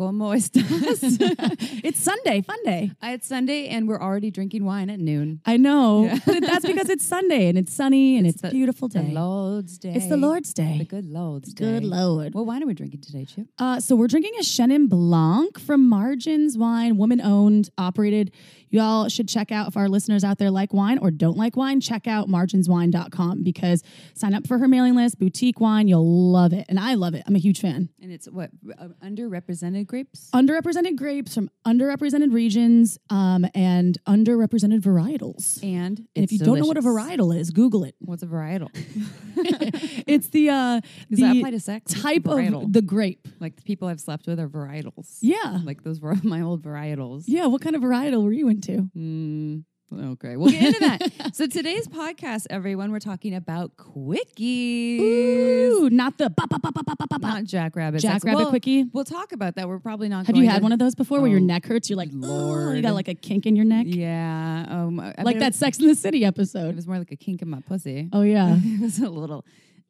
¿Cómo 0.00 0.32
estás? 0.34 0.64
it's 1.84 2.00
Sunday, 2.02 2.40
fun 2.40 2.56
day. 2.64 2.90
it's 3.02 3.26
Sunday, 3.28 3.68
and 3.68 3.86
we're 3.86 4.00
already 4.00 4.30
drinking 4.30 4.64
wine 4.64 4.88
at 4.88 4.98
noon. 4.98 5.42
I 5.44 5.58
know, 5.58 6.04
Yeah. 6.04 6.18
but 6.24 6.40
that's 6.40 6.64
because 6.64 6.88
it's 6.88 7.04
Sunday 7.04 7.50
and 7.50 7.58
it's 7.58 7.74
sunny 7.74 8.16
and 8.16 8.26
It's 8.26 8.36
it's, 8.36 8.40
the- 8.42 8.48
a 8.48 8.50
beautiful 8.50 8.88
The 8.88 9.00
day. 9.00 9.12
Lord's 9.12 9.76
Day. 9.76 9.92
It's 9.94 10.06
the 10.06 10.16
Lord's 10.16 10.54
The 10.54 10.62
Day. 10.62 10.86
good 10.88 11.04
Lord's 11.04 11.52
Day. 11.52 11.64
Good 11.66 11.84
Lord. 11.84 12.32
What 12.32 12.46
wine 12.46 12.62
are 12.62 12.66
we 12.66 12.72
drinking 12.72 13.02
today, 13.02 13.26
Chip? 13.26 13.48
Uh, 13.58 13.78
so 13.78 13.94
we're 13.94 14.06
drinking 14.06 14.32
a 14.40 14.42
Chenin 14.42 14.88
Blanc 14.88 15.60
from 15.60 15.86
Margins 15.86 16.56
Wine, 16.56 16.96
woman 16.96 17.20
owned, 17.20 17.68
operated. 17.76 18.32
Y'all 18.70 19.08
should 19.08 19.28
check 19.28 19.50
out 19.52 19.68
if 19.68 19.76
our 19.76 19.88
listeners 19.88 20.24
out 20.24 20.38
there 20.38 20.50
like 20.50 20.72
wine 20.72 20.98
or 20.98 21.10
don't 21.10 21.36
like 21.36 21.56
wine, 21.56 21.80
check 21.80 22.06
out 22.06 22.28
marginswine.com 22.28 23.42
because 23.42 23.82
sign 24.14 24.34
up 24.34 24.46
for 24.46 24.58
her 24.58 24.68
mailing 24.68 24.94
list, 24.94 25.18
boutique 25.18 25.60
wine. 25.60 25.88
You'll 25.88 26.30
love 26.32 26.52
it. 26.52 26.66
And 26.68 26.78
I 26.78 26.94
love 26.94 27.14
it. 27.14 27.22
I'm 27.26 27.34
a 27.36 27.40
huge 27.40 27.60
fan. 27.60 27.88
And 28.00 28.12
it's 28.12 28.26
what? 28.26 28.50
Uh, 28.78 28.88
underrepresented 29.04 29.86
grapes? 29.86 30.30
Underrepresented 30.34 30.96
grapes 30.96 31.34
from 31.34 31.50
underrepresented 31.66 32.32
regions 32.32 32.98
um, 33.10 33.46
and 33.54 33.98
underrepresented 34.06 34.80
varietals. 34.80 35.62
and 35.62 35.98
And 35.98 36.06
if 36.14 36.32
you 36.32 36.38
don't 36.38 36.58
know 36.58 36.66
what 36.66 36.76
a 36.76 36.82
varietal 36.82 37.36
is, 37.36 37.50
Google 37.50 37.84
it. 37.84 37.94
What's 38.00 38.22
a 38.22 38.26
varietal? 38.26 38.68
it's 40.06 40.28
the 40.28 40.48
uh, 40.50 40.80
Does 41.10 41.18
the 41.20 41.38
apply 41.38 41.50
to 41.50 41.60
sex? 41.60 41.92
Type 42.00 42.22
varietal? 42.24 42.64
of 42.64 42.72
the 42.72 42.82
grape. 42.82 43.26
like 43.40 43.56
the 43.56 43.62
people 43.62 43.88
I've 43.88 44.00
slept 44.00 44.26
with 44.26 44.38
are 44.38 44.48
varietals. 44.48 45.18
Yeah. 45.20 45.60
Like 45.64 45.82
those 45.82 46.00
were 46.00 46.14
my 46.22 46.40
old 46.40 46.62
varietals. 46.62 47.24
Yeah. 47.26 47.46
What 47.46 47.60
kind 47.62 47.74
of 47.76 47.82
varietal 47.82 48.22
were 48.22 48.32
you 48.32 48.48
into? 48.68 48.88
Mm, 48.96 49.64
okay, 50.12 50.36
we'll 50.36 50.50
get 50.50 50.62
into 50.62 50.80
that. 50.80 51.34
so 51.34 51.46
today's 51.46 51.88
podcast, 51.88 52.46
everyone, 52.50 52.92
we're 52.92 52.98
talking 53.00 53.34
about 53.34 53.76
quickies. 53.76 55.00
Ooh, 55.00 55.90
not 55.90 56.18
the 56.18 56.30
ba, 56.30 56.46
ba, 56.48 56.58
ba, 56.58 56.70
ba, 56.72 56.84
ba. 56.84 57.18
Not 57.20 57.44
jackrabbit. 57.44 58.00
Jackrabbit. 58.00 58.38
Well, 58.40 58.50
quickie. 58.50 58.84
We'll 58.92 59.04
talk 59.04 59.32
about 59.32 59.56
that. 59.56 59.68
We're 59.68 59.78
probably 59.78 60.08
not. 60.08 60.26
Have 60.26 60.34
going 60.34 60.44
you 60.44 60.50
had 60.50 60.58
to- 60.58 60.62
one 60.62 60.72
of 60.72 60.78
those 60.78 60.94
before 60.94 61.20
where 61.20 61.30
your 61.30 61.40
Oh, 61.40 61.44
neck 61.44 61.66
hurts? 61.66 61.88
You're 61.88 61.96
like, 61.96 62.10
Lord, 62.12 62.76
you 62.76 62.82
got 62.82 62.94
like 62.94 63.08
a 63.08 63.14
kink 63.14 63.46
in 63.46 63.56
your 63.56 63.64
neck, 63.64 63.86
Yeah. 63.88 64.66
Um, 64.68 65.00
I- 65.00 65.22
like 65.22 65.38
that 65.38 65.54
Sex 65.54 65.78
in 65.78 65.86
the 65.88 65.94
City 65.94 66.24
episode. 66.24 66.70
It 66.70 66.76
was 66.76 66.86
more 66.86 66.98
like 66.98 67.12
a 67.12 67.16
kink 67.16 67.42
in 67.42 67.48
my 67.48 67.60
pussy. 67.60 68.08
Oh 68.12 68.22
yeah, 68.22 68.56
it 68.62 68.80
was 68.80 68.98
a 68.98 69.08
little. 69.08 69.44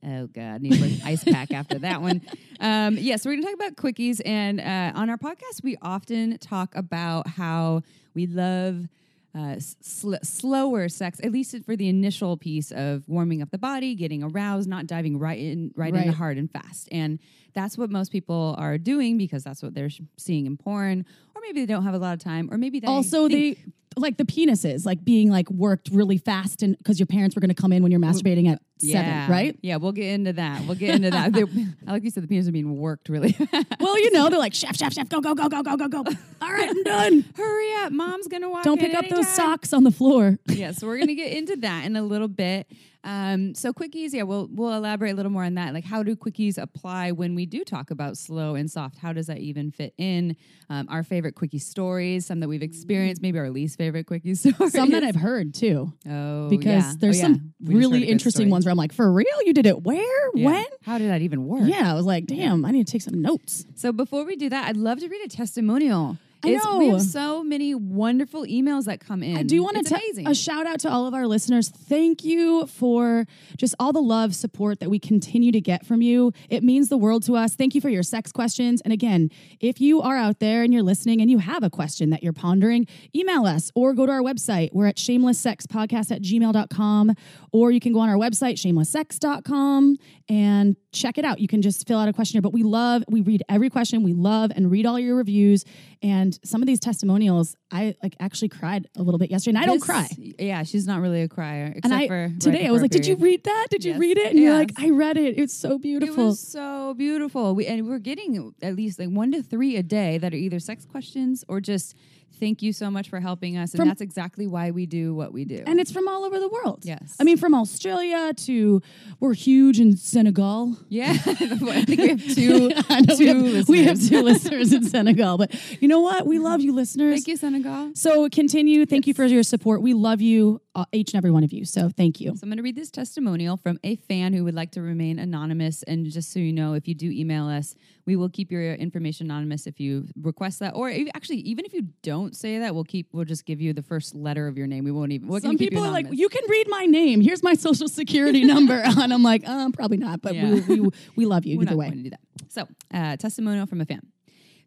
Oh 0.04 0.26
God, 0.28 0.62
need 0.62 0.80
an 0.80 1.00
ice 1.04 1.22
pack 1.24 1.52
after 1.52 1.78
that 1.80 2.00
one. 2.02 2.22
Um, 2.62 2.98
yes, 2.98 3.24
we're 3.24 3.32
going 3.32 3.42
to 3.42 3.46
talk 3.48 3.54
about 3.54 3.76
quickies, 3.76 4.20
and 4.22 4.60
uh, 4.60 4.92
on 4.94 5.08
our 5.08 5.16
podcast, 5.16 5.62
we 5.62 5.78
often 5.80 6.36
talk 6.36 6.74
about 6.76 7.26
how 7.26 7.80
we 8.14 8.26
love 8.26 8.86
uh, 9.34 9.54
sl- 9.58 10.16
slower 10.22 10.90
sex, 10.90 11.18
at 11.24 11.32
least 11.32 11.56
for 11.64 11.74
the 11.74 11.88
initial 11.88 12.36
piece 12.36 12.70
of 12.70 13.08
warming 13.08 13.40
up 13.40 13.50
the 13.50 13.56
body, 13.56 13.94
getting 13.94 14.22
aroused, 14.22 14.68
not 14.68 14.86
diving 14.86 15.18
right 15.18 15.38
in, 15.38 15.72
right, 15.74 15.94
Right. 15.94 16.08
hard 16.12 16.36
and 16.36 16.50
fast, 16.50 16.86
and 16.92 17.18
that's 17.54 17.78
what 17.78 17.88
most 17.88 18.12
people 18.12 18.54
are 18.58 18.76
doing 18.76 19.16
because 19.16 19.42
that's 19.42 19.62
what 19.62 19.72
they're 19.72 19.88
sh- 19.88 20.02
seeing 20.18 20.44
in 20.44 20.58
porn, 20.58 21.06
or 21.34 21.40
maybe 21.40 21.60
they 21.64 21.72
don't 21.72 21.84
have 21.84 21.94
a 21.94 21.98
lot 21.98 22.12
of 22.12 22.18
time, 22.22 22.50
or 22.52 22.58
maybe 22.58 22.78
they 22.78 22.86
also 22.88 23.26
they 23.26 23.56
like 23.96 24.16
the 24.18 24.24
penises, 24.24 24.86
like 24.86 25.04
being 25.04 25.30
like 25.30 25.50
worked 25.50 25.88
really 25.92 26.16
fast, 26.18 26.62
and 26.62 26.76
because 26.78 26.98
your 27.00 27.06
parents 27.06 27.34
were 27.34 27.40
going 27.40 27.48
to 27.54 27.60
come 27.60 27.72
in 27.72 27.82
when 27.82 27.90
you're 27.90 28.00
masturbating 28.00 28.48
at 28.50 28.60
seven, 28.78 29.30
right? 29.30 29.58
Yeah, 29.62 29.76
we'll 29.76 29.92
get 29.92 30.12
into 30.14 30.32
that. 30.34 30.64
We'll 30.64 30.76
get 30.76 30.94
into 30.94 31.10
that. 31.10 31.32
They- 31.32 31.42
I 31.86 31.92
like 31.92 32.04
you 32.04 32.10
said, 32.10 32.22
the 32.22 32.34
penises 32.34 32.48
are 32.48 32.52
being 32.52 32.76
worked 32.78 33.08
really 33.08 33.32
fast. 33.52 33.66
Well, 33.80 33.98
you 33.98 34.10
know, 34.12 34.28
they're 34.30 34.38
like 34.38 34.54
chef, 34.54 34.76
chef, 34.76 34.92
chef, 34.92 35.08
go, 35.08 35.20
go, 35.20 35.34
go, 35.34 35.48
go, 35.48 35.62
go, 35.62 35.76
go, 35.76 35.88
go. 35.88 35.98
All 36.42 36.52
right, 36.52 36.68
I'm 36.70 36.82
done. 36.84 37.24
Hurry 37.36 37.72
up, 37.84 37.92
mom's 37.92 38.28
gonna 38.28 38.48
walk. 38.48 38.62
Don't 38.64 38.80
pick 38.80 38.94
up 38.94 39.08
those 39.08 39.28
socks 39.28 39.72
on 39.72 39.84
the 39.84 39.90
floor. 39.90 40.38
yeah, 40.46 40.70
so 40.72 40.86
we're 40.86 40.98
gonna 40.98 41.14
get 41.14 41.32
into 41.32 41.56
that 41.56 41.84
in 41.84 41.96
a 41.96 42.02
little 42.02 42.28
bit. 42.28 42.66
Um, 43.02 43.54
so 43.54 43.72
quickies, 43.72 44.12
yeah, 44.12 44.24
we'll 44.24 44.48
we'll 44.52 44.74
elaborate 44.74 45.12
a 45.12 45.14
little 45.14 45.32
more 45.32 45.44
on 45.44 45.54
that. 45.54 45.72
Like, 45.72 45.84
how 45.84 46.02
do 46.02 46.14
quickies 46.16 46.58
apply 46.60 47.12
when 47.12 47.34
we 47.34 47.46
do 47.46 47.64
talk 47.64 47.90
about 47.90 48.16
slow 48.18 48.54
and 48.54 48.70
soft? 48.70 48.98
How 48.98 49.12
does 49.12 49.26
that 49.28 49.38
even 49.38 49.70
fit 49.70 49.94
in? 49.96 50.36
Um, 50.68 50.86
our 50.90 51.02
favorite 51.02 51.34
quickie 51.34 51.58
stories, 51.58 52.26
some 52.26 52.40
that 52.40 52.48
we've 52.48 52.62
experienced, 52.62 53.22
maybe 53.22 53.38
our 53.38 53.50
least 53.50 53.78
favorite 53.78 54.06
quickie 54.06 54.34
stories. 54.36 54.72
Some 54.72 54.90
that 54.90 55.02
I've 55.02 55.16
heard 55.16 55.54
too, 55.54 55.92
oh 56.08 56.48
because 56.50 56.66
yeah. 56.84 56.92
there's 56.98 57.16
Oh, 57.16 57.28
yeah. 57.28 57.34
some 57.34 57.54
We 57.64 57.74
really 57.76 58.04
interesting 58.04 58.42
story. 58.46 58.50
ones 58.52 58.64
where 58.66 58.70
I'm 58.72 58.78
like, 58.78 58.92
for 58.92 59.10
real, 59.10 59.26
you 59.46 59.52
did 59.54 59.66
it 59.66 59.82
where, 59.82 60.30
Yeah. 60.34 60.46
when? 60.46 60.66
How 60.82 60.98
did 60.98 61.08
that 61.10 61.22
even 61.22 61.46
work? 61.46 61.62
Yeah, 61.64 61.90
I 61.90 61.94
was 61.94 62.04
like, 62.06 62.26
damn, 62.26 62.64
I 62.64 62.70
need 62.70 62.86
to 62.86 62.92
take 62.92 63.02
some 63.02 63.20
notes. 63.20 63.64
So 63.76 63.92
before 63.92 64.24
we 64.24 64.36
do 64.36 64.48
that, 64.50 64.68
I'd 64.68 64.76
love 64.76 65.00
to 65.00 65.08
read 65.08 65.24
a 65.24 65.28
testimonial. 65.28 66.18
I 66.42 66.48
It's- 66.50 66.66
We 66.78 66.88
know. 66.88 66.92
have 66.96 67.02
so 67.02 67.44
many 67.44 67.74
wonderful 67.74 68.44
emails 68.44 68.84
that 68.84 68.98
come 69.00 69.22
in. 69.22 69.36
I 69.36 69.42
do 69.42 69.62
want 69.62 69.84
to 69.86 69.94
amazing. 69.94 70.26
a 70.26 70.34
shout 70.34 70.66
out 70.66 70.80
to 70.80 70.90
all 70.90 71.06
of 71.06 71.12
our 71.14 71.26
listeners. 71.26 71.68
Thank 71.68 72.24
you 72.24 72.66
for 72.66 73.26
just 73.58 73.74
all 73.78 73.92
the 73.92 74.00
love, 74.00 74.34
support 74.34 74.80
that 74.80 74.88
we 74.88 74.98
continue 74.98 75.52
to 75.52 75.60
get 75.60 75.84
from 75.84 76.00
you. 76.00 76.32
It 76.48 76.62
means 76.62 76.88
the 76.88 76.96
world 76.96 77.24
to 77.24 77.36
us. 77.36 77.54
Thank 77.54 77.74
you 77.74 77.80
for 77.80 77.90
your 77.90 78.02
sex 78.02 78.32
questions. 78.32 78.80
And 78.82 78.92
again, 78.92 79.30
if 79.60 79.80
you 79.80 80.00
are 80.00 80.16
out 80.16 80.38
there 80.40 80.62
and 80.62 80.72
you're 80.72 80.82
listening 80.82 81.20
and 81.20 81.30
you 81.30 81.38
have 81.38 81.62
a 81.62 81.68
question 81.70 82.08
that 82.10 82.22
you're 82.22 82.32
pondering, 82.32 82.86
email 83.14 83.44
us 83.44 83.70
or 83.74 83.92
go 83.92 84.06
to 84.06 84.12
our 84.12 84.22
website. 84.22 84.70
We're 84.72 84.86
at 84.86 84.96
shamelesssexpodcast 84.96 86.10
at 86.10 86.22
gmail.com, 86.22 87.12
or 87.52 87.70
you 87.70 87.80
can 87.80 87.92
go 87.92 87.98
on 88.00 88.08
our 88.08 88.16
website, 88.16 88.54
shamelesssex.com, 88.54 89.96
and 90.28 90.76
check 90.92 91.18
it 91.18 91.24
out. 91.24 91.40
You 91.40 91.48
can 91.48 91.62
just 91.62 91.86
fill 91.86 91.98
out 91.98 92.08
a 92.08 92.12
questionnaire. 92.12 92.42
But 92.42 92.52
we 92.52 92.62
love, 92.62 93.04
we 93.08 93.20
read 93.20 93.42
every 93.48 93.70
question. 93.70 94.02
We 94.02 94.12
love 94.12 94.50
and 94.54 94.70
read 94.70 94.86
all 94.86 94.98
your 94.98 95.16
reviews. 95.16 95.64
And 96.02 96.38
some 96.44 96.62
of 96.62 96.66
these 96.66 96.80
testimonials, 96.80 97.56
I 97.70 97.94
like 98.02 98.16
actually 98.18 98.48
cried 98.48 98.88
a 98.96 99.02
little 99.02 99.18
bit 99.18 99.30
yesterday. 99.30 99.56
And 99.56 99.64
I 99.64 99.66
don't 99.66 99.80
cry. 99.80 100.08
Yeah, 100.18 100.62
she's 100.64 100.86
not 100.86 101.00
really 101.00 101.22
a 101.22 101.28
crier. 101.28 101.72
Except 101.76 101.84
And 101.84 101.94
I 101.94 102.28
today 102.38 102.66
I 102.66 102.70
was 102.70 102.82
like, 102.82 102.90
"Did 102.90 103.06
you 103.06 103.16
read 103.16 103.44
that? 103.44 103.66
Did 103.70 103.84
you 103.84 103.98
read 103.98 104.18
it?" 104.18 104.32
And 104.32 104.38
you're 104.38 104.54
like, 104.54 104.72
"I 104.78 104.90
read 104.90 105.16
it. 105.16 105.38
It's 105.38 105.54
so 105.54 105.78
beautiful. 105.78 105.90
It 105.96 106.00
beautiful." 106.06 106.26
was 106.26 106.40
so 106.40 106.94
beautiful. 106.94 107.54
We, 107.54 107.66
and 107.66 107.86
we're 107.86 107.98
getting 107.98 108.54
at 108.62 108.74
least 108.74 108.98
like 108.98 109.10
one 109.10 109.30
to 109.32 109.42
three 109.42 109.76
a 109.76 109.82
day 109.82 110.18
that 110.18 110.32
are 110.32 110.36
either 110.36 110.58
sex 110.58 110.84
questions 110.84 111.44
or 111.48 111.60
just 111.60 111.94
thank 112.38 112.62
you 112.62 112.72
so 112.72 112.90
much 112.90 113.08
for 113.08 113.20
helping 113.20 113.56
us. 113.56 113.72
And 113.72 113.80
From- 113.80 113.88
that's 113.88 114.00
exactly 114.00 114.46
why 114.46 114.70
we 114.70 114.86
do 114.86 115.14
what 115.14 115.32
we 115.32 115.44
do. 115.44 115.62
and 115.66 115.80
it's 115.80 115.90
from 115.92 116.08
all 116.08 116.24
over 116.24 116.38
the 116.38 116.48
world. 116.48 116.80
Yes. 116.84 117.16
I 117.20 117.24
mean, 117.24 117.36
from 117.36 117.54
Australia 117.54 118.32
to 118.46 118.82
we're 119.18 119.34
huge 119.34 119.80
in 119.80 119.96
Senegal. 119.96 120.76
yeah, 120.88 121.10
I 121.26 121.84
think 121.84 122.00
we 122.00 122.08
have 122.08 122.34
two. 122.34 122.70
Know 123.00 123.16
we, 123.18 123.26
have, 123.26 123.68
we 123.68 123.84
have 123.84 123.96
listeners. 123.98 124.08
two 124.08 124.22
listeners 124.22 124.72
in 124.72 124.84
Senegal, 124.88 125.38
but 125.38 125.54
you 125.80 125.88
know 125.88 126.00
what? 126.00 126.26
We 126.26 126.38
love 126.38 126.60
you, 126.60 126.72
listeners. 126.72 127.14
Thank 127.14 127.28
you, 127.28 127.36
Senegal. 127.36 127.92
So 127.94 128.28
continue. 128.28 128.84
Thank 128.86 129.06
you 129.06 129.14
for 129.14 129.24
your 129.24 129.42
support. 129.42 129.80
We 129.82 129.94
love 129.94 130.20
you, 130.20 130.60
each 130.92 131.12
and 131.12 131.18
every 131.18 131.30
one 131.30 131.42
of 131.42 131.52
you. 131.52 131.64
So 131.64 131.88
thank 131.88 132.20
you. 132.20 132.28
So 132.36 132.40
I'm 132.44 132.48
going 132.48 132.58
to 132.58 132.62
read 132.62 132.76
this 132.76 132.90
testimonial 132.90 133.56
from 133.56 133.78
a 133.82 133.96
fan 133.96 134.32
who 134.32 134.44
would 134.44 134.54
like 134.54 134.70
to 134.72 134.82
remain 134.82 135.18
anonymous. 135.18 135.82
And 135.82 136.06
just 136.06 136.32
so 136.32 136.38
you 136.38 136.52
know, 136.52 136.74
if 136.74 136.86
you 136.86 136.94
do 136.94 137.10
email 137.10 137.48
us, 137.48 137.74
we 138.06 138.14
will 138.14 138.28
keep 138.28 138.52
your 138.52 138.74
information 138.74 139.26
anonymous 139.26 139.66
if 139.66 139.80
you 139.80 140.06
request 140.22 140.60
that. 140.60 140.74
Or 140.74 140.88
if, 140.88 141.08
actually, 141.14 141.38
even 141.38 141.64
if 141.64 141.72
you 141.74 141.88
don't 142.02 142.36
say 142.36 142.58
that, 142.60 142.74
we'll 142.74 142.84
keep. 142.84 143.08
We'll 143.12 143.24
just 143.24 143.44
give 143.46 143.60
you 143.60 143.72
the 143.72 143.82
first 143.82 144.14
letter 144.14 144.46
of 144.46 144.56
your 144.56 144.66
name. 144.68 144.84
We 144.84 144.92
won't 144.92 145.12
even. 145.12 145.28
We're 145.28 145.40
Some 145.40 145.58
people 145.58 145.84
are 145.84 145.90
like, 145.90 146.06
you 146.10 146.28
can 146.28 146.42
read 146.48 146.66
my 146.68 146.86
name. 146.86 147.20
Here's 147.20 147.42
my 147.42 147.54
social 147.54 147.88
security 147.88 148.44
number. 148.44 148.74
and 148.84 149.12
I'm 149.12 149.22
like, 149.22 149.46
um, 149.48 149.72
probably 149.72 149.96
not, 149.98 150.22
but 150.22 150.34
Yeah. 150.34 150.50
we, 150.54 150.80
we, 150.80 150.90
we 151.16 151.26
love 151.26 151.44
you 151.46 151.58
We're 151.58 151.64
either 151.64 151.76
way. 151.76 151.86
going 151.86 151.98
to 151.98 152.04
do 152.04 152.10
that. 152.10 152.20
So, 152.48 152.68
uh, 152.94 153.16
testimonial 153.16 153.66
from 153.66 153.80
a 153.80 153.84
fan. 153.84 154.02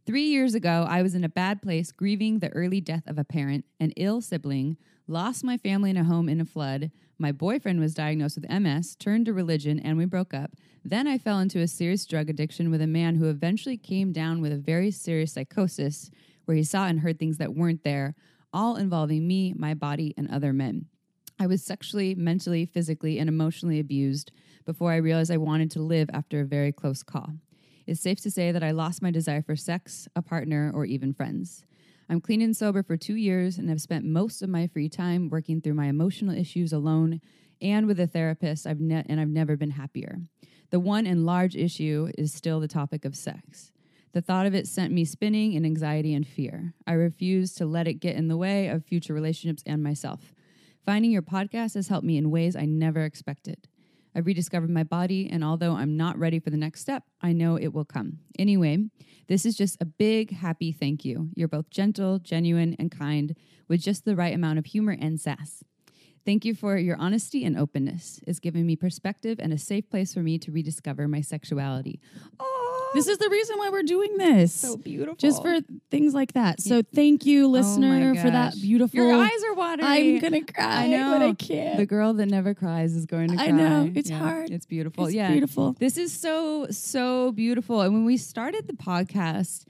Three 0.05 0.27
years 0.27 0.53
ago, 0.53 0.85
I 0.87 1.01
was 1.01 1.15
in 1.15 1.23
a 1.23 1.29
bad 1.29 1.61
place 1.61 1.93
grieving 1.93 2.39
the 2.39 2.49
early 2.49 2.81
death 2.81 3.03
of 3.07 3.17
a 3.17 3.23
parent, 3.23 3.63
an 3.79 3.91
ill 3.95 4.19
sibling, 4.19 4.75
lost 5.07 5.43
my 5.43 5.57
family 5.57 5.89
and 5.89 5.99
a 5.99 6.03
home 6.03 6.29
in 6.29 6.39
a 6.39 6.45
flood. 6.45 6.91
My 7.17 7.31
boyfriend 7.31 7.79
was 7.79 7.93
diagnosed 7.93 8.37
with 8.37 8.49
MS, 8.49 8.95
turned 8.95 9.25
to 9.25 9.33
religion, 9.33 9.79
and 9.79 9.97
we 9.97 10.05
broke 10.05 10.33
up. 10.33 10.51
Then 10.83 11.07
I 11.07 11.17
fell 11.17 11.39
into 11.39 11.59
a 11.59 11.67
serious 11.67 12.05
drug 12.05 12.29
addiction 12.29 12.69
with 12.69 12.81
a 12.81 12.87
man 12.87 13.15
who 13.15 13.29
eventually 13.29 13.77
came 13.77 14.11
down 14.11 14.41
with 14.41 14.51
a 14.51 14.57
very 14.57 14.91
serious 14.91 15.33
psychosis 15.33 16.09
where 16.45 16.57
he 16.57 16.63
saw 16.63 16.87
and 16.87 16.99
heard 16.99 17.19
things 17.19 17.37
that 17.37 17.55
weren't 17.55 17.83
there, 17.83 18.15
all 18.51 18.75
involving 18.75 19.27
me, 19.27 19.53
my 19.55 19.73
body, 19.73 20.13
and 20.17 20.29
other 20.29 20.51
men. 20.51 20.85
I 21.39 21.47
was 21.47 21.63
sexually, 21.63 22.15
mentally, 22.15 22.65
physically, 22.65 23.19
and 23.19 23.27
emotionally 23.27 23.79
abused 23.79 24.31
before 24.65 24.91
I 24.91 24.97
realized 24.97 25.31
I 25.31 25.37
wanted 25.37 25.71
to 25.71 25.81
live 25.81 26.09
after 26.13 26.41
a 26.41 26.45
very 26.45 26.71
close 26.71 27.03
call. 27.03 27.31
It's 27.85 28.01
safe 28.01 28.21
to 28.21 28.31
say 28.31 28.51
that 28.51 28.63
I 28.63 28.71
lost 28.71 29.01
my 29.01 29.11
desire 29.11 29.41
for 29.41 29.55
sex, 29.55 30.07
a 30.15 30.21
partner, 30.21 30.71
or 30.73 30.85
even 30.85 31.13
friends. 31.13 31.63
I'm 32.09 32.21
clean 32.21 32.41
and 32.41 32.55
sober 32.55 32.83
for 32.83 32.97
two 32.97 33.15
years 33.15 33.57
and 33.57 33.69
have 33.69 33.81
spent 33.81 34.05
most 34.05 34.41
of 34.41 34.49
my 34.49 34.67
free 34.67 34.89
time 34.89 35.29
working 35.29 35.61
through 35.61 35.73
my 35.73 35.87
emotional 35.87 36.35
issues 36.35 36.73
alone 36.73 37.21
and 37.61 37.87
with 37.87 37.99
a 37.99 38.07
therapist. 38.07 38.67
I've 38.67 38.79
ne- 38.79 39.05
and 39.07 39.19
I've 39.19 39.29
never 39.29 39.55
been 39.55 39.71
happier. 39.71 40.19
The 40.69 40.79
one 40.79 41.05
and 41.05 41.25
large 41.25 41.55
issue 41.55 42.09
is 42.17 42.33
still 42.33 42.59
the 42.59 42.67
topic 42.67 43.05
of 43.05 43.15
sex. 43.15 43.71
The 44.13 44.21
thought 44.21 44.45
of 44.45 44.53
it 44.53 44.67
sent 44.67 44.93
me 44.93 45.05
spinning 45.05 45.53
in 45.53 45.65
anxiety 45.65 46.13
and 46.13 46.27
fear. 46.27 46.73
I 46.85 46.93
refuse 46.93 47.53
to 47.55 47.65
let 47.65 47.87
it 47.87 47.95
get 47.95 48.15
in 48.15 48.27
the 48.27 48.37
way 48.37 48.67
of 48.67 48.85
future 48.85 49.13
relationships 49.13 49.63
and 49.65 49.81
myself. 49.81 50.33
Finding 50.85 51.11
your 51.11 51.21
podcast 51.21 51.75
has 51.75 51.87
helped 51.87 52.05
me 52.05 52.17
in 52.17 52.29
ways 52.29 52.55
I 52.55 52.65
never 52.65 53.05
expected. 53.05 53.67
I've 54.15 54.25
rediscovered 54.25 54.69
my 54.69 54.83
body, 54.83 55.29
and 55.29 55.43
although 55.43 55.73
I'm 55.73 55.97
not 55.97 56.17
ready 56.17 56.39
for 56.39 56.49
the 56.49 56.57
next 56.57 56.81
step, 56.81 57.03
I 57.21 57.33
know 57.33 57.57
it 57.57 57.73
will 57.73 57.85
come. 57.85 58.19
Anyway, 58.37 58.85
this 59.27 59.45
is 59.45 59.55
just 59.55 59.77
a 59.81 59.85
big, 59.85 60.31
happy 60.31 60.71
thank 60.71 61.03
you. 61.03 61.29
You're 61.35 61.47
both 61.47 61.69
gentle, 61.69 62.19
genuine, 62.19 62.75
and 62.77 62.91
kind 62.91 63.35
with 63.67 63.81
just 63.81 64.05
the 64.05 64.15
right 64.15 64.33
amount 64.33 64.59
of 64.59 64.65
humor 64.65 64.95
and 64.99 65.19
sass. 65.19 65.63
Thank 66.25 66.45
you 66.45 66.55
for 66.55 66.77
your 66.77 66.95
honesty 66.97 67.43
and 67.43 67.57
openness. 67.57 68.21
It's 68.25 68.39
given 68.39 68.65
me 68.65 68.77
perspective 68.77 69.39
and 69.39 69.51
a 69.51 69.57
safe 69.57 69.89
place 69.89 70.13
for 70.13 70.21
me 70.21 70.37
to 70.39 70.51
rediscover 70.51 71.07
my 71.07 71.19
sexuality. 71.19 71.99
Oh, 72.39 72.62
This 72.93 73.07
is 73.07 73.17
the 73.17 73.29
reason 73.29 73.57
why 73.57 73.69
we're 73.69 73.83
doing 73.83 74.17
this. 74.17 74.53
so 74.53 74.77
beautiful. 74.77 75.15
just 75.15 75.41
for 75.41 75.59
things 75.89 76.13
like 76.13 76.33
that. 76.33 76.61
So 76.61 76.81
thank 76.81 77.25
you, 77.25 77.47
listener, 77.47 78.15
for 78.15 78.29
that 78.29 78.53
beautiful. 78.53 78.97
Your 78.99 79.13
eyes 79.13 79.43
are 79.47 79.53
watering. 79.55 79.87
I'm 79.87 80.19
gonna 80.19 80.43
cry, 80.43 80.83
I 80.83 80.87
know. 80.87 81.17
but 81.17 81.21
I 81.21 81.33
can't. 81.33 81.77
The 81.77 81.85
girl 81.85 82.13
that 82.13 82.27
never 82.27 82.53
cries 82.53 82.95
is 82.95 83.05
going 83.05 83.29
to 83.29 83.35
cry. 83.35 83.45
I 83.47 83.51
know. 83.51 83.91
It's 83.95 84.09
hard. 84.09 84.51
It's 84.51 84.65
beautiful. 84.65 85.05
It's 85.05 85.15
yeah. 85.15 85.31
beautiful. 85.31 85.75
This 85.79 85.97
is 85.97 86.13
so, 86.13 86.67
so 86.69 87.31
beautiful. 87.31 87.81
And 87.81 87.93
when 87.93 88.05
we 88.05 88.17
started 88.17 88.67
the 88.67 88.73
podcast, 88.73 89.65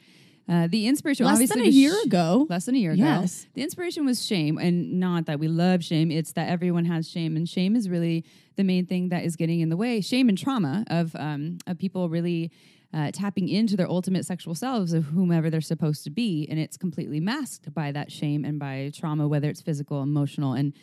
uh, 0.50 0.68
the 0.68 0.88
inspiration 0.88 1.26
Less 1.26 1.36
obviously 1.36 1.56
than 1.56 1.64
a 1.64 1.68
was 1.68 1.76
year 1.76 1.96
sh- 2.02 2.06
ago. 2.06 2.46
Less 2.50 2.66
than 2.66 2.76
a 2.76 2.78
year 2.78 2.94
Yes. 2.94 3.44
ago. 3.44 3.50
The 3.54 3.62
inspiration 3.64 4.06
was 4.06 4.26
shame. 4.26 4.58
And 4.58 5.00
not 5.00 5.26
that 5.28 5.40
we 5.40 5.48
love 5.48 5.84
shame, 5.84 6.12
it's 6.12 6.34
that 6.34 6.50
everyone 6.50 6.84
has 6.86 7.10
shame. 7.10 7.38
And 7.38 7.48
shame 7.48 7.76
is 7.78 7.88
really 7.88 8.26
the 8.58 8.64
main 8.66 8.86
thing 8.86 9.08
that 9.10 9.24
is 9.24 9.38
getting 9.38 9.62
in 9.62 9.70
the 9.70 9.78
way. 9.78 10.02
Shame 10.02 10.28
and 10.28 10.38
trauma 10.38 10.84
of, 10.88 11.16
um, 11.16 11.60
of 11.66 11.78
people 11.78 12.10
really. 12.10 12.52
Uh, 12.94 13.10
tapping 13.12 13.50
into 13.50 13.76
their 13.76 13.90
ultimate 13.90 14.24
sexual 14.24 14.54
selves 14.54 14.94
of 14.94 15.06
whomever 15.06 15.50
they're 15.50 15.62
supposed 15.62 16.04
to 16.04 16.12
be, 16.12 16.48
and 16.48 16.60
it's 16.60 16.78
completely 16.78 17.20
masked 17.20 17.74
by 17.74 17.92
that 17.92 18.12
shame 18.12 18.46
and 18.46 18.60
by 18.60 18.92
trauma, 18.94 19.28
whether 19.28 19.50
it's 19.50 19.62
physical, 19.62 20.04
emotional, 20.04 20.54
and 20.54 20.74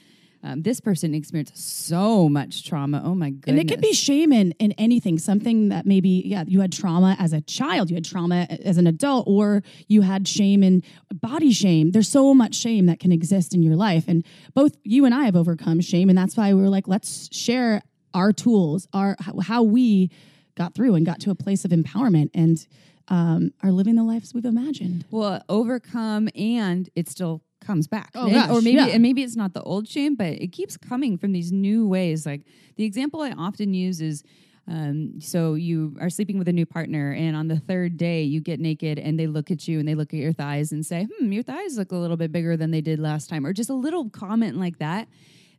um, 0.43 0.63
this 0.63 0.81
person 0.81 1.15
experienced 1.15 1.57
so 1.57 2.29
much 2.29 2.67
trauma. 2.67 3.03
Oh 3.05 3.15
my 3.15 3.31
goodness! 3.31 3.45
And 3.47 3.59
it 3.61 3.69
could 3.69 3.81
be 3.81 3.93
shame 3.93 4.33
in, 4.33 4.53
in 4.59 4.73
anything, 4.73 5.19
something 5.19 5.69
that 5.69 5.87
maybe, 5.87 6.23
yeah, 6.25 6.45
you 6.47 6.61
had 6.61 6.73
trauma 6.73 7.15
as 7.19 7.33
a 7.33 7.43
child, 7.43 7.91
you 7.91 7.95
had 7.95 8.07
trauma 8.07 8.47
as 8.65 8.79
an 8.79 8.87
adult, 8.87 9.29
or 9.29 9.63
you 9.87 10.03
had 10.03 10.27
shame 10.27 10.63
and 10.63 10.83
body 11.13 11.53
shame. 11.53 11.93
There's 11.93 12.09
so 12.09 12.35
much 12.35 12.55
shame 12.55 12.87
that 12.87 13.01
can 13.01 13.13
exist 13.13 13.55
in 13.55 13.63
your 13.63 13.77
life. 13.77 14.07
And 14.09 14.25
both 14.55 14.77
you 14.83 15.05
and 15.05 15.15
I 15.15 15.27
have 15.27 15.37
overcome 15.37 15.81
shame. 15.81 16.09
And 16.09 16.19
that's 16.19 16.37
why 16.37 16.55
we 16.55 16.61
were 16.61 16.71
like, 16.71 16.89
let's 16.89 17.29
share 17.33 17.83
our 18.15 18.33
tools, 18.33 18.89
our 18.93 19.17
how 19.43 19.63
we 19.63 20.11
got 20.57 20.75
through 20.75 20.95
and 20.95 21.05
got 21.07 21.21
to 21.21 21.31
a 21.31 21.35
place 21.35 21.65
of 21.65 21.71
empowerment 21.71 22.31
and 22.35 22.67
um, 23.09 23.53
are 23.63 23.73
living 23.73 23.97
the 23.97 24.05
lives 24.05 24.33
we've 24.35 24.45
imagined. 24.45 25.05
well 25.11 25.43
overcome 25.49 26.29
and 26.35 26.89
it 26.95 27.09
still 27.09 27.43
comes 27.61 27.87
back 27.87 28.11
Oh, 28.15 28.31
gosh, 28.31 28.51
or 28.51 28.63
maybe 28.63 28.77
yeah. 28.77 28.87
and 28.87 29.03
maybe 29.03 29.23
it's 29.23 29.37
not 29.37 29.53
the 29.53 29.63
old 29.63 29.87
shame 29.89 30.15
but 30.15 30.29
it 30.35 30.49
keeps 30.53 30.77
coming 30.77 31.19
from 31.19 31.33
these 31.33 31.53
new 31.53 31.87
ways 31.87 32.25
like 32.25 32.43
the 32.77 32.85
example 32.85 33.21
i 33.21 33.33
often 33.33 33.75
use 33.75 34.01
is 34.01 34.23
um, 34.69 35.21
so 35.21 35.55
you 35.55 35.97
are 36.01 36.09
sleeping 36.11 36.39
with 36.39 36.47
a 36.47 36.53
new 36.53 36.65
partner 36.65 37.13
and 37.13 37.35
on 37.37 37.49
the 37.49 37.59
third 37.59 37.97
day 37.97 38.23
you 38.23 38.41
get 38.41 38.61
naked 38.61 38.99
and 38.99 39.19
they 39.19 39.27
look 39.27 39.51
at 39.51 39.67
you 39.67 39.79
and 39.81 39.87
they 39.89 39.95
look 39.97 40.15
at 40.15 40.21
your 40.21 40.33
thighs 40.33 40.71
and 40.73 40.87
say 40.87 41.07
hmm 41.19 41.33
your 41.33 41.43
thighs 41.43 41.77
look 41.77 41.91
a 41.93 41.97
little 41.97 42.17
bit 42.17 42.31
bigger 42.33 42.57
than 42.57 42.71
they 42.71 42.81
did 42.81 42.99
last 43.01 43.29
time 43.29 43.45
or 43.45 43.53
just 43.53 43.69
a 43.71 43.75
little 43.75 44.09
comment 44.11 44.57
like 44.57 44.79
that 44.79 45.09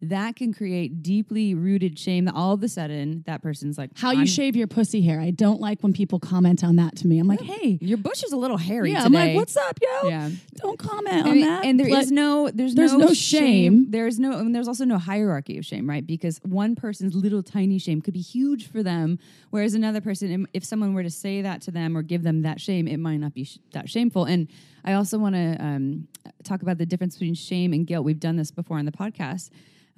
that 0.04 0.36
can 0.36 0.52
create 0.52 1.04
deeply 1.04 1.54
rooted 1.54 1.98
shame 2.00 2.26
that 2.26 2.34
all 2.34 2.54
of 2.54 2.64
a 2.64 2.68
sudden 2.68 3.24
that 3.28 3.42
person's 3.44 3.78
like 3.78 3.92
How 3.96 4.12
you 4.12 4.26
shave 4.26 4.56
your 4.56 4.66
pussy 4.68 5.02
hair. 5.02 5.22
I 5.22 5.30
don't 5.30 5.62
like 5.62 5.82
when 5.82 5.94
people 5.94 6.20
comment 6.20 6.64
on 6.64 6.78
that 6.78 6.96
to 6.98 7.08
me. 7.08 7.20
I'm 7.20 7.28
like, 7.28 7.42
hey, 7.42 7.78
your 7.82 7.98
bush 8.00 8.24
is 8.24 8.32
a 8.32 8.38
little 8.38 8.58
hairy 8.58 8.92
yeah, 8.92 9.04
I'm 9.04 9.12
today 9.12 9.28
like, 9.28 9.36
what's 9.36 9.56
up, 9.58 9.78
yo? 9.82 10.10
yeah 10.10 10.30
Don't 10.56 10.80
comment 10.80 11.28
on 11.28 11.32
and, 11.34 11.44
that. 11.44 11.66
and 11.66 11.80
there 11.80 11.90
But- 11.90 12.00
is 12.04 12.12
no 12.12 12.50
there's, 12.50 12.74
there's 12.74 12.94
no, 12.94 13.08
no 13.08 13.14
shame. 13.14 13.92
There's 13.92 14.20
no 14.20 14.38
and 14.40 14.56
there's 14.56 14.68
also 14.68 14.86
no 14.86 14.98
hierarchy 14.98 15.58
of 15.60 15.66
shame, 15.66 15.88
right? 15.88 16.06
Because 16.06 16.40
one 16.44 16.76
person's 16.76 17.14
little 17.14 17.44
tiny 17.44 17.78
shame 17.78 18.02
could 18.02 18.14
be 18.16 18.22
huge 18.22 18.68
for 18.72 18.82
them, 18.82 19.20
whereas 19.52 19.76
another 19.76 20.02
person, 20.02 20.48
if 20.54 20.66
someone 20.66 20.94
were 20.96 21.04
to 21.04 21.12
say 21.12 21.44
that 21.44 21.62
to 21.62 21.72
them 21.72 21.96
or 21.96 22.02
give 22.02 22.24
them 22.24 22.42
that 22.42 22.60
shame, 22.60 22.88
it 22.88 22.98
might 22.98 23.18
not 23.18 23.34
be 23.36 23.44
sh- 23.44 23.60
that 23.74 23.88
shameful. 23.88 24.26
And 24.26 24.48
I 24.84 24.94
also 24.94 25.20
want 25.20 25.36
to 25.36 25.58
um, 25.64 26.08
talk 26.44 26.64
about 26.64 26.80
the 26.80 26.88
difference 26.88 27.16
between 27.16 27.36
shame 27.36 27.72
and 27.72 27.86
guilt. 27.86 28.04
We've 28.04 28.20
done 28.20 28.36
this 28.36 28.50
before 28.50 28.80
on 28.80 28.86
the 28.86 28.92
podcast. 28.92 29.52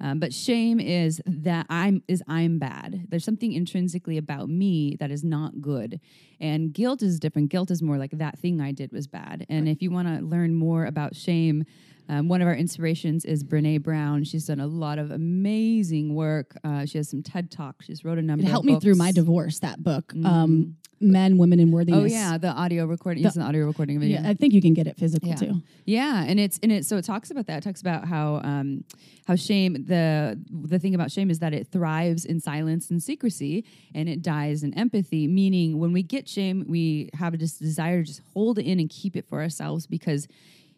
Um, 0.04 0.18
but 0.18 0.34
shame 0.34 0.80
is 0.80 1.22
that 1.24 1.64
I'm 1.70 2.02
is 2.08 2.22
I'm 2.28 2.58
bad. 2.58 3.06
There's 3.08 3.24
something 3.24 3.54
intrinsically 3.54 4.18
about 4.18 4.50
me 4.50 4.96
that 5.00 5.10
is 5.10 5.24
not 5.24 5.62
good, 5.62 5.98
and 6.38 6.74
guilt 6.74 7.02
is 7.02 7.18
different. 7.18 7.48
Guilt 7.48 7.70
is 7.70 7.80
more 7.80 7.96
like 7.96 8.10
that 8.10 8.38
thing 8.38 8.60
I 8.60 8.72
did 8.72 8.92
was 8.92 9.06
bad. 9.06 9.46
And 9.48 9.66
if 9.66 9.80
you 9.80 9.90
want 9.90 10.08
to 10.08 10.22
learn 10.22 10.54
more 10.54 10.84
about 10.84 11.16
shame, 11.16 11.64
um, 12.10 12.28
one 12.28 12.42
of 12.42 12.48
our 12.48 12.54
inspirations 12.54 13.24
is 13.24 13.42
Brene 13.42 13.82
Brown. 13.82 14.24
She's 14.24 14.44
done 14.44 14.60
a 14.60 14.66
lot 14.66 14.98
of 14.98 15.10
amazing 15.10 16.14
work. 16.14 16.54
Uh, 16.62 16.84
she 16.84 16.98
has 16.98 17.08
some 17.08 17.22
TED 17.22 17.50
talks. 17.50 17.86
She's 17.86 18.04
wrote 18.04 18.18
a 18.18 18.22
number. 18.22 18.42
It 18.42 18.46
of 18.48 18.50
helped 18.50 18.66
me 18.66 18.78
through 18.78 18.96
my 18.96 19.10
divorce. 19.10 19.60
That 19.60 19.82
book, 19.82 20.12
um, 20.22 20.76
"Men, 21.00 21.38
Women, 21.38 21.60
and 21.60 21.72
Worthiness." 21.72 22.00
Oh 22.00 22.04
yeah, 22.06 22.38
the 22.38 22.48
audio 22.52 22.86
recording. 22.86 23.24
it's 23.24 23.36
an 23.36 23.42
audio 23.42 23.66
recording 23.66 23.96
of 23.96 24.02
it. 24.02 24.06
yeah. 24.06 24.22
I 24.28 24.34
think 24.34 24.52
you 24.54 24.60
can 24.62 24.74
get 24.74 24.86
it 24.86 24.96
physical 24.96 25.28
Yeah. 25.30 25.34
too. 25.36 25.62
Yeah, 25.84 26.24
and 26.26 26.38
it's 26.40 26.58
and 26.62 26.70
it 26.72 26.86
so 26.86 26.96
it 26.96 27.04
talks 27.04 27.30
about 27.30 27.46
that. 27.46 27.58
It 27.58 27.64
talks 27.64 27.80
about 27.80 28.06
how 28.06 28.40
um 28.44 28.84
how 29.26 29.36
shame 29.36 29.72
the 29.86 30.38
the 30.50 30.78
thing 30.78 30.94
about 30.94 31.10
shame 31.10 31.30
is 31.30 31.38
that 31.40 31.52
it 31.54 31.68
thrives 31.68 32.24
in 32.24 32.40
silence 32.40 32.90
and 32.90 33.02
secrecy 33.02 33.64
and 33.94 34.08
it 34.08 34.22
dies 34.22 34.62
in 34.62 34.74
empathy, 34.74 35.26
meaning 35.28 35.78
when 35.78 35.92
we 35.92 36.02
get 36.02 36.28
shame, 36.28 36.64
we 36.68 37.10
have 37.14 37.38
this 37.38 37.58
desire 37.58 38.02
to 38.02 38.06
just 38.06 38.20
hold 38.32 38.58
it 38.58 38.64
in 38.66 38.78
and 38.80 38.88
keep 38.90 39.16
it 39.16 39.24
for 39.26 39.40
ourselves 39.40 39.86
because 39.86 40.26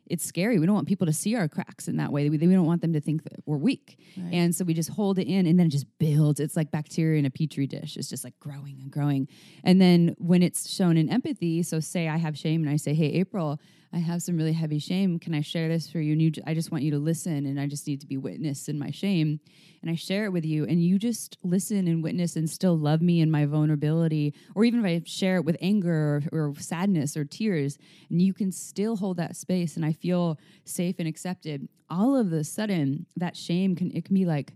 it's 0.08 0.24
scary. 0.24 0.58
We 0.58 0.66
don't 0.66 0.74
want 0.74 0.88
people 0.88 1.06
to 1.06 1.12
see 1.12 1.34
our 1.34 1.48
cracks 1.48 1.88
in 1.88 1.96
that 1.96 2.12
way. 2.12 2.28
We, 2.30 2.38
we 2.38 2.52
don't 2.52 2.66
want 2.66 2.82
them 2.82 2.92
to 2.92 3.00
think 3.00 3.24
that 3.24 3.40
we're 3.46 3.56
weak. 3.56 3.98
And 4.32 4.54
so 4.54 4.64
we 4.64 4.74
just 4.74 4.90
hold 4.90 5.18
it 5.18 5.26
in 5.26 5.46
and 5.46 5.58
then 5.58 5.66
it 5.66 5.70
just 5.70 5.86
builds. 5.98 6.40
It's 6.40 6.56
like 6.56 6.70
bacteria 6.70 7.18
in 7.18 7.26
a 7.26 7.30
petri 7.30 7.66
dish. 7.66 7.96
It's 7.96 8.08
just 8.08 8.24
like 8.24 8.38
growing 8.40 8.78
and 8.80 8.90
growing. 8.90 9.28
And 9.64 9.80
then 9.80 10.14
when 10.18 10.42
it's 10.42 10.70
shown 10.70 10.96
in 10.96 11.08
empathy, 11.08 11.62
so 11.62 11.80
say 11.80 12.08
I 12.08 12.16
have 12.16 12.36
shame 12.36 12.62
and 12.62 12.70
I 12.70 12.76
say, 12.76 12.94
hey, 12.94 13.06
April, 13.06 13.60
I 13.92 13.98
have 13.98 14.22
some 14.22 14.36
really 14.36 14.52
heavy 14.52 14.78
shame. 14.78 15.18
Can 15.18 15.34
I 15.34 15.40
share 15.40 15.68
this 15.68 15.90
for 15.90 16.00
you? 16.00 16.12
And 16.12 16.22
you, 16.22 16.32
I 16.46 16.54
just 16.54 16.70
want 16.70 16.84
you 16.84 16.90
to 16.90 16.98
listen, 16.98 17.46
and 17.46 17.58
I 17.60 17.66
just 17.66 17.86
need 17.86 18.00
to 18.00 18.06
be 18.06 18.16
witness 18.16 18.68
in 18.68 18.78
my 18.78 18.90
shame. 18.90 19.40
And 19.82 19.90
I 19.90 19.94
share 19.94 20.24
it 20.24 20.32
with 20.32 20.44
you, 20.44 20.64
and 20.64 20.82
you 20.82 20.98
just 20.98 21.38
listen 21.42 21.86
and 21.86 22.02
witness 22.02 22.36
and 22.36 22.50
still 22.50 22.76
love 22.76 23.00
me 23.00 23.20
in 23.20 23.30
my 23.30 23.46
vulnerability. 23.46 24.34
Or 24.54 24.64
even 24.64 24.84
if 24.84 24.86
I 24.86 25.02
share 25.06 25.36
it 25.36 25.44
with 25.44 25.56
anger 25.60 26.22
or, 26.32 26.48
or 26.48 26.54
sadness 26.56 27.16
or 27.16 27.24
tears, 27.24 27.78
and 28.10 28.20
you 28.20 28.34
can 28.34 28.52
still 28.52 28.96
hold 28.96 29.16
that 29.18 29.36
space, 29.36 29.76
and 29.76 29.84
I 29.84 29.92
feel 29.92 30.38
safe 30.64 30.96
and 30.98 31.08
accepted. 31.08 31.68
All 31.88 32.16
of 32.16 32.32
a 32.32 32.42
sudden, 32.42 33.06
that 33.16 33.36
shame 33.36 33.76
can 33.76 33.92
it 33.96 34.04
can 34.04 34.14
be 34.14 34.24
like 34.24 34.52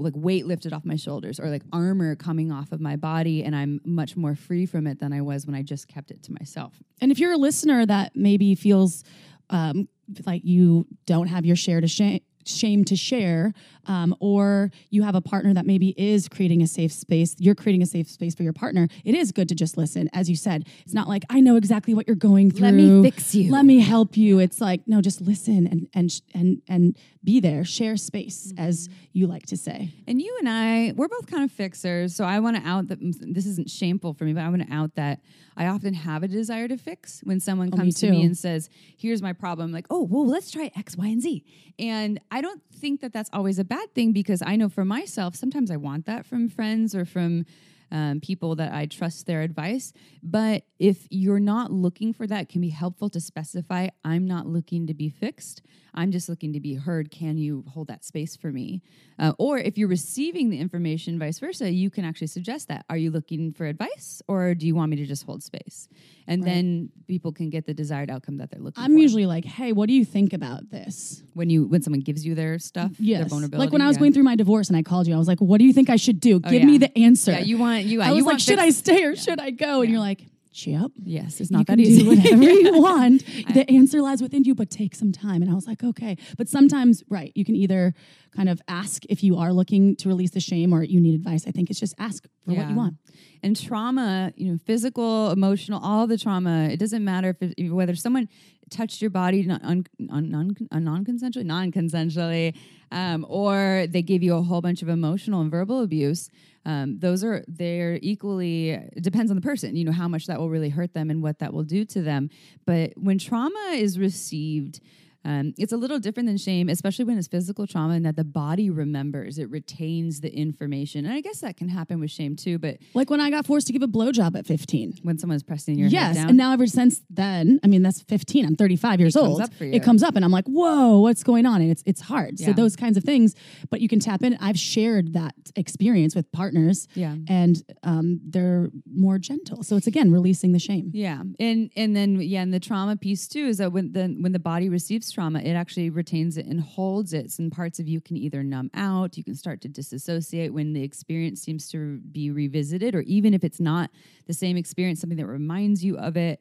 like 0.00 0.14
weight 0.16 0.46
lifted 0.46 0.72
off 0.72 0.84
my 0.84 0.96
shoulders 0.96 1.38
or 1.38 1.48
like 1.48 1.62
armor 1.72 2.16
coming 2.16 2.50
off 2.50 2.72
of 2.72 2.80
my 2.80 2.96
body 2.96 3.44
and 3.44 3.54
I'm 3.54 3.80
much 3.84 4.16
more 4.16 4.34
free 4.34 4.66
from 4.66 4.86
it 4.86 4.98
than 4.98 5.12
I 5.12 5.20
was 5.20 5.46
when 5.46 5.54
I 5.54 5.62
just 5.62 5.88
kept 5.88 6.10
it 6.10 6.22
to 6.24 6.32
myself. 6.32 6.74
And 7.00 7.12
if 7.12 7.18
you're 7.18 7.32
a 7.32 7.38
listener 7.38 7.86
that 7.86 8.12
maybe 8.14 8.54
feels 8.54 9.04
um, 9.50 9.88
like 10.26 10.44
you 10.44 10.86
don't 11.06 11.28
have 11.28 11.44
your 11.44 11.56
share 11.56 11.80
to 11.80 11.88
shame, 11.88 12.20
shame 12.44 12.84
to 12.86 12.96
share, 12.96 13.52
um, 13.86 14.14
or 14.20 14.70
you 14.90 15.02
have 15.02 15.14
a 15.14 15.20
partner 15.20 15.54
that 15.54 15.66
maybe 15.66 15.94
is 15.96 16.28
creating 16.28 16.62
a 16.62 16.66
safe 16.66 16.92
space, 16.92 17.34
you're 17.38 17.54
creating 17.54 17.82
a 17.82 17.86
safe 17.86 18.08
space 18.08 18.34
for 18.34 18.42
your 18.42 18.52
partner, 18.52 18.88
it 19.04 19.14
is 19.14 19.32
good 19.32 19.48
to 19.48 19.54
just 19.54 19.76
listen. 19.76 20.08
As 20.12 20.28
you 20.28 20.36
said, 20.36 20.66
it's 20.84 20.94
not 20.94 21.08
like, 21.08 21.24
I 21.30 21.40
know 21.40 21.56
exactly 21.56 21.94
what 21.94 22.06
you're 22.06 22.16
going 22.16 22.50
through. 22.50 22.66
Let 22.66 22.74
me 22.74 23.02
fix 23.02 23.34
you. 23.34 23.50
Let 23.50 23.64
me 23.64 23.80
help 23.80 24.16
you. 24.16 24.38
It's 24.38 24.60
like, 24.60 24.82
no, 24.86 25.00
just 25.00 25.20
listen 25.20 25.66
and, 25.66 25.88
and, 25.94 26.10
and, 26.34 26.62
and 26.68 26.96
be 27.22 27.40
there, 27.40 27.64
share 27.64 27.96
space, 27.96 28.52
as 28.56 28.88
you 29.12 29.26
like 29.26 29.46
to 29.46 29.56
say. 29.56 29.92
And 30.06 30.20
you 30.20 30.36
and 30.38 30.48
I, 30.48 30.92
we're 30.96 31.08
both 31.08 31.26
kind 31.26 31.44
of 31.44 31.52
fixers. 31.52 32.14
So 32.14 32.24
I 32.24 32.40
want 32.40 32.56
to 32.56 32.68
out 32.68 32.88
that 32.88 32.98
this 33.00 33.46
isn't 33.46 33.68
shameful 33.70 34.14
for 34.14 34.24
me, 34.24 34.32
but 34.32 34.42
I 34.42 34.48
want 34.48 34.66
to 34.66 34.72
out 34.72 34.94
that 34.94 35.20
I 35.56 35.66
often 35.66 35.92
have 35.92 36.22
a 36.22 36.28
desire 36.28 36.68
to 36.68 36.78
fix 36.78 37.20
when 37.24 37.40
someone 37.40 37.68
Oh, 37.72 37.76
me 37.76 37.82
comes 37.82 38.00
to 38.00 38.10
me 38.10 38.22
and 38.22 38.36
says, 38.36 38.70
Here's 38.96 39.20
my 39.20 39.32
problem. 39.34 39.66
I'm 39.68 39.72
like, 39.72 39.86
oh, 39.90 40.04
well, 40.04 40.26
let's 40.26 40.50
try 40.50 40.70
X, 40.76 40.96
Y, 40.96 41.06
and 41.06 41.20
Z. 41.20 41.44
And 41.78 42.20
I 42.30 42.40
don't 42.40 42.62
think 42.72 43.00
that 43.00 43.12
that's 43.12 43.30
always 43.32 43.58
a 43.58 43.64
bad 43.64 43.94
thing 43.94 44.12
because 44.12 44.42
I 44.44 44.56
know 44.56 44.68
for 44.68 44.84
myself, 44.84 45.34
sometimes 45.34 45.70
I 45.70 45.76
want 45.76 46.06
that 46.06 46.26
from 46.26 46.48
friends 46.48 46.94
or 46.94 47.04
from 47.04 47.44
um, 47.92 48.20
people 48.20 48.54
that 48.56 48.72
I 48.72 48.86
trust 48.86 49.26
their 49.26 49.42
advice. 49.42 49.92
But 50.22 50.62
if 50.78 51.06
you're 51.10 51.40
not 51.40 51.72
looking 51.72 52.12
for 52.12 52.26
that, 52.26 52.48
can 52.48 52.60
be 52.60 52.68
helpful 52.68 53.10
to 53.10 53.20
specify 53.20 53.88
I'm 54.04 54.26
not 54.26 54.46
looking 54.46 54.86
to 54.86 54.94
be 54.94 55.08
fixed. 55.08 55.62
I'm 55.94 56.12
just 56.12 56.28
looking 56.28 56.52
to 56.52 56.60
be 56.60 56.74
heard. 56.74 57.10
Can 57.10 57.36
you 57.36 57.64
hold 57.68 57.88
that 57.88 58.04
space 58.04 58.36
for 58.36 58.52
me? 58.52 58.82
Uh, 59.18 59.32
or 59.38 59.58
if 59.58 59.76
you're 59.76 59.88
receiving 59.88 60.50
the 60.50 60.60
information, 60.60 61.18
vice 61.18 61.40
versa, 61.40 61.70
you 61.70 61.90
can 61.90 62.04
actually 62.04 62.28
suggest 62.28 62.68
that. 62.68 62.84
Are 62.88 62.96
you 62.96 63.10
looking 63.10 63.52
for 63.52 63.66
advice 63.66 64.22
or 64.28 64.54
do 64.54 64.66
you 64.66 64.74
want 64.74 64.90
me 64.90 64.96
to 64.96 65.06
just 65.06 65.24
hold 65.24 65.42
space? 65.42 65.88
And 66.30 66.42
Right. 66.44 66.50
then 66.54 66.90
people 67.08 67.32
can 67.32 67.50
get 67.50 67.66
the 67.66 67.74
desired 67.74 68.08
outcome 68.08 68.36
that 68.38 68.50
they're 68.50 68.60
looking 68.60 68.80
for. 68.80 68.88
I'm 68.88 68.96
usually 68.96 69.26
like, 69.26 69.44
hey, 69.44 69.72
what 69.72 69.88
do 69.88 69.94
you 69.94 70.04
think 70.04 70.32
about 70.32 70.70
this? 70.70 71.22
when 71.34 71.48
you 71.48 71.64
when 71.66 71.80
someone 71.80 72.00
gives 72.00 72.24
you 72.26 72.34
their 72.34 72.58
stuff, 72.58 72.92
their 72.98 73.24
vulnerability. 73.24 73.56
Like 73.58 73.72
when 73.72 73.80
I 73.82 73.86
was 73.86 73.96
yeah. 73.96 74.00
going 74.00 74.12
through 74.12 74.24
my 74.24 74.36
divorce 74.36 74.68
and 74.68 74.76
I 74.76 74.82
called 74.82 75.06
you, 75.06 75.14
I 75.14 75.18
was 75.18 75.28
like, 75.28 75.40
what 75.40 75.58
do 75.58 75.64
you 75.64 75.72
think 75.72 75.88
I 75.90 75.96
should 75.96 76.20
do? 76.20 76.40
Oh, 76.42 76.50
Give 76.50 76.64
me 76.64 76.76
the 76.78 76.96
answer. 76.98 77.32
Yeah, 77.32 77.38
you 77.40 77.56
want 77.58 77.84
you. 77.84 78.00
I 78.02 78.12
was 78.12 78.24
like, 78.24 78.40
should 78.40 78.58
I 78.58 78.70
stay 78.70 79.04
or 79.04 79.16
should 79.16 79.40
I 79.40 79.50
go? 79.50 79.80
And 79.80 79.88
Yeah. 79.88 79.92
you're 79.92 80.00
like, 80.00 80.24
yep. 80.52 80.90
Yes, 81.04 81.40
it's 81.40 81.50
you 81.50 81.56
not 81.58 81.66
can 81.66 81.78
that 81.78 81.82
easy. 81.82 82.06
whatever 82.06 82.42
you 82.42 82.80
want. 82.82 83.24
the 83.54 83.64
answer 83.70 84.02
lies 84.02 84.20
within 84.22 84.44
you, 84.44 84.54
but 84.54 84.70
take 84.70 84.94
some 84.94 85.12
time. 85.12 85.42
And 85.42 85.50
I 85.50 85.54
was 85.54 85.66
like, 85.66 85.82
okay. 85.84 86.16
But 86.36 86.48
sometimes, 86.48 87.02
right, 87.08 87.32
you 87.34 87.44
can 87.44 87.54
either 87.56 87.94
kind 88.36 88.48
of 88.48 88.60
ask 88.68 89.04
if 89.08 89.22
you 89.22 89.36
are 89.38 89.52
looking 89.52 89.96
to 89.96 90.08
release 90.08 90.30
the 90.32 90.40
shame 90.40 90.72
or 90.72 90.82
you 90.82 91.00
need 91.00 91.14
advice. 91.14 91.46
I 91.46 91.50
think 91.50 91.70
it's 91.70 91.80
just 91.80 91.94
ask 91.98 92.24
for 92.44 92.52
what 92.54 92.68
you 92.68 92.74
want. 92.74 92.94
and 93.42 93.56
trauma, 93.60 94.32
you 94.36 94.50
know, 94.52 94.58
physical, 94.66 95.30
emotional, 95.30 95.80
all 95.82 96.06
the 96.06 96.18
trauma. 96.18 96.68
It 96.70 96.78
doesn't 96.78 97.04
matter 97.04 97.36
if 97.40 97.52
it, 97.56 97.70
whether 97.70 97.94
someone 97.94 98.28
touched 98.70 99.00
your 99.00 99.10
body 99.10 99.42
non 99.44 99.84
non 99.98 100.56
non 100.72 101.04
consensually, 101.04 101.44
non 101.44 101.72
consensually, 101.72 102.54
um, 102.92 103.26
or 103.28 103.86
they 103.88 104.02
gave 104.02 104.22
you 104.22 104.34
a 104.34 104.42
whole 104.42 104.60
bunch 104.60 104.82
of 104.82 104.88
emotional 104.88 105.40
and 105.40 105.50
verbal 105.50 105.82
abuse. 105.82 106.30
Um, 106.64 106.98
those 106.98 107.24
are 107.24 107.44
they're 107.48 107.98
equally 108.02 108.78
depends 109.00 109.30
on 109.30 109.36
the 109.36 109.42
person. 109.42 109.76
You 109.76 109.84
know 109.84 109.92
how 109.92 110.08
much 110.08 110.26
that 110.26 110.38
will 110.38 110.50
really 110.50 110.68
hurt 110.68 110.94
them 110.94 111.10
and 111.10 111.22
what 111.22 111.38
that 111.38 111.52
will 111.52 111.64
do 111.64 111.84
to 111.86 112.02
them. 112.02 112.30
But 112.66 112.92
when 112.96 113.18
trauma 113.18 113.72
is 113.74 113.98
received. 113.98 114.80
Um, 115.24 115.52
it's 115.58 115.72
a 115.72 115.76
little 115.76 115.98
different 115.98 116.28
than 116.28 116.38
shame, 116.38 116.68
especially 116.68 117.04
when 117.04 117.18
it's 117.18 117.28
physical 117.28 117.66
trauma 117.66 117.94
and 117.94 118.06
that 118.06 118.16
the 118.16 118.24
body 118.24 118.70
remembers, 118.70 119.38
it 119.38 119.50
retains 119.50 120.20
the 120.20 120.34
information. 120.34 121.04
And 121.04 121.14
I 121.14 121.20
guess 121.20 121.40
that 121.40 121.56
can 121.56 121.68
happen 121.68 122.00
with 122.00 122.10
shame 122.10 122.36
too, 122.36 122.58
but 122.58 122.78
Like 122.94 123.10
when 123.10 123.20
I 123.20 123.30
got 123.30 123.46
forced 123.46 123.66
to 123.66 123.72
give 123.72 123.82
a 123.82 123.88
blowjob 123.88 124.36
at 124.36 124.46
15. 124.46 125.00
when 125.02 125.18
someone's 125.18 125.42
pressing 125.42 125.78
your 125.78 125.88
Yes. 125.88 126.16
And 126.16 126.36
now 126.36 126.52
ever 126.52 126.66
since 126.66 127.02
then, 127.10 127.60
I 127.62 127.66
mean, 127.66 127.82
that's 127.82 128.00
15. 128.02 128.46
I'm 128.46 128.56
35 128.56 129.00
years 129.00 129.14
comes 129.14 129.28
old. 129.28 129.40
up 129.42 129.52
for 129.54 129.64
you. 129.64 129.72
It 129.72 129.82
comes 129.82 130.02
up 130.02 130.16
and 130.16 130.24
I'm 130.24 130.30
like, 130.30 130.46
whoa, 130.46 131.00
what's 131.00 131.22
going 131.22 131.44
on? 131.46 131.60
And 131.60 131.70
it's, 131.70 131.82
it's 131.86 132.00
hard. 132.00 132.38
So 132.38 132.46
Yeah. 132.46 132.52
those 132.54 132.74
kinds 132.76 132.96
of 132.96 133.04
things, 133.04 133.34
but 133.70 133.80
you 133.80 133.88
can 133.88 134.00
tap 134.00 134.22
in. 134.22 134.36
I've 134.40 134.58
shared 134.58 135.12
that 135.12 135.34
experience 135.56 136.14
with 136.14 136.30
partners 136.32 136.88
yeah. 136.94 137.16
and 137.28 137.62
um, 137.82 138.20
they're 138.26 138.70
more 138.90 139.18
gentle. 139.18 139.62
So 139.62 139.76
it's 139.76 139.86
again, 139.86 140.10
releasing 140.10 140.52
the 140.52 140.58
shame. 140.58 140.90
Yeah, 140.94 141.22
and 141.38 141.70
and 141.76 141.94
then 141.94 142.20
yeah, 142.20 142.42
and 142.42 142.52
the 142.54 142.60
trauma 142.60 142.96
piece 142.96 143.28
too 143.28 143.46
is 143.46 143.58
that 143.58 143.72
when 143.72 143.92
the 143.92 144.16
when 144.20 144.32
the 144.32 144.38
body 144.38 144.68
receives 144.68 145.09
trauma, 145.12 145.40
it 145.40 145.52
actually 145.52 145.90
retains 145.90 146.36
it 146.36 146.46
and 146.46 146.60
holds 146.60 147.12
it. 147.12 147.30
Some 147.30 147.50
parts 147.50 147.78
of 147.78 147.88
you 147.88 148.00
can 148.00 148.16
either 148.16 148.42
numb 148.42 148.70
out, 148.74 149.16
you 149.16 149.24
can 149.24 149.34
start 149.34 149.60
to 149.62 149.68
disassociate 149.68 150.52
when 150.52 150.72
the 150.72 150.82
experience 150.82 151.42
seems 151.42 151.68
to 151.70 151.98
be 151.98 152.30
revisited, 152.30 152.94
or 152.94 153.02
even 153.02 153.34
if 153.34 153.44
it's 153.44 153.60
not 153.60 153.90
the 154.26 154.34
same 154.34 154.56
experience, 154.56 155.00
something 155.00 155.18
that 155.18 155.26
reminds 155.26 155.84
you 155.84 155.96
of 155.98 156.16
it. 156.16 156.40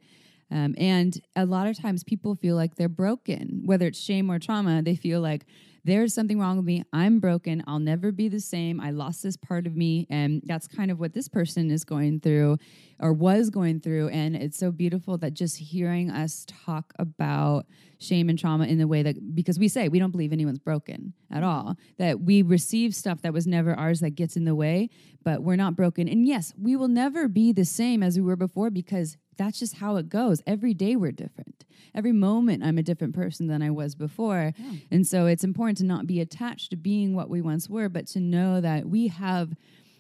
Um, 0.52 0.74
and 0.78 1.22
a 1.36 1.46
lot 1.46 1.68
of 1.68 1.78
times 1.78 2.04
people 2.04 2.36
feel 2.36 2.56
like 2.56 2.76
they're 2.76 2.90
broken, 2.90 3.62
whether 3.66 3.88
it's 3.88 4.00
shame 4.00 4.32
or 4.32 4.40
trauma. 4.40 4.82
They 4.82 4.96
feel 4.96 5.22
like 5.22 5.46
there's 5.84 6.14
something 6.14 6.40
wrong 6.40 6.58
with 6.58 6.66
me. 6.66 6.84
I'm 6.94 7.20
broken. 7.20 7.64
I'll 7.68 7.80
never 7.80 8.12
be 8.12 8.28
the 8.28 8.40
same. 8.40 8.80
I 8.82 8.92
lost 8.92 9.24
this 9.24 9.38
part 9.38 9.66
of 9.66 9.76
me. 9.76 10.08
And 10.10 10.42
that's 10.46 10.68
kind 10.68 10.92
of 10.92 11.00
what 11.00 11.14
this 11.14 11.28
person 11.28 11.72
is 11.72 11.84
going 11.84 12.20
through 12.20 12.58
or 13.00 13.14
was 13.14 13.50
going 13.50 13.80
through. 13.80 14.10
And 14.10 14.36
it's 14.36 14.58
so 14.58 14.72
beautiful 14.72 15.18
that 15.20 15.34
just 15.34 15.58
hearing 15.58 16.10
us 16.10 16.46
talk 16.66 16.94
about 17.00 17.66
shame 18.00 18.30
and 18.30 18.40
trauma 18.40 18.66
in 18.66 18.78
the 18.78 18.88
way 18.88 19.04
that, 19.04 19.36
because 19.36 19.60
we 19.60 19.68
say 19.68 19.90
we 19.90 20.00
don't 20.00 20.12
believe 20.12 20.32
anyone's 20.34 20.60
broken 20.60 21.14
at 21.32 21.44
all, 21.44 21.76
that 21.98 22.22
we 22.22 22.42
receive 22.42 22.96
stuff 22.96 23.22
that 23.22 23.34
was 23.34 23.48
never 23.48 23.74
ours 23.74 24.00
that 24.00 24.12
gets 24.12 24.36
in 24.36 24.46
the 24.46 24.56
way, 24.56 24.90
but 25.24 25.44
we're 25.44 25.56
not 25.56 25.76
broken. 25.76 26.08
And 26.08 26.28
yes, 26.28 26.54
we 26.58 26.76
will 26.76 26.88
never 26.88 27.28
be 27.28 27.52
the 27.52 27.66
same 27.66 28.04
as 28.04 28.18
we 28.18 28.24
were 28.24 28.36
before 28.36 28.70
because 28.70 29.18
that's 29.40 29.58
just 29.58 29.78
how 29.78 29.96
it 29.96 30.10
goes. 30.10 30.44
Every 30.46 30.74
day 30.76 30.96
we're 30.96 31.12
different. 31.14 31.66
Every 31.96 32.12
moment 32.12 32.62
I'm 32.64 32.78
a 32.78 32.84
different 32.84 33.16
person 33.16 33.48
than 33.48 33.64
I 33.64 33.72
was 33.72 33.96
before. 33.96 34.54
And 34.92 35.08
so 35.08 35.26
it's 35.26 35.44
important 35.44 35.80
to 35.80 35.86
not 35.86 36.06
be 36.06 36.20
attached 36.22 36.70
to 36.70 36.76
being 36.76 37.16
what 37.16 37.30
we 37.30 37.42
once 37.42 37.68
were, 37.68 37.90
but 37.90 38.06
to 38.08 38.20
know 38.20 38.62
that 38.62 38.86
we 38.88 39.08
have 39.08 39.54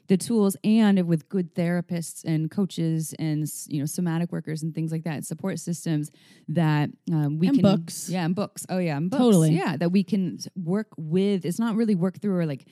the 0.07 0.17
tools 0.17 0.57
and 0.63 1.07
with 1.07 1.29
good 1.29 1.53
therapists 1.55 2.23
and 2.25 2.49
coaches 2.51 3.13
and 3.19 3.47
you 3.67 3.79
know 3.79 3.85
somatic 3.85 4.31
workers 4.31 4.63
and 4.63 4.73
things 4.75 4.91
like 4.91 5.03
that 5.03 5.23
support 5.23 5.59
systems 5.59 6.09
that 6.47 6.89
um, 7.11 7.37
we 7.39 7.47
And 7.47 7.57
can 7.57 7.61
books. 7.61 8.09
yeah 8.09 8.25
and 8.25 8.33
books 8.35 8.65
oh 8.69 8.79
yeah 8.79 8.97
and 8.97 9.09
books 9.11 9.21
Totally. 9.21 9.51
yeah 9.51 9.77
that 9.77 9.91
we 9.91 10.03
can 10.03 10.39
work 10.55 10.87
with 10.97 11.45
it's 11.45 11.59
not 11.59 11.75
really 11.75 11.93
work 11.93 12.19
through 12.19 12.37
or 12.37 12.47
like 12.47 12.65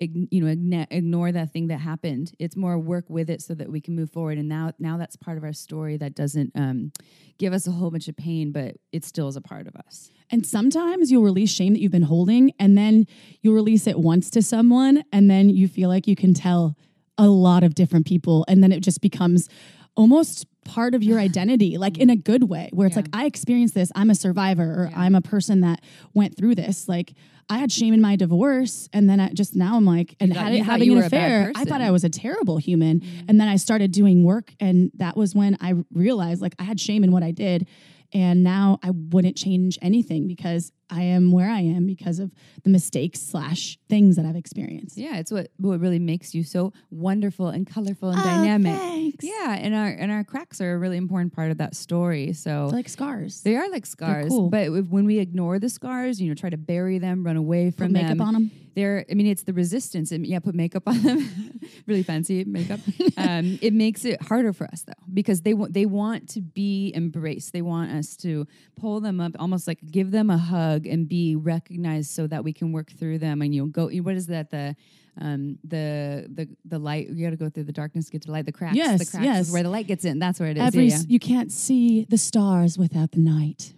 you 0.00 0.44
know 0.44 0.86
ignore 0.90 1.32
that 1.32 1.52
thing 1.52 1.68
that 1.68 1.78
happened. 1.78 2.32
It's 2.38 2.56
more 2.56 2.78
work 2.78 3.04
with 3.08 3.30
it 3.30 3.42
so 3.42 3.54
that 3.54 3.70
we 3.70 3.80
can 3.80 3.94
move 3.94 4.10
forward. 4.10 4.38
And 4.38 4.48
now 4.48 4.72
now 4.78 4.96
that's 4.96 5.16
part 5.16 5.38
of 5.38 5.44
our 5.44 5.52
story 5.52 5.96
that 5.98 6.14
doesn't 6.14 6.52
um, 6.54 6.92
give 7.38 7.52
us 7.52 7.66
a 7.66 7.70
whole 7.70 7.90
bunch 7.90 8.08
of 8.08 8.16
pain 8.16 8.52
but 8.52 8.76
it 8.92 9.04
still 9.04 9.28
is 9.28 9.36
a 9.36 9.40
part 9.40 9.66
of 9.66 9.76
us. 9.76 10.10
And 10.30 10.46
sometimes 10.46 11.10
you'll 11.10 11.22
release 11.22 11.50
shame 11.50 11.74
that 11.74 11.80
you've 11.80 11.92
been 11.92 12.02
holding, 12.02 12.52
and 12.58 12.76
then 12.76 13.06
you'll 13.42 13.54
release 13.54 13.86
it 13.86 13.98
once 13.98 14.30
to 14.30 14.42
someone, 14.42 15.04
and 15.12 15.30
then 15.30 15.50
you 15.50 15.68
feel 15.68 15.88
like 15.88 16.06
you 16.06 16.16
can 16.16 16.34
tell 16.34 16.76
a 17.18 17.28
lot 17.28 17.62
of 17.62 17.74
different 17.74 18.06
people, 18.06 18.44
and 18.48 18.62
then 18.62 18.72
it 18.72 18.80
just 18.80 19.00
becomes 19.00 19.48
almost 19.96 20.46
part 20.64 20.94
of 20.94 21.02
your 21.02 21.18
identity, 21.18 21.76
like 21.78 21.98
in 21.98 22.10
a 22.10 22.16
good 22.16 22.44
way, 22.44 22.70
where 22.72 22.86
it's 22.86 22.96
Yeah. 22.96 23.02
like, 23.02 23.10
I 23.12 23.26
experienced 23.26 23.74
this, 23.74 23.90
I'm 23.94 24.10
a 24.10 24.14
survivor, 24.14 24.62
or 24.84 24.88
Yeah. 24.90 25.00
I'm 25.00 25.14
a 25.14 25.20
person 25.20 25.60
that 25.60 25.80
went 26.14 26.36
through 26.36 26.54
this. 26.56 26.88
Like, 26.88 27.14
I 27.48 27.58
had 27.58 27.70
shame 27.70 27.92
in 27.92 28.00
my 28.00 28.16
divorce, 28.16 28.88
and 28.92 29.08
then 29.08 29.20
I 29.20 29.28
just 29.32 29.54
now 29.54 29.76
I'm 29.76 29.84
like, 29.84 30.16
and 30.18 30.32
thought- 30.34 30.50
had 30.52 30.62
having 30.62 30.88
an 30.90 30.94
were 30.96 31.04
a 31.04 31.10
bad 31.10 31.16
affair, 31.48 31.52
I 31.54 31.64
thought 31.64 31.82
I 31.82 31.90
was 31.90 32.02
a 32.02 32.08
terrible 32.08 32.56
human. 32.56 33.00
Mm-hmm. 33.00 33.24
And 33.28 33.38
then 33.40 33.48
I 33.48 33.56
started 33.56 33.92
doing 33.92 34.24
work, 34.24 34.54
and 34.60 34.90
that 34.96 35.16
was 35.16 35.34
when 35.34 35.56
I 35.60 35.74
realized 35.92 36.40
like 36.40 36.54
I 36.58 36.64
had 36.64 36.80
shame 36.80 37.04
in 37.04 37.12
what 37.12 37.22
I 37.22 37.30
did. 37.32 37.66
And 38.12 38.44
now 38.44 38.78
I 38.82 38.90
wouldn't 38.90 39.36
change 39.36 39.76
anything 39.82 40.28
because 40.28 40.70
I 40.94 41.02
am 41.02 41.32
where 41.32 41.50
I 41.50 41.60
am 41.76 41.86
because 41.86 42.18
of 42.20 42.30
the 42.62 42.70
mistakes 42.70 43.20
slash 43.20 43.78
things 43.88 44.16
that 44.16 44.24
I've 44.26 44.36
experienced. 44.44 44.96
yeah 44.96 45.16
it's 45.20 45.32
what 45.32 45.46
what 45.58 45.80
really 45.80 45.98
makes 45.98 46.34
you 46.34 46.42
so 46.44 46.72
wonderful 46.90 47.48
and 47.48 47.66
colorful 47.66 48.10
and 48.10 48.18
Oh, 48.20 48.24
dynamic 48.24 48.76
thanks. 48.76 49.24
yeah 49.24 49.54
and 49.64 49.74
our 49.74 49.88
and 49.88 50.10
our 50.12 50.24
cracks 50.24 50.60
are 50.60 50.74
a 50.74 50.78
really 50.78 50.96
important 50.96 51.32
part 51.34 51.50
of 51.50 51.58
that 51.58 51.74
story 51.74 52.32
so 52.32 52.64
It's 52.64 52.72
like 52.80 52.88
scars. 52.88 53.42
They 53.42 53.56
are 53.56 53.68
like 53.70 53.86
scars, 53.86 54.28
cool. 54.28 54.48
but 54.50 54.64
if, 54.78 54.86
when 54.88 55.04
we 55.04 55.18
ignore 55.18 55.58
the 55.58 55.68
scars, 55.68 56.20
you 56.20 56.28
know, 56.28 56.34
try 56.34 56.50
to 56.50 56.56
bury 56.72 56.98
them, 56.98 57.24
run 57.24 57.36
away 57.36 57.70
from 57.70 57.88
Put 57.88 57.92
makeup 57.92 58.18
them. 58.18 58.20
on 58.28 58.34
them. 58.34 58.50
They're, 58.74 59.04
I 59.10 59.14
mean, 59.14 59.26
it's 59.26 59.44
the 59.44 59.52
resistance. 59.52 60.10
And 60.12 60.26
yeah, 60.26 60.38
put 60.40 60.54
makeup 60.54 60.82
on 60.86 61.00
them, 61.02 61.60
really 61.86 62.02
fancy 62.02 62.44
makeup. 62.44 62.80
um, 63.16 63.58
it 63.62 63.72
makes 63.72 64.04
it 64.04 64.20
harder 64.22 64.52
for 64.52 64.66
us 64.66 64.82
though, 64.82 64.92
because 65.12 65.42
they 65.42 65.54
want 65.54 65.72
they 65.72 65.86
want 65.86 66.28
to 66.30 66.40
be 66.40 66.92
embraced. 66.94 67.52
They 67.52 67.62
want 67.62 67.90
us 67.92 68.16
to 68.18 68.46
pull 68.76 69.00
them 69.00 69.20
up, 69.20 69.32
almost 69.38 69.66
like 69.68 69.78
give 69.90 70.10
them 70.10 70.30
a 70.30 70.38
hug 70.38 70.86
and 70.86 71.08
be 71.08 71.36
recognized, 71.36 72.10
so 72.10 72.26
that 72.26 72.42
we 72.44 72.52
can 72.52 72.72
work 72.72 72.90
through 72.90 73.18
them. 73.18 73.42
And 73.42 73.54
you 73.54 73.62
know, 73.62 73.68
go. 73.68 73.88
What 73.88 74.16
is 74.16 74.26
that? 74.28 74.50
The 74.50 74.74
um 75.20 75.58
the 75.62 76.26
the 76.34 76.48
the 76.64 76.78
light 76.80 77.08
you 77.08 77.24
got 77.24 77.30
to 77.30 77.36
go 77.36 77.48
through 77.48 77.62
the 77.62 77.72
darkness 77.72 78.06
to 78.06 78.10
get 78.12 78.22
to 78.22 78.32
light 78.32 78.46
the 78.46 78.50
cracks 78.52 78.74
Yes, 78.74 78.98
the 78.98 79.06
cracks 79.06 79.24
yes. 79.24 79.46
is 79.46 79.52
where 79.52 79.62
the 79.62 79.70
light 79.70 79.86
gets 79.86 80.04
in 80.04 80.18
that's 80.18 80.40
where 80.40 80.48
it 80.48 80.56
is 80.56 80.64
Every 80.64 80.86
yeah, 80.86 80.94
s- 80.96 81.06
you 81.08 81.20
can't 81.20 81.52
see 81.52 82.04
the 82.10 82.18
stars 82.18 82.76
without 82.78 83.12
the 83.12 83.20
night. 83.20 83.74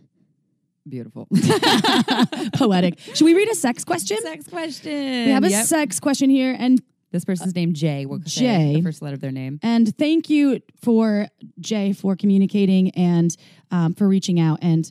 Beautiful 0.88 1.26
Poetic. 2.54 2.98
Should 3.14 3.24
we 3.24 3.34
read 3.34 3.48
a 3.48 3.54
sex 3.54 3.84
question? 3.84 4.18
Sex 4.22 4.46
question. 4.48 5.26
We 5.26 5.30
have 5.32 5.44
a 5.44 5.50
Yep. 5.50 5.66
sex 5.66 6.00
question 6.00 6.30
here, 6.30 6.54
and 6.58 6.80
This 7.12 7.24
person's 7.24 7.54
name 7.54 7.72
Jay. 7.72 8.06
We'll 8.06 8.18
Jay. 8.20 8.74
the 8.76 8.82
first 8.82 9.02
letter 9.02 9.14
of 9.14 9.20
their 9.20 9.32
name. 9.32 9.58
and 9.62 9.96
thank 9.96 10.28
you 10.30 10.60
for 10.82 11.28
Jay 11.60 11.92
for 11.92 12.16
communicating 12.16 12.90
and 12.90 13.34
um, 13.70 13.94
for 13.94 14.06
reaching 14.08 14.38
out. 14.40 14.58
And 14.62 14.90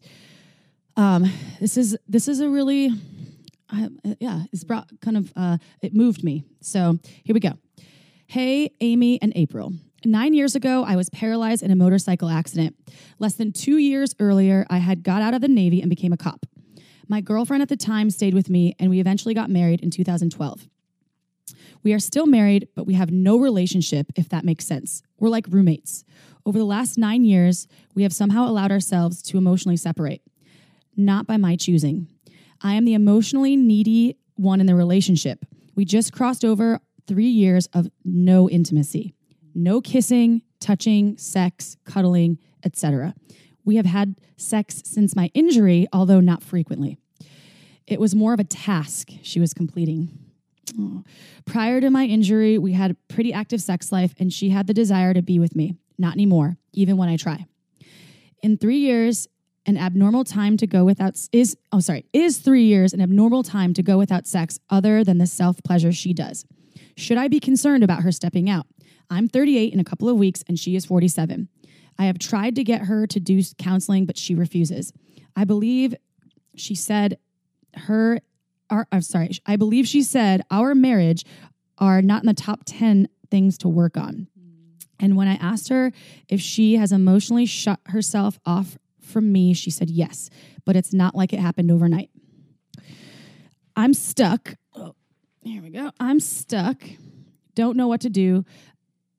um, 0.97 1.31
this 1.59 1.77
is 1.77 1.97
this 2.07 2.27
is 2.27 2.39
a 2.39 2.49
really 2.49 2.89
uh, 3.73 3.89
yeah, 4.19 4.43
it's 4.53 4.63
brought 4.63 4.89
kind 5.01 5.17
of 5.17 5.33
uh, 5.35 5.57
it 5.81 5.93
moved 5.93 6.23
me. 6.23 6.43
So 6.61 6.97
here 7.23 7.33
we 7.33 7.39
go. 7.39 7.53
Hey, 8.27 8.71
Amy 8.81 9.21
and 9.21 9.31
April. 9.35 9.73
Nine 10.05 10.35
years 10.35 10.55
ago, 10.55 10.83
I 10.83 10.95
was 10.95 11.09
paralyzed 11.09 11.63
in 11.63 11.71
a 11.71 11.75
motorcycle 11.75 12.29
accident. 12.29 12.75
Less 13.17 13.33
than 13.33 13.51
two 13.51 13.77
years 13.77 14.13
earlier, 14.19 14.67
I 14.69 14.77
had 14.77 15.01
got 15.01 15.23
out 15.23 15.33
of 15.33 15.41
the 15.41 15.47
Navy 15.47 15.81
and 15.81 15.89
became 15.89 16.13
a 16.13 16.17
cop. 16.17 16.45
My 17.07 17.21
girlfriend 17.21 17.63
at 17.63 17.69
the 17.69 17.75
time 17.75 18.11
stayed 18.11 18.35
with 18.35 18.47
me, 18.47 18.75
and 18.77 18.91
we 18.91 18.99
eventually 18.99 19.33
got 19.33 19.49
married 19.49 19.81
in 19.81 19.89
2012. 19.89 20.67
We 21.81 21.91
are 21.91 21.99
still 21.99 22.27
married, 22.27 22.67
but 22.75 22.85
we 22.85 22.93
have 22.93 23.09
no 23.09 23.37
relationship, 23.37 24.11
if 24.15 24.29
that 24.29 24.45
makes 24.45 24.67
sense. 24.67 25.01
We're 25.17 25.29
like 25.29 25.47
roommates. 25.49 26.03
Over 26.45 26.59
the 26.59 26.65
last 26.65 26.99
nine 26.99 27.25
years, 27.25 27.67
we 27.95 28.03
have 28.03 28.13
somehow 28.13 28.47
allowed 28.47 28.71
ourselves 28.71 29.23
to 29.23 29.39
emotionally 29.39 29.77
separate, 29.77 30.21
not 30.95 31.25
by 31.25 31.37
my 31.37 31.55
choosing. 31.55 32.07
I 32.61 32.75
am 32.75 32.85
the 32.85 32.93
emotionally 32.93 33.55
needy 33.55 34.17
one 34.35 34.59
in 34.59 34.67
the 34.67 34.75
relationship. 34.75 35.45
We 35.73 35.83
just 35.83 36.13
crossed 36.13 36.45
over 36.45 36.79
three 37.07 37.25
years 37.25 37.67
of 37.73 37.87
no 38.03 38.47
intimacy. 38.47 39.14
No 39.55 39.81
kissing, 39.81 40.41
touching, 40.59 41.17
sex, 41.17 41.77
cuddling, 41.85 42.37
etc. 42.63 43.15
We 43.63 43.77
have 43.77 43.85
had 43.85 44.15
sex 44.37 44.81
since 44.85 45.15
my 45.15 45.31
injury, 45.33 45.87
although 45.91 46.19
not 46.19 46.43
frequently. 46.43 46.97
It 47.87 47.99
was 47.99 48.13
more 48.13 48.33
of 48.33 48.39
a 48.39 48.43
task 48.43 49.09
she 49.21 49.39
was 49.39 49.53
completing. 49.53 50.09
Oh. 50.77 51.03
Prior 51.45 51.79
to 51.79 51.89
my 51.89 52.05
injury, 52.05 52.57
we 52.57 52.73
had 52.73 52.91
a 52.91 52.97
pretty 53.07 53.31
active 53.31 53.61
sex 53.61 53.91
life, 53.91 54.13
and 54.19 54.33
she 54.33 54.49
had 54.49 54.67
the 54.67 54.73
desire 54.73 55.13
to 55.13 55.21
be 55.21 55.39
with 55.39 55.55
me. 55.55 55.75
Not 55.97 56.13
anymore, 56.13 56.57
even 56.73 56.97
when 56.97 57.09
I 57.09 57.15
try. 57.15 57.45
In 58.43 58.57
three 58.57 58.79
years, 58.79 59.27
an 59.65 59.77
abnormal 59.77 60.23
time 60.23 60.57
to 60.57 60.67
go 60.67 60.85
without 60.85 61.15
is 61.31 61.57
oh 61.71 61.79
sorry 61.79 62.05
is 62.13 62.37
three 62.37 62.65
years 62.65 62.93
an 62.93 63.01
abnormal 63.01 63.41
time 63.41 63.73
to 63.73 63.81
go 63.81 63.97
without 63.97 64.27
sex 64.27 64.59
other 64.69 65.03
than 65.03 65.17
the 65.17 65.25
self 65.25 65.57
pleasure 65.63 65.91
she 65.91 66.13
does. 66.13 66.45
Should 66.97 67.17
I 67.17 67.27
be 67.27 67.39
concerned 67.39 67.83
about 67.83 68.03
her 68.03 68.11
stepping 68.11 68.49
out? 68.49 68.67
I'm 69.09 69.27
38 69.27 69.73
in 69.73 69.79
a 69.79 69.83
couple 69.83 70.09
of 70.09 70.17
weeks, 70.17 70.43
and 70.47 70.59
she 70.59 70.75
is 70.75 70.85
47. 70.85 71.49
I 71.97 72.05
have 72.05 72.19
tried 72.19 72.55
to 72.55 72.63
get 72.63 72.81
her 72.81 73.07
to 73.07 73.19
do 73.19 73.41
counseling, 73.57 74.05
but 74.05 74.17
she 74.17 74.35
refuses. 74.35 74.91
I 75.35 75.43
believe 75.43 75.95
she 76.55 76.75
said 76.75 77.17
her, 77.75 78.19
our, 78.69 78.87
I'm 78.91 79.01
sorry, 79.01 79.31
I 79.45 79.55
believe 79.55 79.87
she 79.87 80.01
said 80.03 80.41
our 80.49 80.75
marriage 80.75 81.25
are 81.77 82.01
not 82.01 82.23
in 82.23 82.27
the 82.27 82.33
top 82.33 82.61
10 82.65 83.07
things 83.29 83.57
to 83.59 83.67
work 83.67 83.97
on. 83.97 84.27
And 84.99 85.17
when 85.17 85.27
I 85.27 85.35
asked 85.35 85.69
her 85.69 85.91
if 86.29 86.39
she 86.39 86.77
has 86.77 86.91
emotionally 86.91 87.45
shut 87.45 87.79
herself 87.87 88.39
off 88.45 88.77
from 89.01 89.31
me, 89.31 89.53
she 89.53 89.69
said 89.69 89.89
yes, 89.89 90.29
but 90.65 90.75
it's 90.75 90.93
not 90.93 91.15
like 91.15 91.33
it 91.33 91.39
happened 91.39 91.69
overnight. 91.69 92.09
I'm 93.75 93.93
stuck. 93.93 94.55
Oh, 94.73 94.95
here 95.41 95.61
we 95.61 95.69
go. 95.69 95.91
I'm 95.99 96.19
stuck. 96.21 96.81
Don't 97.55 97.75
know 97.75 97.87
what 97.87 98.01
to 98.01 98.09
do. 98.09 98.45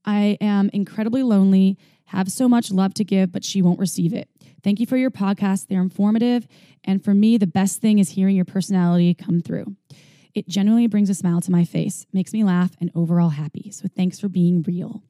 I 0.06 0.38
am 0.40 0.70
incredibly 0.72 1.22
lonely 1.22 1.78
have 2.06 2.30
so 2.30 2.48
much 2.48 2.70
love 2.70 2.94
to 2.94 3.04
give, 3.04 3.32
but 3.32 3.44
she 3.44 3.62
won't 3.62 3.80
receive 3.80 4.14
it. 4.14 4.28
Thank 4.62 4.80
you 4.80 4.86
for 4.86 4.96
your 4.96 5.10
podcast. 5.10 5.66
They're 5.66 5.80
informative. 5.80 6.46
And 6.84 7.02
for 7.04 7.14
me, 7.14 7.36
the 7.36 7.46
best 7.46 7.80
thing 7.80 7.98
is 7.98 8.10
hearing 8.10 8.36
your 8.36 8.44
personality 8.44 9.12
come 9.14 9.40
through. 9.40 9.76
It 10.34 10.48
genuinely 10.48 10.86
brings 10.86 11.10
a 11.10 11.14
smile 11.14 11.40
to 11.40 11.50
my 11.50 11.64
face, 11.64 12.06
makes 12.12 12.32
me 12.32 12.44
laugh, 12.44 12.72
and 12.80 12.90
overall 12.94 13.30
happy. 13.30 13.70
So 13.70 13.88
thanks 13.94 14.20
for 14.20 14.28
being 14.28 14.62
real. 14.62 15.02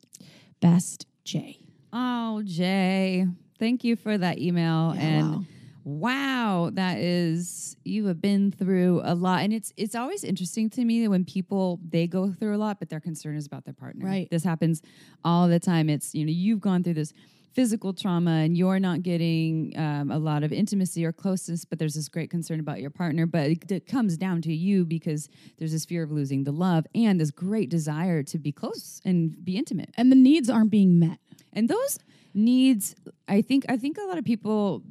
Best, 0.61 1.07
Jay. 1.25 1.59
Oh, 1.93 2.43
Jay. 2.45 3.27
Thank 3.59 3.85
you 3.85 3.97
for 3.97 4.17
that 4.17 4.39
email. 4.39 4.95
Yeah, 4.95 5.03
and 5.03 5.31
wow. 5.31 5.45
Wow, 5.87 6.69
that 6.73 6.99
is 6.99 7.77
you 7.85 8.07
have 8.07 8.21
been 8.21 8.51
through 8.51 9.01
a 9.05 9.15
lot. 9.15 9.43
And 9.43 9.53
it's 9.53 9.73
it's 9.77 9.95
always 9.95 10.25
interesting 10.25 10.69
to 10.71 10.85
me 10.85 11.01
that 11.05 11.11
when 11.11 11.25
people 11.25 11.79
they 11.89 12.09
go 12.09 12.33
through 12.33 12.57
a 12.57 12.59
lot, 12.59 12.81
but 12.81 12.89
their 12.89 12.99
concern 12.99 13.37
is 13.37 13.47
about 13.47 13.65
their 13.65 13.73
partner. 13.73 14.05
Right. 14.05 14.29
This 14.29 14.43
happens 14.43 14.83
all 15.25 15.47
the 15.47 15.61
time. 15.61 15.89
It's, 15.89 16.13
you 16.13 16.25
know, 16.25 16.33
you've 16.33 16.61
gone 16.61 16.83
through 16.83 16.95
this 16.95 17.13
physical 17.53 17.95
trauma 17.95 18.33
and 18.33 18.59
you're 18.59 18.81
not 18.81 19.05
getting 19.05 19.73
um, 19.79 20.11
a 20.11 20.19
lot 20.19 20.43
of 20.43 20.53
intimacy 20.53 21.07
or 21.07 21.13
closeness, 21.13 21.65
but 21.65 21.79
there's 21.79 21.95
this 21.95 22.09
great 22.09 22.31
concern 22.31 22.59
about 22.59 22.81
your 22.81 22.91
partner. 22.91 23.25
But 23.25 23.51
it, 23.51 23.71
it 23.71 23.87
comes 23.87 24.17
down 24.17 24.43
to 24.43 24.53
you 24.53 24.85
because 24.85 25.29
there's 25.57 25.71
this 25.71 25.85
fear 25.85 26.03
of 26.03 26.11
losing 26.11 26.43
the 26.43 26.53
love 26.53 26.85
and 26.97 27.21
this 27.21 27.31
great 27.31 27.71
desire 27.71 28.25
to 28.25 28.39
be 28.39 28.51
close 28.51 29.01
and 29.05 29.43
be 29.45 29.57
intimate. 29.57 29.91
And 29.97 30.11
the 30.11 30.17
needs 30.17 30.51
aren't 30.51 30.73
being 30.73 30.99
met. 30.99 31.21
And 31.53 31.69
those 31.69 32.01
needs, 32.35 32.97
I 33.29 33.41
think, 33.41 33.65
I 33.69 33.77
think 33.77 33.99
a 33.99 34.03
lot 34.03 34.19
of 34.19 34.25
people 34.25 34.83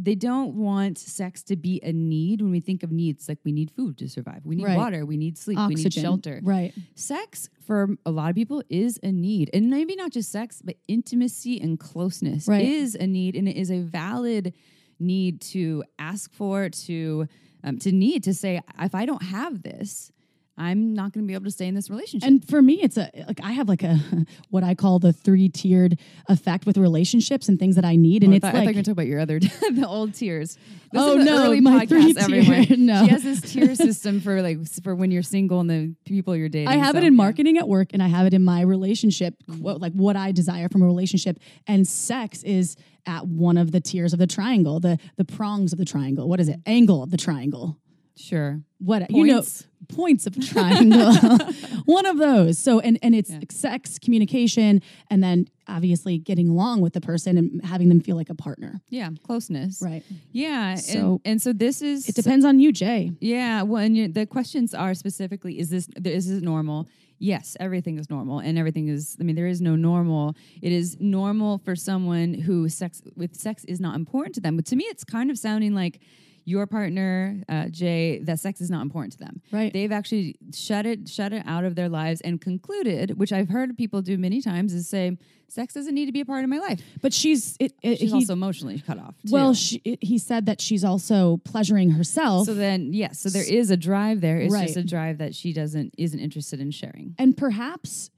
they 0.00 0.14
don't 0.14 0.54
want 0.54 0.96
sex 0.96 1.42
to 1.42 1.56
be 1.56 1.80
a 1.82 1.92
need. 1.92 2.40
When 2.40 2.50
we 2.52 2.60
think 2.60 2.82
of 2.82 2.92
needs 2.92 3.28
like 3.28 3.38
we 3.44 3.52
need 3.52 3.70
food 3.70 3.98
to 3.98 4.08
survive. 4.08 4.42
We 4.44 4.54
need 4.56 4.64
Right. 4.64 4.76
water. 4.76 5.04
We 5.04 5.16
need 5.16 5.36
sleep. 5.36 5.58
We 5.68 5.74
need 5.74 5.92
shelter. 5.92 6.40
Right. 6.42 6.72
sex 6.94 7.50
for 7.60 7.96
a 8.06 8.10
lot 8.10 8.30
of 8.30 8.36
people 8.36 8.62
is 8.70 8.98
a 9.02 9.10
need. 9.10 9.50
And 9.52 9.68
maybe 9.70 9.96
not 9.96 10.12
just 10.12 10.30
sex 10.30 10.62
but 10.64 10.76
intimacy 10.86 11.60
and 11.60 11.78
closeness 11.80 12.46
Right. 12.46 12.64
is 12.64 12.94
a 12.94 13.06
need. 13.06 13.34
And 13.34 13.48
it 13.48 13.56
is 13.56 13.70
a 13.70 13.80
valid 13.80 14.54
need 15.00 15.40
to 15.40 15.84
ask 15.98 16.32
for 16.32 16.68
to 16.68 17.26
um, 17.64 17.78
to 17.80 17.90
need 17.90 18.22
to 18.24 18.32
say 18.34 18.60
if 18.80 18.94
i 18.94 19.04
don't 19.04 19.22
have 19.22 19.62
this 19.62 20.12
i'm 20.58 20.92
not 20.94 21.12
going 21.12 21.24
to 21.24 21.28
be 21.28 21.34
able 21.34 21.44
to 21.44 21.50
stay 21.50 21.66
in 21.66 21.74
this 21.74 21.88
relationship 21.88 22.26
And 22.28 22.44
for 22.46 22.60
me, 22.60 22.74
it's 22.82 22.96
a 22.96 23.10
like 23.26 23.40
I 23.42 23.52
have 23.52 23.68
like 23.68 23.82
a 23.82 23.98
what 24.50 24.64
I 24.64 24.74
call 24.74 24.98
the 24.98 25.12
three 25.12 25.48
tiered 25.48 25.98
effect 26.28 26.66
with 26.66 26.76
relationships 26.76 27.48
and 27.48 27.58
things 27.58 27.76
that 27.76 27.84
I 27.84 27.96
need, 27.96 28.22
and 28.24 28.32
Oh, 28.32 28.34
I 28.34 28.36
it's 28.36 28.42
thought, 28.44 28.48
I 28.48 28.52
thought 28.52 28.58
you 28.58 28.64
were 28.64 28.66
like 28.66 28.74
going 28.74 28.84
to 28.84 28.90
talk 28.90 28.92
about 28.92 29.06
your 29.06 29.20
other 29.20 29.38
the 29.80 29.86
old 29.88 30.14
tiers. 30.14 30.56
This 30.92 31.02
Oh, 31.02 31.14
no, 31.16 31.54
my 31.60 31.86
three-tier- 31.86 32.22
everyone. 32.22 32.86
no. 32.92 33.04
She 33.04 33.10
has 33.10 33.22
this 33.22 33.40
tier 33.52 33.74
system 33.74 34.20
for 34.20 34.42
like 34.42 34.58
for 34.82 34.94
when 34.94 35.10
you're 35.10 35.22
single 35.22 35.60
and 35.60 35.70
the 35.70 35.94
people 36.04 36.34
you're 36.36 36.48
dating. 36.48 36.68
I 36.68 36.76
have 36.76 36.92
so, 36.92 36.98
it 36.98 37.04
in 37.04 37.12
yeah. 37.12 37.16
marketing 37.24 37.58
at 37.58 37.68
work, 37.68 37.88
and 37.92 38.02
I 38.02 38.08
have 38.08 38.26
it 38.26 38.34
in 38.34 38.44
my 38.44 38.62
relationship, 38.62 39.34
Mm-hmm. 39.48 39.64
like 39.84 39.92
what 39.92 40.16
I 40.16 40.32
desire 40.32 40.68
from 40.68 40.82
a 40.82 40.86
relationship. 40.86 41.38
And 41.66 41.86
sex 41.86 42.42
is 42.42 42.76
at 43.06 43.26
one 43.26 43.56
of 43.56 43.70
the 43.72 43.80
tiers 43.80 44.12
of 44.12 44.18
the 44.18 44.26
triangle, 44.26 44.80
the 44.80 44.98
the 45.16 45.24
prongs 45.24 45.72
of 45.72 45.78
the 45.78 45.84
triangle. 45.84 46.28
What 46.28 46.40
is 46.40 46.48
it? 46.48 46.58
Angle 46.66 47.02
of 47.02 47.10
the 47.10 47.16
triangle. 47.16 47.78
Sure. 48.18 48.60
What 48.78 49.10
you 49.10 49.24
know? 49.26 49.34
Points. 49.36 49.64
Points 49.88 50.26
of 50.26 50.38
triangle. 50.50 51.12
one 51.86 52.04
of 52.04 52.18
those. 52.18 52.58
So 52.58 52.80
and 52.80 52.98
and 53.02 53.14
it's 53.14 53.30
Yeah. 53.30 53.40
sex, 53.50 53.98
communication, 53.98 54.82
and 55.10 55.22
then 55.22 55.48
obviously 55.66 56.18
getting 56.18 56.48
along 56.48 56.80
with 56.80 56.92
the 56.92 57.00
person 57.00 57.38
and 57.38 57.64
having 57.64 57.88
them 57.88 58.00
feel 58.00 58.16
like 58.16 58.28
a 58.30 58.34
partner. 58.34 58.80
Yeah, 58.90 59.10
closeness. 59.22 59.80
Right. 59.82 60.02
Yeah, 60.32 60.74
So- 60.76 61.20
and, 61.24 61.32
and 61.32 61.42
so 61.42 61.52
this 61.52 61.80
is 61.82 62.08
It 62.08 62.14
depends 62.14 62.44
on 62.44 62.58
you, 62.60 62.72
Jay. 62.72 63.12
Yeah, 63.20 63.62
well, 63.62 63.82
and 63.82 64.12
the 64.14 64.26
questions 64.26 64.74
are 64.74 64.94
specifically: 64.94 65.58
Is 65.58 65.70
this 65.70 65.88
is 66.04 66.28
this 66.28 66.42
normal? 66.42 66.86
Yes, 67.20 67.56
everything 67.58 67.98
is 67.98 68.08
normal, 68.10 68.38
and 68.38 68.56
everything 68.58 68.88
is. 68.88 69.16
I 69.20 69.24
mean, 69.24 69.34
there 69.36 69.48
is 69.48 69.60
no 69.60 69.74
normal. 69.74 70.36
It 70.62 70.70
is 70.72 70.96
normal 71.00 71.58
for 71.58 71.74
someone 71.74 72.34
who 72.34 72.68
sex 72.68 73.02
with 73.16 73.34
sex 73.34 73.64
is 73.64 73.80
not 73.80 73.96
important 73.96 74.34
to 74.36 74.40
them. 74.40 74.54
But 74.56 74.66
to 74.66 74.76
me, 74.76 74.84
it's 74.84 75.02
kind 75.04 75.28
of 75.30 75.36
sounding 75.38 75.74
like 75.74 76.00
your 76.48 76.66
partner, 76.66 77.42
uh, 77.48 77.68
Jay, 77.68 78.18
that 78.24 78.40
sex 78.40 78.60
is 78.60 78.70
not 78.70 78.82
important 78.82 79.12
to 79.12 79.18
them. 79.18 79.42
Right. 79.52 79.72
They've 79.72 79.92
actually 79.92 80.36
shut 80.54 80.86
it 80.86 81.08
shut 81.08 81.32
it 81.32 81.42
out 81.46 81.64
of 81.64 81.74
their 81.74 81.88
lives 81.88 82.20
and 82.22 82.40
concluded, 82.40 83.18
which 83.18 83.32
I've 83.32 83.48
heard 83.50 83.76
people 83.76 84.00
do 84.02 84.16
many 84.16 84.40
times, 84.40 84.72
is 84.72 84.88
say 84.88 85.18
sex 85.48 85.74
doesn't 85.74 85.94
need 85.94 86.06
to 86.06 86.12
be 86.12 86.20
a 86.20 86.24
part 86.26 86.44
of 86.44 86.50
my 86.50 86.58
life. 86.58 86.80
But 87.02 87.12
she's 87.12 87.56
it. 87.60 87.72
it 87.82 87.98
She's 87.98 88.10
he, 88.10 88.14
also 88.14 88.32
emotionally 88.32 88.80
cut 88.80 88.98
off. 88.98 89.14
Too. 89.26 89.32
well, 89.32 89.54
she, 89.54 89.80
it- 89.84 90.02
he 90.02 90.18
said 90.18 90.46
that 90.46 90.60
she's 90.60 90.84
also 90.84 91.38
pleasuring 91.44 91.90
herself. 91.90 92.46
So 92.46 92.54
then, 92.54 92.92
yes. 92.92 93.20
So 93.20 93.28
there 93.28 93.46
is 93.48 93.70
a 93.70 93.76
drive 93.76 94.20
there. 94.20 94.38
It's 94.38 94.54
just 94.58 94.76
a 94.76 94.84
drive 94.84 95.18
that 95.18 95.34
she 95.34 95.52
doesn't 95.52 95.94
isn't 95.98 96.18
interested 96.20 96.60
in 96.60 96.70
sharing. 96.70 97.14
and 97.18 97.36
perhaps 97.36 98.10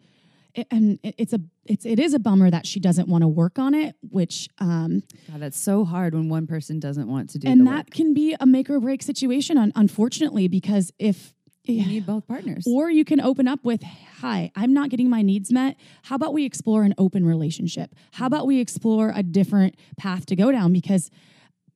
it- 0.54 0.66
and 0.70 0.98
it- 1.02 1.14
it's 1.18 1.32
a 1.32 1.40
it's 1.66 1.84
it 1.86 1.98
is 1.98 2.14
a 2.14 2.18
bummer 2.18 2.50
that 2.50 2.66
she 2.66 2.80
doesn't 2.80 3.08
want 3.08 3.22
to 3.22 3.28
work 3.28 3.58
on 3.58 3.74
it 3.74 3.94
which 4.10 4.48
um 4.58 5.02
God, 5.30 5.40
that's 5.40 5.58
so 5.58 5.84
hard 5.84 6.14
when 6.14 6.28
one 6.28 6.46
person 6.46 6.80
doesn't 6.80 7.08
want 7.08 7.30
to 7.30 7.38
do 7.38 7.48
and 7.48 7.66
that 7.66 7.86
work. 7.86 7.90
can 7.90 8.14
be 8.14 8.36
a 8.40 8.46
make 8.46 8.68
or 8.70 8.80
break 8.80 9.02
situation 9.02 9.56
un- 9.58 9.72
unfortunately 9.76 10.48
because 10.48 10.92
if 10.98 11.32
You 11.66 11.86
need 11.86 12.06
both 12.06 12.26
partners. 12.26 12.64
or 12.66 12.90
you 12.90 13.04
can 13.04 13.20
open 13.20 13.46
up 13.46 13.64
with 13.64 13.82
hi 14.22 14.50
i'm 14.56 14.72
not 14.72 14.90
getting 14.90 15.08
my 15.08 15.22
needs 15.22 15.52
met 15.52 15.76
how 16.02 16.16
about 16.16 16.32
we 16.32 16.44
explore 16.44 16.82
an 16.84 16.94
open 16.98 17.24
relationship 17.24 17.94
how 18.12 18.26
about 18.26 18.46
we 18.46 18.58
explore 18.60 19.12
a 19.14 19.22
different 19.22 19.76
path 19.96 20.26
to 20.26 20.36
go 20.36 20.50
down 20.50 20.72
because 20.72 21.10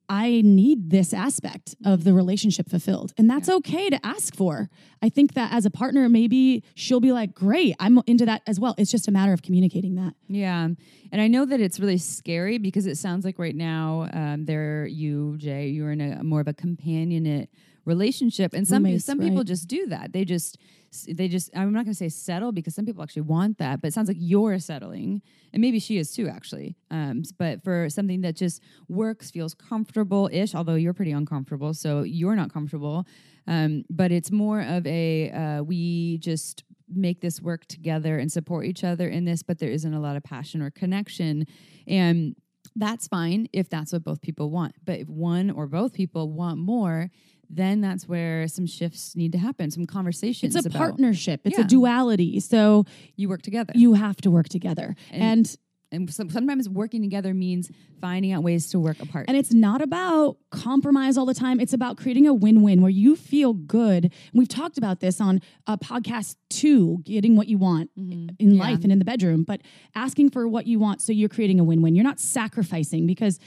I 0.07 0.41
need 0.43 0.91
this 0.91 1.13
aspect 1.13 1.75
of 1.83 2.03
the 2.03 2.13
relationship 2.13 2.69
fulfilled. 2.69 3.13
And 3.17 3.29
that's 3.29 3.49
okay 3.49 3.89
to 3.89 4.05
ask 4.05 4.35
for. 4.35 4.69
I 5.01 5.09
think 5.09 5.33
that 5.33 5.51
as 5.53 5.65
a 5.65 5.69
partner, 5.69 6.07
maybe 6.09 6.63
she'll 6.75 6.99
be 6.99 7.11
like, 7.11 7.33
great, 7.33 7.75
I'm 7.79 7.99
into 8.07 8.25
that 8.25 8.41
as 8.47 8.59
well. 8.59 8.75
It's 8.77 8.91
just 8.91 9.07
a 9.07 9.11
matter 9.11 9.33
of 9.33 9.41
communicating 9.41 9.95
that. 9.95 10.13
yeah, 10.27 10.67
and 11.11 11.21
I 11.21 11.27
know 11.27 11.45
that 11.45 11.59
it's 11.59 11.79
really 11.79 11.97
scary 11.97 12.57
because 12.57 12.85
it 12.85 12.97
sounds 12.97 13.25
like 13.25 13.39
right 13.39 13.55
now, 13.55 14.09
um, 14.13 14.45
there 14.45 14.85
you 14.85 15.37
Jay, 15.37 15.67
you're 15.67 15.91
in 15.91 16.01
a 16.01 16.23
more 16.23 16.41
of 16.41 16.47
a 16.47 16.53
companionate 16.53 17.47
relationship, 17.85 18.53
and 18.53 18.67
some 18.67 18.83
Roommates, 18.83 19.05
some 19.05 19.19
people 19.19 19.37
right. 19.37 19.47
just 19.47 19.67
do 19.67 19.87
that. 19.87 20.11
They 20.13 20.25
just 20.25 20.57
they 21.03 21.27
just 21.27 21.49
I'm 21.55 21.73
not 21.73 21.85
going 21.85 21.93
to 21.93 21.97
say 21.97 22.09
settle 22.09 22.51
because 22.51 22.75
some 22.75 22.85
people 22.85 23.03
actually 23.03 23.23
want 23.23 23.57
that, 23.57 23.81
but 23.81 23.89
it 23.89 23.93
sounds 23.93 24.07
like 24.07 24.17
you're 24.19 24.59
settling, 24.59 25.21
and 25.53 25.61
maybe 25.61 25.79
she 25.79 25.97
is 25.97 26.11
too 26.11 26.27
actually. 26.27 26.75
Um, 26.91 27.23
but 27.37 27.63
for 27.63 27.89
something 27.89 28.21
that 28.21 28.35
just 28.35 28.61
works, 28.87 29.31
feels 29.31 29.53
comfortable 29.53 30.29
ish, 30.31 30.55
although 30.55 30.75
you're 30.75 30.93
pretty 30.93 31.11
uncomfortable, 31.11 31.73
so 31.73 32.03
you're 32.03 32.35
not 32.35 32.51
comfortable. 32.53 33.05
Um, 33.47 33.83
but 33.89 34.11
it's 34.11 34.31
more 34.31 34.61
of 34.61 34.85
a 34.87 35.31
uh, 35.31 35.63
we 35.63 36.17
just 36.19 36.63
make 36.87 37.21
this 37.21 37.41
work 37.41 37.65
together 37.65 38.17
and 38.17 38.31
support 38.31 38.65
each 38.65 38.83
other 38.83 39.07
in 39.07 39.25
this, 39.25 39.43
but 39.43 39.59
there 39.59 39.69
isn't 39.69 39.93
a 39.93 39.99
lot 39.99 40.15
of 40.15 40.23
passion 40.23 40.61
or 40.61 40.69
connection, 40.69 41.45
and 41.87 42.35
that's 42.75 43.07
fine 43.07 43.47
if 43.53 43.69
that's 43.69 43.93
what 43.93 44.03
both 44.03 44.21
people 44.21 44.49
want. 44.49 44.75
But 44.83 44.99
if 44.99 45.09
one 45.09 45.49
or 45.51 45.67
both 45.67 45.93
people 45.93 46.31
want 46.31 46.57
more, 46.59 47.09
then 47.49 47.81
that's 47.81 48.07
where 48.07 48.47
some 48.47 48.65
shifts 48.65 49.15
need 49.15 49.31
to 49.33 49.37
happen, 49.37 49.71
some 49.71 49.85
conversations. 49.85 50.55
It's 50.55 50.65
a 50.65 50.69
about 50.69 50.77
partnership, 50.79 51.41
it's 51.45 51.57
Yeah. 51.57 51.65
a 51.65 51.67
duality. 51.67 52.39
So 52.39 52.85
You 53.15 53.29
work 53.29 53.41
together. 53.41 53.73
you 53.75 53.93
have 53.93 54.17
to 54.17 54.31
work 54.31 54.49
together. 54.49 54.95
And- 55.11 55.23
And, 55.23 55.57
And 55.91 56.11
some, 56.13 56.29
sometimes 56.29 56.67
working 56.67 57.01
together 57.03 57.33
means 57.33 57.71
finding 58.01 58.31
out 58.33 58.43
ways 58.43 58.69
to 58.71 58.79
work 58.79 59.01
apart. 59.01 59.25
And 59.29 59.37
it's 59.37 59.53
not 59.53 59.81
about 59.81 60.37
compromise 60.49 61.15
all 61.17 61.25
the 61.25 61.33
time. 61.33 61.59
It's 61.59 61.73
about 61.73 61.95
creating 61.95 62.27
a 62.27 62.33
win 62.33 62.63
win 62.63 62.81
where 62.81 62.89
you 62.91 63.15
feel 63.15 63.53
good. 63.53 64.05
And 64.05 64.11
we've 64.33 64.47
talked 64.49 64.77
about 64.77 64.99
this 64.99 65.21
on 65.21 65.41
uh, 65.67 65.77
podcast 65.77 66.35
two, 66.49 66.99
getting 67.05 67.35
what 67.37 67.47
you 67.47 67.57
want 67.59 67.91
in 67.95 68.31
Yeah. 68.39 68.59
life 68.61 68.83
and 68.83 68.91
in 68.91 68.99
the 68.99 69.05
bedroom, 69.05 69.43
but 69.43 69.61
asking 69.93 70.31
for 70.31 70.47
what 70.49 70.65
you 70.67 70.79
want. 70.79 71.01
So 71.01 71.13
you're 71.13 71.29
creating 71.29 71.59
a 71.59 71.63
win 71.63 71.81
win. 71.81 71.95
You're 71.95 72.03
not 72.03 72.19
sacrificing 72.19 73.05
because 73.05 73.39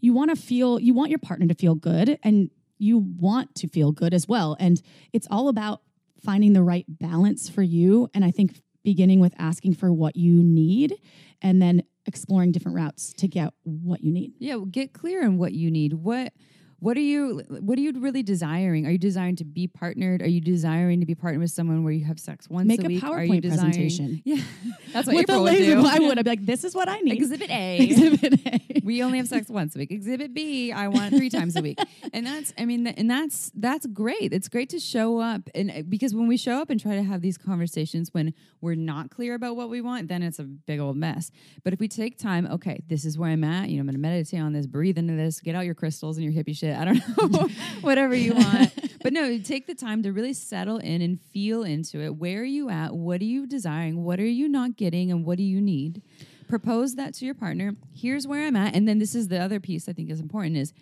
you 0.00 0.12
want 0.12 0.30
to 0.30 0.36
feel, 0.36 0.78
you 0.80 0.92
want 0.92 1.08
your 1.10 1.20
partner 1.20 1.46
to 1.46 1.54
feel 1.54 1.74
good 1.76 2.18
and 2.22 2.50
you 2.78 2.98
want 2.98 3.54
to 3.56 3.68
feel 3.68 3.92
good 3.92 4.14
as 4.14 4.28
well. 4.28 4.56
And 4.58 4.80
it's 5.12 5.28
all 5.30 5.48
about 5.48 5.82
finding 6.22 6.52
the 6.52 6.62
right 6.62 6.84
balance 6.88 7.48
for 7.48 7.62
you. 7.62 8.08
And 8.14 8.24
I 8.24 8.30
think 8.30 8.60
beginning 8.82 9.20
with 9.20 9.34
asking 9.38 9.74
for 9.74 9.92
what 9.92 10.16
you 10.16 10.42
need 10.42 10.94
and 11.42 11.60
then 11.60 11.82
exploring 12.06 12.52
different 12.52 12.76
routes 12.76 13.12
to 13.14 13.28
get 13.28 13.52
what 13.62 14.02
you 14.02 14.12
need. 14.12 14.32
Yeah, 14.38 14.58
get 14.70 14.92
clear 14.92 15.24
on 15.24 15.38
what 15.38 15.52
you 15.52 15.70
need. 15.70 15.94
What 15.94 16.32
what 16.84 16.98
are 16.98 17.00
you 17.00 17.40
what 17.48 17.78
are 17.78 17.80
you 17.80 17.92
really 17.98 18.22
desiring? 18.22 18.86
Are 18.86 18.90
you 18.90 18.98
desiring 18.98 19.36
to 19.36 19.44
be 19.44 19.66
partnered? 19.66 20.20
Are 20.20 20.28
you 20.28 20.42
desiring 20.42 21.00
to 21.00 21.06
be 21.06 21.14
partnered 21.14 21.40
with 21.40 21.50
someone 21.50 21.82
where 21.82 21.94
you 21.94 22.04
have 22.04 22.20
sex 22.20 22.46
once 22.50 22.68
Make 22.68 22.82
a 22.82 22.84
a 22.84 22.88
week? 22.88 23.02
are 23.02 23.24
you 23.24 23.32
PowerPoint 23.32 23.48
presentation. 23.48 24.22
Yeah, 24.24 24.42
that's 24.92 25.06
what 25.06 25.16
With 25.16 25.30
April 25.30 25.44
would 25.44 25.56
do. 25.56 25.82
I 25.82 25.98
would. 25.98 26.18
I'd 26.18 26.24
be 26.26 26.30
like, 26.30 26.44
this 26.44 26.62
is 26.62 26.74
what 26.74 26.90
I 26.90 26.98
need. 27.00 27.14
Exhibit 27.14 27.50
A. 27.50 27.78
Exhibit 27.80 28.46
A. 28.46 28.80
we 28.84 29.02
only 29.02 29.16
have 29.16 29.28
sex 29.28 29.48
once 29.48 29.74
a 29.74 29.78
week. 29.78 29.92
Exhibit 29.92 30.34
B, 30.34 30.72
I 30.72 30.88
want 30.88 31.14
three 31.14 31.30
times 31.30 31.56
a 31.56 31.62
week, 31.62 31.78
and 32.12 32.26
that's, 32.26 32.52
I 32.58 32.66
mean, 32.66 32.86
and 32.86 33.10
that's 33.10 33.50
that's 33.54 33.86
great. 33.86 34.34
It's 34.34 34.48
great 34.48 34.68
to 34.70 34.78
show 34.78 35.20
up, 35.20 35.48
and 35.54 35.88
because 35.88 36.14
when 36.14 36.26
we 36.26 36.36
show 36.36 36.60
up 36.60 36.68
and 36.68 36.78
try 36.78 36.96
to 36.96 37.02
have 37.02 37.22
these 37.22 37.38
conversations 37.38 38.12
when 38.12 38.34
we're 38.60 38.74
not 38.74 39.10
clear 39.10 39.34
about 39.34 39.56
what 39.56 39.70
we 39.70 39.80
want, 39.80 40.08
then 40.08 40.22
it's 40.22 40.38
a 40.38 40.44
big 40.44 40.80
old 40.80 40.96
mess. 40.96 41.30
But 41.62 41.72
if 41.72 41.80
we 41.80 41.88
take 41.88 42.18
time, 42.18 42.46
okay, 42.46 42.82
this 42.88 43.06
is 43.06 43.18
where 43.18 43.30
I'm 43.30 43.44
at. 43.44 43.70
You 43.70 43.76
know, 43.76 43.80
I'm 43.80 43.86
going 43.86 43.94
to 43.94 44.00
meditate 44.00 44.40
on 44.40 44.52
this, 44.52 44.66
breathe 44.66 44.98
into 44.98 45.14
this, 45.14 45.40
get 45.40 45.54
out 45.54 45.64
your 45.64 45.74
crystals 45.74 46.18
and 46.18 46.24
your 46.24 46.32
hippie 46.32 46.56
shit. 46.56 46.73
I 46.74 46.84
don't 46.84 47.32
know, 47.32 47.48
whatever 47.80 48.14
you 48.14 48.34
want. 48.34 48.72
But 49.04 49.12
no, 49.12 49.36
take 49.36 49.66
the 49.66 49.74
time 49.74 50.02
to 50.04 50.12
really 50.12 50.32
settle 50.32 50.78
in 50.78 51.02
and 51.02 51.20
feel 51.20 51.62
into 51.62 52.00
it. 52.00 52.16
Where 52.16 52.40
are 52.40 52.44
you 52.44 52.70
at? 52.70 52.94
What 52.94 53.20
are 53.20 53.24
you 53.24 53.46
desiring? 53.46 54.02
What 54.02 54.18
are 54.18 54.24
you 54.24 54.48
not 54.48 54.78
getting? 54.78 55.10
And 55.10 55.26
what 55.26 55.36
do 55.36 55.42
you 55.42 55.60
need? 55.60 56.00
Propose 56.48 56.94
that 56.94 57.12
to 57.16 57.26
your 57.26 57.34
partner. 57.34 57.76
Here's 57.94 58.26
where 58.26 58.46
I'm 58.46 58.56
at. 58.56 58.74
And 58.74 58.88
then 58.88 58.98
this 59.00 59.14
is 59.14 59.28
the 59.28 59.38
other 59.38 59.60
piece 59.60 59.90
I 59.90 59.92
think 59.92 60.08
is 60.08 60.20
important 60.20 60.56
is 60.56 60.72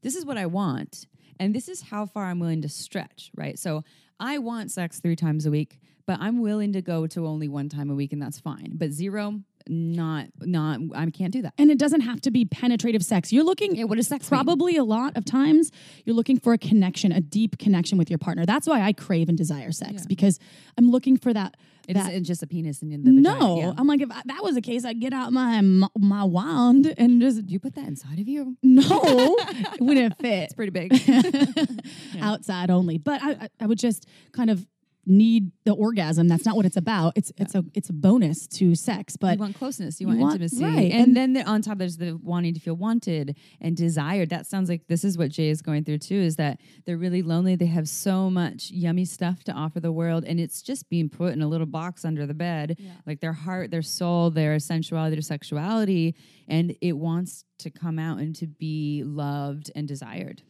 this 0.00 0.16
is 0.16 0.24
what 0.24 0.38
I 0.38 0.46
want. 0.46 1.06
And 1.38 1.54
this 1.54 1.68
is 1.68 1.82
how 1.82 2.06
far 2.06 2.24
I'm 2.24 2.38
willing 2.38 2.62
to 2.62 2.68
stretch, 2.70 3.30
right? 3.36 3.58
So 3.58 3.84
I 4.18 4.38
want 4.38 4.70
sex 4.70 4.98
three 4.98 5.16
times 5.16 5.44
a 5.44 5.50
week, 5.50 5.78
but 6.06 6.18
I'm 6.18 6.40
willing 6.40 6.72
to 6.72 6.80
go 6.80 7.06
to 7.08 7.26
only 7.26 7.46
one 7.46 7.68
time 7.68 7.90
a 7.90 7.94
week 7.94 8.14
and 8.14 8.22
that's 8.22 8.40
fine. 8.40 8.70
But 8.72 8.90
zero, 8.90 9.42
not 9.68 10.26
not 10.40 10.80
I 10.94 11.10
can't 11.10 11.32
do 11.32 11.42
that. 11.42 11.54
And 11.58 11.70
it 11.70 11.78
doesn't 11.78 12.02
have 12.02 12.20
to 12.22 12.30
be 12.30 12.44
penetrative 12.44 13.04
sex. 13.04 13.32
You're 13.32 13.44
looking 13.44 13.74
Yeah, 13.76 13.84
what 13.84 13.98
is 13.98 14.08
sex 14.08 14.30
mean? 14.30 14.38
probably 14.38 14.76
a 14.76 14.84
lot 14.84 15.16
of 15.16 15.24
times 15.24 15.70
you're 16.04 16.16
looking 16.16 16.38
for 16.38 16.52
a 16.52 16.58
connection, 16.58 17.12
a 17.12 17.20
deep 17.20 17.58
connection 17.58 17.98
with 17.98 18.10
your 18.10 18.18
partner. 18.18 18.46
That's 18.46 18.66
why 18.66 18.82
I 18.82 18.92
crave 18.92 19.28
and 19.28 19.36
desire 19.38 19.72
sex 19.72 19.92
Yeah. 19.94 20.04
because 20.08 20.38
I'm 20.78 20.90
looking 20.90 21.16
for 21.16 21.32
that. 21.32 21.56
It 21.88 21.94
that 21.94 22.10
isn't 22.10 22.24
just 22.24 22.42
a 22.42 22.48
penis 22.48 22.82
in 22.82 22.90
the 22.90 22.96
vagina. 22.96 23.20
no, 23.20 23.58
yeah. 23.58 23.72
I'm 23.78 23.86
like 23.86 24.00
if 24.00 24.10
I, 24.10 24.20
that 24.24 24.42
was 24.42 24.56
the 24.56 24.60
case, 24.60 24.84
I'd 24.84 25.00
get 25.00 25.12
out 25.12 25.32
my 25.32 25.60
my 25.96 26.24
wand 26.24 26.92
and 26.98 27.20
just 27.20 27.46
Do 27.46 27.52
you 27.52 27.60
put 27.60 27.76
that 27.76 27.86
inside 27.86 28.18
of 28.18 28.26
you? 28.26 28.56
no, 28.62 28.82
it 28.90 29.80
wouldn't 29.80 30.18
fit. 30.18 30.50
It's 30.50 30.54
pretty 30.54 30.70
big. 30.70 30.92
outside 32.20 32.70
only. 32.70 32.98
But 32.98 33.22
I- 33.22 33.48
I 33.60 33.66
would 33.66 33.78
just 33.78 34.06
kind 34.32 34.50
of 34.50 34.66
need 35.06 35.52
the 35.64 35.72
orgasm. 35.72 36.28
That's 36.28 36.44
not 36.44 36.56
what 36.56 36.66
it's 36.66 36.76
about. 36.76 37.12
It's 37.16 37.32
it's 37.36 37.54
a 37.54 37.64
it's 37.74 37.88
a 37.88 37.92
bonus 37.92 38.46
to 38.48 38.74
sex. 38.74 39.16
But 39.16 39.34
you 39.34 39.40
want 39.40 39.56
closeness, 39.56 40.00
you 40.00 40.06
you 40.06 40.08
want, 40.08 40.20
want- 40.20 40.32
intimacy, 40.42 40.64
right, 40.64 40.92
and, 40.92 41.08
and- 41.08 41.16
then 41.16 41.32
the, 41.34 41.42
on 41.44 41.62
top 41.62 41.78
there's 41.78 41.96
the 41.96 42.18
wanting 42.22 42.54
to 42.54 42.60
feel 42.60 42.74
wanted 42.74 43.36
and 43.60 43.76
desired. 43.76 44.30
That 44.30 44.46
sounds 44.46 44.68
like 44.68 44.86
this 44.88 45.04
is 45.04 45.16
what 45.16 45.30
Jay 45.30 45.48
is 45.48 45.62
going 45.62 45.84
through 45.84 45.98
too. 45.98 46.16
Is 46.16 46.36
that 46.36 46.60
they're 46.84 46.98
really 46.98 47.22
lonely. 47.22 47.54
They 47.56 47.66
have 47.66 47.88
so 47.88 48.28
much 48.30 48.70
yummy 48.70 49.04
stuff 49.04 49.44
to 49.44 49.52
offer 49.52 49.80
the 49.80 49.92
world, 49.92 50.24
and 50.24 50.40
it's 50.40 50.62
just 50.62 50.88
being 50.88 51.08
put 51.08 51.32
in 51.32 51.42
a 51.42 51.48
little 51.48 51.66
box 51.66 52.04
under 52.04 52.26
the 52.26 52.34
bed, 52.34 52.76
like 53.06 53.20
their 53.20 53.32
heart, 53.32 53.70
their 53.70 53.82
soul, 53.82 54.30
their 54.30 54.58
sensuality, 54.58 55.14
their 55.14 55.22
sexuality, 55.22 56.14
and 56.48 56.74
it 56.80 56.92
wants 56.96 57.44
to 57.58 57.70
come 57.70 57.98
out 57.98 58.18
and 58.18 58.34
to 58.36 58.46
be 58.46 59.02
loved 59.04 59.70
and 59.74 59.88
desired. 59.88 60.42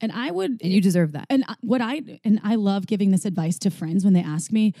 And 0.00 0.12
I 0.12 0.30
would 0.30 0.52
And 0.62 0.72
you 0.72 0.80
deserve 0.80 1.12
that. 1.12 1.26
and 1.30 1.44
what 1.60 1.80
I 1.80 2.20
and 2.24 2.40
I 2.44 2.54
love 2.56 2.86
giving 2.86 3.10
this 3.10 3.24
advice 3.24 3.58
to 3.60 3.70
friends 3.70 4.04
when 4.04 4.12
they 4.14 4.22
ask 4.22 4.52
me 4.52 4.74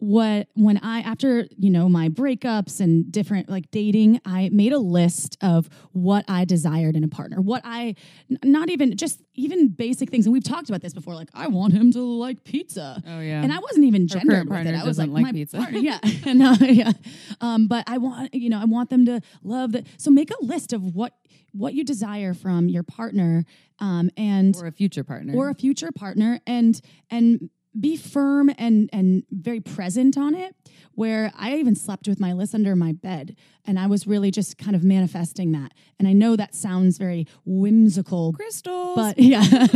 what 0.00 0.46
when 0.54 0.76
I 0.78 1.00
after 1.00 1.48
you 1.56 1.70
know 1.70 1.88
my 1.88 2.08
breakups 2.08 2.78
and 2.78 3.10
different 3.10 3.48
like 3.48 3.68
dating 3.72 4.20
I 4.24 4.48
made 4.52 4.72
a 4.72 4.78
list 4.78 5.36
of 5.42 5.68
what 5.90 6.24
I 6.28 6.44
desired 6.44 6.94
in 6.94 7.02
a 7.02 7.08
partner 7.08 7.40
what 7.40 7.62
I 7.64 7.96
not 8.44 8.70
even 8.70 8.96
just 8.96 9.20
even 9.34 9.66
basic 9.70 10.08
things 10.08 10.24
and 10.26 10.32
we've 10.32 10.44
talked 10.44 10.68
about 10.68 10.82
this 10.82 10.94
before 10.94 11.14
like 11.16 11.30
I 11.34 11.48
want 11.48 11.72
him 11.72 11.90
to 11.94 12.00
like 12.00 12.44
pizza 12.44 13.02
Oh 13.08 13.18
yeah. 13.18 13.42
and 13.42 13.52
I 13.52 13.58
wasn't 13.58 13.86
even 13.86 14.06
gendered 14.06 14.44
with 14.44 14.48
partner 14.50 14.72
it. 14.72 14.76
I 14.80 14.84
was 14.84 14.98
like, 14.98 15.10
like 15.10 15.22
my 15.24 15.32
pizza. 15.32 15.56
partner- 15.56 15.80
yeah, 15.80 15.98
no, 16.32 16.52
yeah. 16.60 16.92
Um, 17.40 17.66
but 17.66 17.82
I 17.88 17.98
want, 17.98 18.32
you 18.34 18.50
know, 18.50 18.60
I 18.60 18.66
want 18.66 18.90
them 18.90 19.04
to 19.06 19.20
love 19.42 19.72
that. 19.72 19.86
So 19.96 20.12
make 20.12 20.30
a 20.30 20.44
list 20.44 20.72
of 20.72 20.94
what 20.94 21.12
what 21.52 21.74
you 21.74 21.84
desire 21.84 22.34
from 22.34 22.68
your 22.68 22.82
partner, 22.82 23.44
um, 23.78 24.10
and 24.16 24.56
or 24.56 24.66
a 24.66 24.72
future 24.72 25.04
partner. 25.04 25.34
or 25.34 25.48
a 25.50 25.54
future 25.54 25.90
partner, 25.92 26.40
and 26.46 26.80
and 27.10 27.50
be 27.78 27.96
firm 27.96 28.50
and 28.58 28.88
and 28.92 29.24
very 29.30 29.60
present 29.60 30.16
on 30.16 30.34
it. 30.34 30.54
Where 30.92 31.32
I 31.36 31.56
even 31.56 31.74
slept 31.74 32.08
with 32.08 32.18
my 32.18 32.32
list 32.32 32.54
under 32.54 32.74
my 32.74 32.92
bed, 32.92 33.36
and 33.68 33.78
I 33.78 33.86
was 33.86 34.06
really 34.06 34.32
just 34.32 34.58
kind 34.58 34.74
of 34.74 34.82
manifesting 34.82 35.52
that. 35.52 35.72
And 36.00 36.08
I 36.08 36.12
know 36.12 36.34
that 36.34 36.54
sounds 36.54 36.98
very 36.98 37.26
whimsical, 37.44 38.32
crystals. 38.32 38.96
but 38.96 39.18
yeah, 39.32 39.66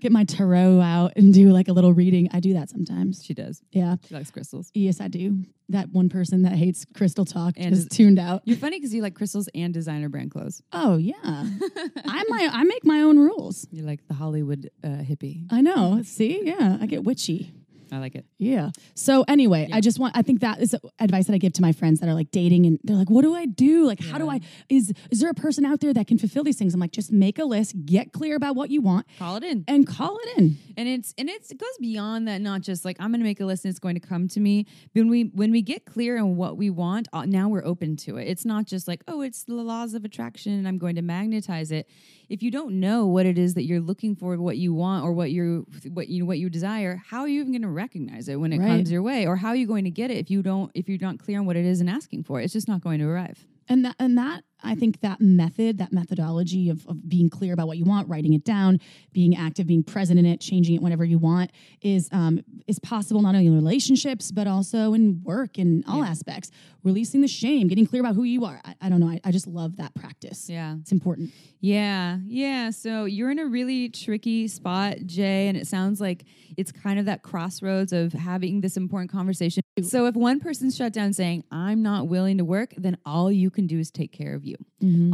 get 0.00 0.12
my 0.12 0.24
tarot 0.24 0.80
out 0.80 1.12
and 1.16 1.34
do 1.34 1.50
like 1.50 1.68
a 1.68 1.72
little 1.72 1.92
reading. 1.92 2.28
I 2.32 2.40
do 2.40 2.54
that 2.54 2.70
sometimes. 2.70 3.22
she 3.24 3.34
does. 3.34 3.60
Yeah. 3.72 3.96
She 4.08 4.14
likes 4.14 4.30
crystals. 4.30 4.70
Yes, 4.72 5.00
I 5.00 5.08
do. 5.08 5.38
That 5.70 5.90
one 5.90 6.08
person 6.08 6.42
that 6.42 6.52
hates 6.52 6.84
crystal 6.94 7.24
talk 7.24 7.54
And 7.56 7.72
is- 7.74 7.88
tuned 7.88 8.18
out. 8.18 8.42
You're 8.44 8.56
funny 8.56 8.78
because 8.78 8.94
you 8.94 9.02
like 9.02 9.14
crystals 9.14 9.48
and 9.54 9.74
designer 9.74 10.08
brand 10.08 10.30
clothes. 10.30 10.62
Oh 10.72 10.96
yeah, 10.96 11.14
I 11.24 12.24
my 12.28 12.48
I 12.52 12.64
make 12.64 12.84
my 12.84 13.00
own 13.02 13.18
rules. 13.18 13.66
You're 13.70 13.86
like 13.86 14.06
the 14.06 14.14
Hollywood 14.14 14.70
uh, 14.82 14.88
hippie. 14.88 15.46
I 15.50 15.60
know. 15.62 16.02
See, 16.04 16.40
yeah, 16.44 16.78
I 16.80 16.86
get 16.86 17.02
witchy. 17.04 17.52
I 17.92 17.98
like 17.98 18.14
it. 18.14 18.24
Yeah. 18.38 18.70
So 18.94 19.24
anyway, 19.28 19.68
I 19.72 19.80
just 19.80 19.98
want 19.98 20.16
I 20.16 20.22
think 20.22 20.40
that 20.40 20.60
is 20.60 20.74
advice 20.98 21.26
that 21.26 21.34
I 21.34 21.38
give 21.38 21.52
to 21.54 21.62
my 21.62 21.72
friends 21.72 22.00
that 22.00 22.08
are 22.08 22.14
like 22.14 22.30
dating 22.30 22.66
and 22.66 22.78
they're 22.84 22.96
like, 22.96 23.10
"What 23.10 23.22
do 23.22 23.34
I 23.34 23.46
do? 23.46 23.86
Like 23.86 24.00
how 24.00 24.18
do 24.18 24.28
I 24.30 24.40
is 24.68 24.92
is 25.10 25.20
there 25.20 25.30
a 25.30 25.34
person 25.34 25.64
out 25.64 25.80
there 25.80 25.92
that 25.92 26.06
can 26.06 26.18
fulfill 26.18 26.44
these 26.44 26.56
things?" 26.56 26.74
I'm 26.74 26.80
like, 26.80 26.92
"Just 26.92 27.12
make 27.12 27.38
a 27.38 27.44
list, 27.44 27.74
get 27.84 28.12
clear 28.12 28.36
about 28.36 28.56
what 28.56 28.70
you 28.70 28.80
want 28.80 29.06
Call 29.18 29.36
it 29.36 29.44
in. 29.44 29.64
and 29.68 29.86
call 29.86 30.18
it 30.22 30.38
in." 30.38 30.56
And 30.76 30.88
it's 30.88 31.14
and 31.18 31.28
it's, 31.28 31.50
it 31.50 31.58
goes 31.58 31.76
beyond 31.80 32.26
that. 32.28 32.40
Not 32.40 32.60
just 32.62 32.84
like 32.84 32.96
I'm 33.00 33.10
going 33.10 33.20
to 33.20 33.24
make 33.24 33.40
a 33.40 33.44
list 33.46 33.64
and 33.64 33.70
it's 33.70 33.78
going 33.78 33.94
to 33.94 34.00
come 34.00 34.28
to 34.28 34.40
me. 34.40 34.66
When 34.92 35.08
we 35.08 35.24
when 35.34 35.50
we 35.52 35.62
get 35.62 35.84
clear 35.84 36.18
on 36.18 36.36
what 36.36 36.56
we 36.56 36.70
want, 36.70 37.08
uh, 37.12 37.24
now 37.26 37.48
we're 37.48 37.64
open 37.64 37.96
to 37.98 38.16
it. 38.16 38.26
It's 38.28 38.44
not 38.44 38.66
just 38.66 38.88
like 38.88 39.02
oh, 39.08 39.20
it's 39.20 39.44
the 39.44 39.54
laws 39.54 39.94
of 39.94 40.04
attraction 40.04 40.52
and 40.52 40.66
I'm 40.66 40.78
going 40.78 40.96
to 40.96 41.02
magnetize 41.02 41.70
it. 41.70 41.88
If 42.28 42.42
you 42.42 42.50
don't 42.50 42.80
know 42.80 43.06
what 43.06 43.26
it 43.26 43.36
is 43.38 43.54
that 43.54 43.64
you're 43.64 43.80
looking 43.80 44.16
for, 44.16 44.36
what 44.38 44.56
you 44.56 44.72
want, 44.74 45.04
or 45.04 45.12
what 45.12 45.30
you're 45.30 45.60
what 45.92 46.08
you 46.08 46.24
what 46.26 46.38
you 46.38 46.48
desire, 46.50 47.00
how 47.08 47.20
are 47.20 47.28
you 47.28 47.40
even 47.40 47.52
going 47.52 47.62
to 47.62 47.68
recognize 47.74 48.28
it 48.28 48.36
when 48.40 48.52
it 48.52 48.58
Right. 48.60 48.68
comes 48.68 48.90
your 48.90 49.02
way, 49.02 49.26
or 49.26 49.36
how 49.36 49.48
are 49.48 49.56
you 49.56 49.66
going 49.66 49.84
to 49.84 49.90
get 49.90 50.10
it 50.10 50.16
if 50.18 50.30
you 50.30 50.42
don't 50.42 50.70
if 50.74 50.88
you're 50.88 50.98
not 51.00 51.18
clear 51.18 51.38
on 51.40 51.46
what 51.46 51.56
it 51.56 51.64
is 51.64 51.80
and 51.80 51.90
asking 51.90 52.22
for 52.24 52.40
it? 52.40 52.44
It's 52.44 52.52
just 52.52 52.68
not 52.68 52.80
going 52.80 52.98
to 53.00 53.06
arrive. 53.06 53.46
And 53.68 53.84
that, 53.84 53.96
and 53.98 54.16
that, 54.18 54.44
I 54.62 54.74
think 54.74 55.00
that 55.00 55.20
method, 55.20 55.78
that 55.78 55.92
methodology 55.92 56.70
of, 56.70 56.86
of 56.86 57.08
being 57.08 57.28
clear 57.28 57.52
about 57.52 57.66
what 57.66 57.76
you 57.76 57.84
want, 57.84 58.08
writing 58.08 58.32
it 58.32 58.44
down, 58.44 58.80
being 59.12 59.36
active, 59.36 59.66
being 59.66 59.82
present 59.82 60.18
in 60.18 60.26
it, 60.26 60.40
changing 60.40 60.74
it 60.74 60.82
whenever 60.82 61.04
you 61.04 61.18
want, 61.18 61.50
is 61.82 62.08
um, 62.12 62.40
is 62.66 62.78
possible 62.78 63.20
not 63.20 63.34
only 63.34 63.46
in 63.46 63.54
relationships 63.54 64.30
but 64.30 64.46
also 64.46 64.94
in 64.94 65.22
work 65.22 65.58
in 65.58 65.84
all 65.86 66.02
aspects. 66.02 66.50
Releasing 66.82 67.22
the 67.22 67.28
shame, 67.28 67.68
getting 67.68 67.86
clear 67.86 68.02
about 68.02 68.14
who 68.14 68.24
you 68.24 68.44
are. 68.44 68.60
I, 68.62 68.74
I 68.82 68.88
don't 68.90 69.00
know. 69.00 69.08
I, 69.08 69.18
I 69.24 69.30
just 69.30 69.46
love 69.46 69.78
that 69.78 69.94
practice. 69.94 70.50
Yeah. 70.50 70.76
It's 70.80 70.92
important. 70.92 71.30
Yeah, 71.60 72.18
yeah. 72.26 72.68
So 72.68 73.06
you're 73.06 73.30
in 73.30 73.38
a 73.38 73.46
really 73.46 73.88
tricky 73.88 74.48
spot, 74.48 74.98
Jay, 75.06 75.48
and 75.48 75.56
it 75.56 75.66
sounds 75.66 75.98
like 75.98 76.24
it's 76.58 76.70
kind 76.70 76.98
of 76.98 77.06
that 77.06 77.22
crossroads 77.22 77.94
of 77.94 78.12
having 78.12 78.60
this 78.60 78.76
important 78.76 79.10
conversation. 79.10 79.62
So 79.82 80.04
if 80.04 80.14
one 80.14 80.40
person's 80.40 80.76
shut 80.76 80.92
down 80.92 81.14
saying, 81.14 81.44
I'm 81.50 81.82
not 81.82 82.06
willing 82.08 82.36
to 82.36 82.44
work, 82.44 82.74
then 82.76 82.98
all 83.06 83.32
you 83.32 83.50
can 83.50 83.66
do 83.66 83.78
is 83.78 83.90
take 83.90 84.12
care 84.12 84.34
of 84.34 84.44
you. 84.44 84.53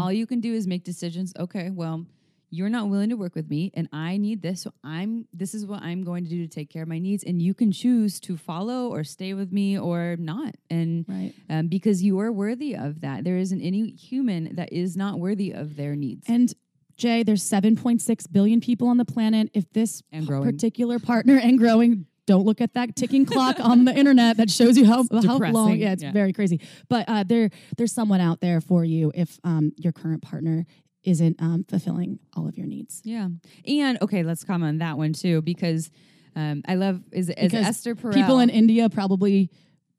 All 0.01 0.13
you 0.13 0.27
can 0.27 0.41
do 0.41 0.53
is 0.55 0.67
make 0.67 0.85
decisions. 0.85 1.33
Okay, 1.39 1.71
well, 1.71 2.07
you're 2.53 2.69
not 2.69 2.89
willing 2.89 3.11
to 3.11 3.17
work 3.17 3.37
with 3.37 3.49
me 3.49 3.71
and 3.75 3.89
I 3.93 4.17
need 4.17 4.43
this. 4.43 4.63
So 4.63 4.73
I'm 4.83 5.27
this 5.33 5.55
is 5.55 5.65
what 5.67 5.83
I'm 5.83 6.03
going 6.03 6.25
to 6.25 6.31
do 6.31 6.43
to 6.45 6.49
take 6.49 6.69
care 6.69 6.83
of 6.83 6.89
my 6.89 6.99
needs. 6.99 7.23
And 7.23 7.41
you 7.41 7.55
can 7.55 7.71
choose 7.71 8.19
to 8.21 8.37
follow 8.37 8.89
or 8.89 9.05
stay 9.05 9.35
with 9.35 9.53
me 9.53 9.79
or 9.79 10.17
not. 10.19 10.57
And 10.69 11.05
Right. 11.09 11.33
um, 11.49 11.69
because 11.69 12.03
you 12.03 12.19
are 12.19 12.33
worthy 12.33 12.75
of 12.75 13.03
that. 13.03 13.23
There 13.23 13.37
isn't 13.37 13.61
any 13.61 13.93
human 13.93 14.57
that 14.57 14.73
is 14.73 14.97
not 14.97 15.21
worthy 15.21 15.53
of 15.53 15.77
their 15.77 15.95
needs. 15.95 16.27
And 16.29 16.53
Jay, 16.97 17.23
there's 17.23 17.43
7.6 17.43 18.27
billion 18.33 18.61
people 18.61 18.89
on 18.89 18.97
the 18.99 19.05
planet. 19.07 19.49
If 19.55 19.73
this 19.73 20.03
particular 20.45 20.99
partner 20.99 21.37
and 21.43 21.57
growing 21.57 22.07
don't 22.27 22.45
look 22.45 22.61
at 22.61 22.75
that 22.75 22.97
ticking 22.97 23.27
clock 23.27 23.59
on 23.61 23.85
the 23.85 23.95
internet 23.97 24.37
that 24.37 24.51
shows 24.51 24.77
you 24.77 24.85
how, 24.87 25.05
how 25.25 25.39
long. 25.39 25.77
Yeah, 25.77 25.93
it's 25.93 26.03
Yeah. 26.03 26.13
very 26.13 26.33
crazy. 26.33 26.61
But 26.89 27.09
uh, 27.09 27.25
there, 27.25 27.51
there's 27.77 27.93
someone 27.93 28.21
out 28.21 28.41
there 28.41 28.61
for 28.61 28.85
you 28.85 29.11
if 29.15 29.39
um, 29.45 29.73
your 29.77 29.93
current 29.93 30.23
partner 30.23 30.67
isn't 31.03 31.41
um, 31.41 31.65
fulfilling 31.69 32.19
all 32.37 32.47
of 32.47 32.57
your 32.59 32.67
needs. 32.67 33.01
Yeah. 33.05 33.29
And 33.67 33.99
okay, 34.03 34.23
let's 34.23 34.45
comment 34.45 34.69
on 34.69 34.79
that 34.79 34.99
one 34.99 35.13
too 35.13 35.41
because 35.43 35.91
um, 36.37 36.63
I 36.69 36.75
love 36.75 37.01
is, 37.13 37.31
is 37.31 37.55
Esther 37.55 37.95
Perel. 37.95 38.15
People 38.15 38.39
in 38.39 38.51
India 38.51 38.89
probably 38.91 39.51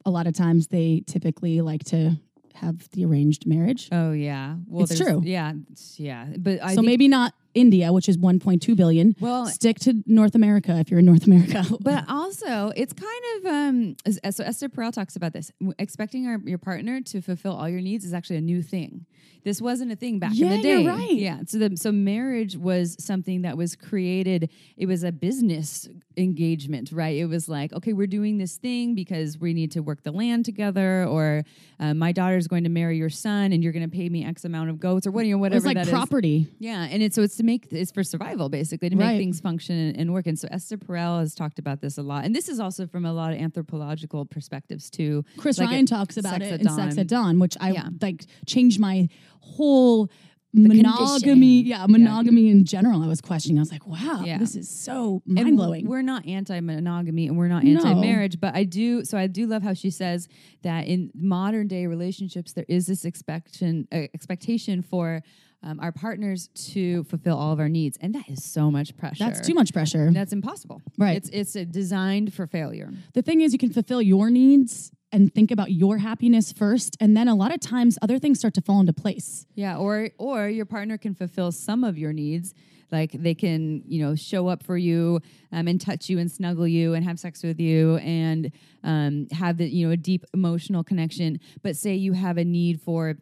a 0.06 0.10
lot 0.10 0.28
of 0.28 0.34
times 0.34 0.68
they 0.68 1.04
typically 1.08 1.62
like 1.62 1.84
to 1.86 2.18
have 2.56 2.90
the 2.92 3.06
arranged 3.06 3.48
marriage. 3.48 3.90
Oh 3.92 4.12
yeah. 4.12 4.56
Well, 4.68 4.84
It's 4.84 4.98
true. 4.98 5.22
Yeah. 5.24 5.54
Yeah. 5.98 6.28
But 6.38 6.62
I 6.64 6.76
so 6.76 6.82
maybe 6.82 7.08
not 7.08 7.34
India, 7.54 7.92
which 7.92 8.08
is 8.08 8.18
1.2 8.18 8.76
billion. 8.76 9.16
well, 9.20 9.46
Stick 9.46 9.80
to 9.80 10.04
North 10.06 10.36
America 10.36 10.78
if 10.80 10.90
you're 10.90 11.00
in 11.00 11.06
North 11.06 11.26
America. 11.26 11.64
but 11.82 12.06
also 12.08 12.72
it's 12.76 12.94
kind 12.94 13.24
of 13.38 13.46
um 13.46 13.96
so 14.32 14.44
Esther 14.44 14.70
Perel 14.70 14.92
talks 14.92 15.16
about 15.16 15.34
this 15.34 15.52
expecting 15.80 16.28
our, 16.28 16.40
your 16.46 16.58
partner 16.58 17.02
to 17.02 17.22
fulfill 17.22 17.54
all 17.54 17.70
your 17.70 17.82
needs 17.82 18.06
is 18.06 18.14
actually 18.14 18.38
a 18.38 18.42
new 18.42 18.62
thing. 18.62 19.06
This 19.44 19.60
wasn't 19.60 19.92
a 19.92 19.96
thing 19.96 20.20
back 20.20 20.38
in 20.38 20.50
the 20.50 20.62
day. 20.62 20.82
you're 20.82 20.94
right. 20.94 21.14
Yeah. 21.14 21.40
So 21.48 21.58
the 21.58 21.76
so 21.76 21.92
marriage 21.92 22.56
was 22.56 22.96
something 23.04 23.42
that 23.42 23.58
was 23.58 23.76
created. 23.76 24.50
It 24.78 24.86
was 24.86 25.04
a 25.04 25.12
business 25.12 25.90
engagement, 26.18 26.92
right? 26.92 27.18
It 27.18 27.26
was 27.26 27.50
like, 27.50 27.74
okay, 27.74 27.94
we're 27.94 28.08
doing 28.08 28.38
this 28.38 28.58
thing 28.58 28.94
because 28.94 29.40
we 29.40 29.54
need 29.54 29.72
to 29.72 29.80
work 29.82 30.04
the 30.04 30.12
land 30.12 30.46
together, 30.46 31.06
or 31.06 31.44
uh, 31.80 31.94
my 31.94 32.12
daughter's 32.12 32.48
going 32.48 32.64
to 32.66 32.70
marry 32.70 32.98
your 32.98 33.10
son, 33.10 33.52
and 33.52 33.64
you're 33.64 33.74
going 33.74 33.90
to 33.90 33.96
pay 33.96 34.10
me 34.10 34.24
X 34.26 34.46
amount 34.46 34.70
of 34.70 34.80
goats, 34.80 35.08
or 35.08 35.12
what, 35.12 35.26
you 35.26 35.32
know, 35.32 35.38
whatever 35.40 35.58
it's 35.58 35.66
like 35.66 35.76
that 35.76 35.88
is. 35.88 35.92
property. 35.92 36.48
Yeah, 36.60 36.88
and 36.90 37.02
it's 37.02 37.16
so 37.16 37.24
it's 37.24 37.36
to 37.42 37.46
make 37.46 37.68
it's 37.72 37.92
for 37.92 38.04
survival 38.04 38.50
basically 38.50 38.90
to 38.90 38.96
Right. 38.96 39.14
make 39.14 39.20
things 39.20 39.40
function 39.40 39.76
and, 39.76 39.98
and 39.98 40.14
work. 40.14 40.28
And 40.28 40.38
so 40.38 40.48
Esther 40.52 40.78
Perel 40.78 41.20
has 41.20 41.36
talked 41.36 41.60
about 41.60 41.82
this 41.82 41.98
a 41.98 42.04
lot, 42.04 42.26
and 42.26 42.36
this 42.36 42.48
is 42.50 42.60
also 42.60 42.88
from 42.88 43.06
a 43.06 43.14
lot 43.14 43.34
of 43.34 43.40
anthropological 43.40 44.26
perspectives 44.26 44.90
too. 44.90 45.24
Chris 45.38 45.58
Like 45.60 45.70
Ryan 45.70 45.86
talks 45.86 46.18
about 46.18 46.34
Sex 46.42 46.46
it 46.46 46.54
at 46.54 46.62
in 46.62 46.70
Sex 46.70 46.98
at 46.98 47.08
Dawn, 47.08 47.40
which 47.40 47.58
I 47.60 47.72
Yeah. 47.72 47.90
like 48.02 48.26
changed 48.46 48.80
my 48.80 49.10
whole 49.40 50.10
monogamy. 50.54 51.20
conditioning. 51.22 51.66
Yeah, 51.66 51.86
monogamy 51.88 52.50
in 52.50 52.66
general. 52.66 53.02
I 53.02 53.08
was 53.08 53.22
questioning. 53.22 53.58
I 53.58 53.62
was 53.62 53.72
like, 53.72 53.88
wow, 53.88 54.24
Yeah. 54.26 54.38
this 54.38 54.56
is 54.56 54.68
so 54.70 55.22
mind 55.26 55.56
blowing. 55.56 55.88
We're 55.88 56.02
not 56.02 56.28
anti-monogamy 56.28 57.28
and 57.28 57.38
we're 57.38 57.48
not 57.48 57.64
anti-marriage, 57.64 58.40
but 58.42 58.54
I 58.54 58.66
do. 58.66 59.06
So 59.06 59.18
I 59.18 59.28
do 59.28 59.48
love 59.48 59.64
how 59.64 59.74
she 59.74 59.90
says 59.90 60.28
that 60.64 60.88
in 60.88 61.10
modern 61.16 61.68
day 61.68 61.86
relationships 61.88 62.52
there 62.54 62.66
is 62.68 62.86
this 62.88 63.06
expectation 63.06 63.88
uh, 63.94 64.08
expectation 64.14 64.82
for 64.82 65.24
um, 65.64 65.80
our 65.80 65.92
partners 65.92 66.50
to 66.72 67.04
fulfill 67.06 67.38
all 67.38 67.54
of 67.54 67.60
our 67.60 67.70
needs, 67.70 67.98
and 68.02 68.16
that 68.16 68.28
is 68.28 68.44
so 68.44 68.72
much 68.72 68.98
pressure. 68.98 69.24
That's 69.24 69.46
too 69.46 69.54
much 69.54 69.74
pressure. 69.74 70.10
That's 70.12 70.34
impossible. 70.34 70.82
Right. 70.98 71.18
It's 71.18 71.30
it's 71.30 71.54
designed 71.72 72.34
for 72.34 72.48
failure. 72.48 72.92
the 73.14 73.22
thing 73.22 73.42
is, 73.42 73.54
you 73.54 73.60
can 73.60 73.72
fulfill 73.72 74.02
your 74.02 74.30
needs 74.30 74.92
and 75.12 75.34
think 75.34 75.52
about 75.52 75.72
your 75.72 75.98
happiness 75.98 76.52
first, 76.54 76.96
and 77.00 77.16
then 77.16 77.28
a 77.28 77.36
lot 77.36 77.54
of 77.54 77.60
times 77.60 77.98
other 78.02 78.18
things 78.18 78.40
start 78.40 78.54
to 78.56 78.62
fall 78.62 78.80
into 78.80 78.94
place. 78.94 79.46
Yeah, 79.56 79.78
or 79.78 80.10
or 80.18 80.50
your 80.50 80.66
partner 80.66 80.98
can 80.98 81.14
fulfill 81.14 81.52
some 81.52 81.84
of 81.84 81.98
your 81.98 82.14
needs. 82.14 82.54
Like 82.92 83.12
they 83.14 83.34
can, 83.34 83.84
you 83.88 84.04
know, 84.04 84.16
show 84.16 84.48
up 84.50 84.64
for 84.64 84.78
you 84.78 85.22
um, 85.54 85.68
and 85.68 85.80
touch 85.80 86.10
you 86.10 86.20
and 86.20 86.30
snuggle 86.30 86.68
you 86.68 86.94
and 86.94 87.06
have 87.06 87.20
sex 87.20 87.42
with 87.42 87.58
you 87.58 87.96
and 87.98 88.52
um, 88.84 89.28
have 89.32 89.58
the, 89.58 89.70
you 89.70 89.88
know, 89.88 89.94
a 89.94 89.98
deep 89.98 90.26
emotional 90.34 90.84
connection. 90.84 91.40
But 91.64 91.78
say 91.78 91.96
you 91.96 92.12
have 92.12 92.38
a 92.38 92.44
need 92.44 92.82
for, 92.82 93.16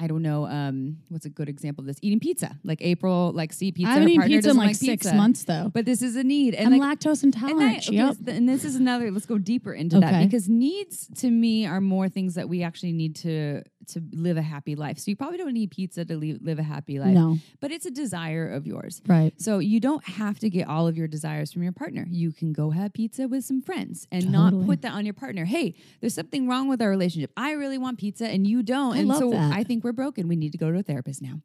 I 0.00 0.06
don't 0.06 0.22
know, 0.22 0.46
um, 0.46 0.98
what's 1.08 1.26
a 1.26 1.30
good 1.30 1.48
example 1.48 1.82
of 1.82 1.86
this? 1.86 1.96
Eating 2.02 2.20
pizza. 2.20 2.56
Like 2.64 2.78
April, 2.80 3.32
like 3.32 3.52
see 3.52 3.72
pizza. 3.72 3.90
I 3.90 3.94
haven't 3.94 4.10
eaten 4.10 4.26
pizza 4.26 4.50
in 4.50 4.56
like, 4.56 4.68
like 4.68 4.76
six 4.76 5.02
pizza. 5.02 5.14
months 5.14 5.44
though. 5.44 5.70
But 5.72 5.84
this 5.84 6.02
is 6.02 6.16
a 6.16 6.22
need, 6.24 6.54
and 6.54 6.72
I'm 6.72 6.80
like 6.80 6.98
lactose 6.98 7.22
and, 7.22 7.34
intolerant. 7.34 7.84
that, 7.84 7.88
okay, 7.88 7.96
yep. 7.96 8.16
and 8.28 8.48
this 8.48 8.64
is 8.64 8.76
another. 8.76 9.10
Let's 9.10 9.26
go 9.26 9.38
deeper 9.38 9.72
into 9.72 10.00
that 10.00 10.24
because 10.24 10.48
needs 10.48 11.08
to 11.16 11.30
me 11.30 11.66
are 11.66 11.80
more 11.80 12.08
things 12.08 12.34
that 12.34 12.48
we 12.48 12.62
actually 12.62 12.92
need 12.92 13.16
to 13.16 13.62
to 13.88 14.02
live 14.12 14.36
a 14.36 14.42
happy 14.42 14.74
life. 14.76 14.98
So 14.98 15.10
you 15.10 15.16
probably 15.16 15.38
don't 15.38 15.52
need 15.52 15.70
pizza 15.70 16.04
to 16.04 16.16
live, 16.16 16.38
live 16.42 16.58
a 16.58 16.62
happy 16.62 16.98
life, 16.98 17.14
No, 17.14 17.38
but 17.60 17.70
it's 17.70 17.86
a 17.86 17.90
desire 17.90 18.48
of 18.48 18.66
yours. 18.66 19.00
right. 19.06 19.32
So 19.40 19.58
you 19.58 19.80
don't 19.80 20.04
have 20.06 20.38
to 20.40 20.50
get 20.50 20.68
all 20.68 20.86
of 20.86 20.96
your 20.96 21.08
desires 21.08 21.52
from 21.52 21.62
your 21.62 21.72
partner. 21.72 22.06
You 22.08 22.32
can 22.32 22.52
go 22.52 22.70
have 22.70 22.92
pizza 22.92 23.28
with 23.28 23.44
some 23.44 23.60
friends 23.62 24.06
and 24.12 24.30
not 24.30 24.52
put 24.66 24.82
that 24.82 24.92
on 24.92 25.04
your 25.04 25.14
partner. 25.14 25.44
Hey, 25.44 25.74
there's 26.00 26.14
something 26.14 26.48
wrong 26.48 26.68
with 26.68 26.80
our 26.82 26.90
relationship. 26.90 27.30
I 27.36 27.52
really 27.52 27.78
want 27.78 27.98
pizza 27.98 28.26
and 28.28 28.46
you 28.46 28.62
don't. 28.62 28.96
I 28.96 29.00
and 29.00 29.14
so 29.14 29.30
that. 29.30 29.52
I 29.52 29.64
think 29.64 29.84
we're 29.84 29.92
broken. 29.92 30.28
We 30.28 30.36
need 30.36 30.52
to 30.52 30.58
go 30.58 30.70
to 30.70 30.78
a 30.78 30.82
therapist 30.82 31.22
now. 31.22 31.40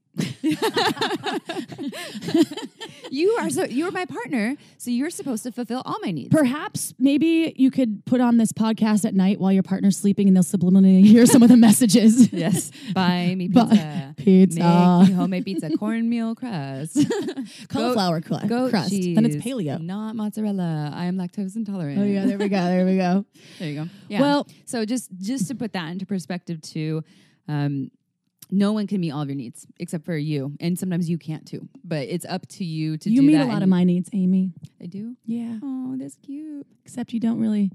You 3.10 3.32
are 3.40 3.50
so 3.50 3.64
you're 3.66 3.92
my 3.92 4.06
partner, 4.06 4.56
so 4.78 4.92
you're 4.92 5.10
supposed 5.10 5.44
to 5.44 5.52
fulfill 5.52 5.82
all 5.86 5.98
my 6.04 6.12
needs. 6.12 6.30
Perhaps 6.30 6.94
maybe 7.00 7.54
you 7.56 7.72
could 7.72 8.06
put 8.06 8.22
on 8.22 8.38
this 8.38 8.52
podcast 8.52 9.06
at 9.06 9.14
night 9.14 9.40
while 9.40 9.52
your 9.52 9.64
partner's 9.64 9.98
sleeping 9.98 10.28
and 10.28 10.36
they'll 10.36 10.44
subliminally 10.44 11.04
hear 11.06 11.26
some 11.26 11.42
of 11.44 11.50
the 11.50 11.58
messages. 11.58 12.32
yes. 12.34 12.72
Buy 12.94 13.34
me 13.36 13.48
Buy 13.48 13.66
pizza. 13.66 14.14
Pizza. 14.18 15.00
Make 15.00 15.10
me 15.10 15.16
homemade 15.16 15.46
pizza. 15.46 15.70
Cornmeal 15.78 16.36
crust. 16.36 16.98
Cauliflower 17.70 18.22
cru- 18.22 18.38
Goat 18.48 18.70
crust. 18.70 18.90
cheese. 18.90 19.16
Then 19.16 19.26
it's 19.26 19.38
paleo. 19.38 19.80
Not 19.82 20.16
mozzarella. 20.16 20.92
I 20.94 21.06
am 21.06 21.18
lactose 21.18 21.56
intolerant. 21.56 22.00
Oh 22.00 22.04
yeah, 22.04 22.26
there 22.26 22.38
we 22.38 22.50
go. 22.50 22.64
There 22.64 22.86
we 22.86 22.98
go. 22.98 23.26
There 23.60 23.70
you 23.70 23.84
go. 23.84 23.90
Yeah. 24.10 24.22
Well- 24.22 24.48
so 24.66 24.86
just 24.86 25.12
just 25.20 25.48
to 25.48 25.56
put 25.56 25.74
that 25.74 25.92
into 25.92 26.06
perspective 26.06 26.62
too, 26.62 27.04
um, 27.48 27.92
no 28.52 28.72
one 28.74 28.88
can 28.88 29.02
meet 29.02 29.12
all 29.12 29.22
of 29.22 29.28
your 29.30 29.36
needs 29.36 29.66
except 29.80 30.06
for 30.06 30.16
you, 30.18 30.54
and 30.60 30.78
sometimes 30.78 31.10
you 31.10 31.18
can't 31.18 31.46
too. 31.46 31.68
But 31.84 32.08
it's 32.10 32.26
up 32.26 32.48
to 32.50 32.64
you 32.66 32.98
to 32.98 33.10
you 33.10 33.22
do 33.22 33.28
meet 33.28 33.36
that. 33.38 33.48
a 33.48 33.52
lot 33.52 33.64
of 33.64 33.70
my 33.70 33.84
needs, 33.84 34.10
Amy. 34.14 34.52
I 34.82 34.86
do. 34.86 35.16
Yeah. 35.26 35.58
Oh, 35.64 35.96
that's 35.98 36.16
cute. 36.16 36.66
Except 36.86 37.14
you 37.14 37.20
don't 37.20 37.40
really, 37.40 37.72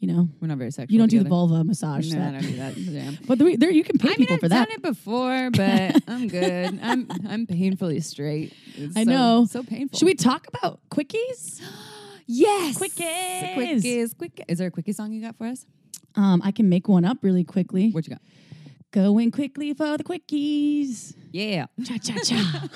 you 0.00 0.08
know, 0.08 0.28
We're 0.40 0.48
not 0.48 0.58
very 0.58 0.70
sexual. 0.70 0.92
you 0.92 0.98
don't 0.98 1.08
do 1.08 1.18
the 1.18 1.24
together. 1.24 1.30
vulva 1.30 1.64
massage. 1.64 2.10
No, 2.12 2.20
I 2.20 2.24
set. 2.24 2.32
don't 2.32 2.42
do 2.42 2.56
that. 2.56 2.76
Yeah. 2.76 3.10
But 3.26 3.38
there, 3.38 3.56
there 3.56 3.70
you 3.70 3.82
can 3.84 3.98
pay 3.98 4.08
I 4.08 4.10
mean, 4.10 4.16
people 4.18 4.34
I've 4.34 4.40
for 4.40 4.48
that. 4.50 4.68
done 4.68 4.74
it 4.76 4.82
before, 4.82 5.50
but 5.50 6.02
I'm 6.08 6.28
good. 6.28 6.78
I'm 6.82 7.08
I'm 7.28 7.46
painfully 7.46 8.00
straight. 8.00 8.52
It's 8.76 8.96
I 8.96 9.04
so- 9.04 9.10
know. 9.10 9.46
So 9.50 9.62
painful. 9.62 9.98
Should 9.98 10.06
we 10.06 10.14
talk 10.14 10.46
about 10.48 10.80
quickies? 10.90 11.60
Yes. 12.26 12.78
Quickies. 12.78 13.54
Quickies. 13.54 14.16
Quick. 14.16 14.44
Is 14.48 14.56
there 14.56 14.68
a 14.68 14.70
quickie 14.70 14.92
song 14.92 15.12
you 15.12 15.20
got 15.20 15.36
for 15.36 15.44
us? 15.46 15.66
Um, 16.16 16.40
I 16.42 16.52
can 16.52 16.70
make 16.70 16.88
one 16.88 17.04
up 17.04 17.18
really 17.20 17.44
quickly. 17.44 17.90
What 17.90 18.06
you 18.06 18.12
got? 18.14 18.22
Going 18.94 19.32
quickly 19.32 19.74
for 19.74 19.98
the 19.98 20.04
quickies. 20.04 21.14
Yeah. 21.32 21.66
Cha 21.84 21.96
cha 21.98 22.14
cha. 22.22 22.68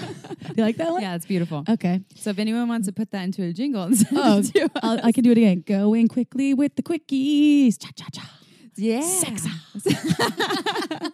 you 0.57 0.65
like 0.65 0.77
that 0.79 0.91
one? 0.91 1.01
Yeah, 1.01 1.15
it's 1.15 1.27
beautiful. 1.27 1.63
Okay. 1.69 2.01
So 2.17 2.31
if 2.31 2.41
anyone 2.41 2.67
wants 2.67 2.89
to 2.89 2.93
put 2.93 3.13
that 3.13 3.23
into 3.23 3.45
a 3.45 3.53
jingle 3.53 3.85
and 3.85 3.97
send 3.97 4.19
Oh, 4.19 4.39
it 4.41 4.47
to 4.55 4.69
us. 4.85 5.01
I 5.05 5.13
can 5.13 5.23
do 5.23 5.31
it 5.31 5.39
again. 5.39 5.63
Going 5.65 6.09
quickly 6.09 6.55
with 6.55 6.75
the 6.75 6.83
quickies. 6.83 7.79
Cha 7.81 7.91
cha 7.95 8.07
cha. 8.13 8.29
yeah. 8.75 9.01
Sex. 9.01 9.47
Ah, 9.47 11.11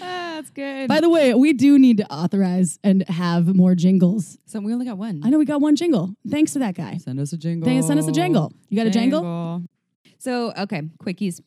that's 0.36 0.50
good. 0.50 0.88
By 0.88 1.00
the 1.00 1.08
way, 1.08 1.32
we 1.32 1.54
do 1.54 1.78
need 1.78 1.96
to 1.96 2.12
authorize 2.12 2.78
and 2.84 3.08
have 3.08 3.54
more 3.56 3.74
jingles. 3.74 4.36
so 4.44 4.60
we 4.60 4.74
only 4.74 4.84
got 4.84 4.98
one. 4.98 5.22
I 5.24 5.30
know 5.30 5.38
we 5.38 5.46
got 5.46 5.62
one 5.62 5.74
jingle. 5.74 6.14
Thanks 6.28 6.52
to 6.52 6.58
that 6.58 6.74
guy. 6.74 6.98
Send 6.98 7.18
us 7.18 7.32
a 7.32 7.38
jingle. 7.38 7.66
Thanks, 7.66 7.86
send 7.86 7.98
us 7.98 8.06
a 8.06 8.12
jingle. 8.12 8.52
You 8.68 8.76
got 8.76 8.86
a 8.86 8.90
jingle? 8.90 9.20
Jingle. 9.22 9.62
So 10.18 10.52
okay, 10.58 10.82
quickies. 11.02 11.40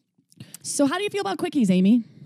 So, 0.62 0.86
how 0.86 0.98
do 0.98 1.04
you 1.04 1.10
feel 1.10 1.22
about 1.22 1.38
quickies, 1.38 1.70
Amy? 1.70 2.04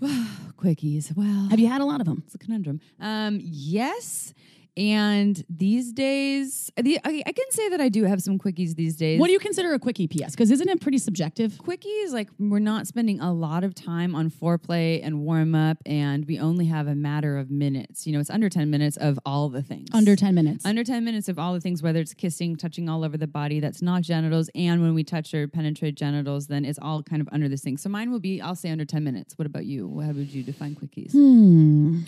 Quickies. 0.58 1.14
Well, 1.16 1.48
Have 1.50 1.58
you 1.58 1.68
had 1.68 1.80
a 1.80 1.84
lot 1.84 2.00
of 2.00 2.06
them? 2.06 2.22
It's 2.26 2.34
a 2.34 2.38
conundrum. 2.38 2.80
Um, 3.00 3.40
yes. 3.42 4.32
And 4.76 5.42
these 5.48 5.92
days, 5.92 6.70
the, 6.76 6.98
I, 7.04 7.22
I 7.26 7.32
can 7.32 7.50
say 7.50 7.68
that 7.70 7.80
I 7.80 7.88
do 7.88 8.04
have 8.04 8.20
some 8.22 8.38
quickies 8.38 8.74
these 8.74 8.96
days. 8.96 9.18
What 9.18 9.28
do 9.28 9.32
you 9.32 9.38
consider 9.38 9.72
a 9.72 9.78
quickie, 9.78 10.06
PS? 10.06 10.32
Because 10.32 10.50
isn't 10.50 10.68
it 10.68 10.80
pretty 10.80 10.98
subjective? 10.98 11.52
quickies? 11.52 12.12
Like 12.12 12.28
we're 12.38 12.58
not 12.58 12.86
spending 12.86 13.20
a 13.20 13.32
lot 13.32 13.64
of 13.64 13.74
time 13.74 14.14
on 14.14 14.30
foreplay 14.30 15.00
and 15.02 15.20
warm 15.20 15.54
up, 15.54 15.78
and 15.86 16.26
we 16.26 16.38
only 16.38 16.66
have 16.66 16.86
a 16.86 16.94
matter 16.94 17.38
of 17.38 17.50
minutes. 17.50 18.06
You 18.06 18.12
know, 18.12 18.20
it's 18.20 18.30
under 18.30 18.48
ten 18.48 18.70
minutes 18.70 18.96
of 18.96 19.18
all 19.24 19.48
the 19.48 19.62
things. 19.62 19.88
Under 19.92 20.16
10 20.16 20.34
minutes. 20.34 20.64
under 20.64 20.84
10 20.84 21.04
minutes 21.04 21.28
of 21.28 21.38
all 21.38 21.54
the 21.54 21.60
things, 21.60 21.82
whether 21.82 22.00
it's 22.00 22.14
kissing, 22.14 22.56
touching 22.56 22.88
all 22.88 23.04
over 23.04 23.16
the 23.16 23.26
body, 23.26 23.60
that's 23.60 23.82
not 23.82 24.02
genitals. 24.02 24.50
And 24.54 24.82
when 24.82 24.94
we 24.94 25.04
touch 25.04 25.32
or 25.34 25.48
penetrate 25.48 25.94
genitals, 25.94 26.46
then 26.46 26.64
it's 26.64 26.78
all 26.80 27.02
kind 27.02 27.20
of 27.22 27.28
under 27.32 27.48
this 27.48 27.62
thing. 27.62 27.76
So 27.76 27.88
mine 27.88 28.10
will 28.10 28.20
be, 28.20 28.40
I'll 28.40 28.54
say 28.54 28.70
under 28.70 28.84
10 28.84 29.02
minutes. 29.04 29.38
What 29.38 29.46
about 29.46 29.64
you? 29.66 30.00
How 30.00 30.08
would 30.12 30.32
you 30.32 30.42
define 30.42 30.74
quickies? 30.74 31.12
Hmm. 31.12 32.00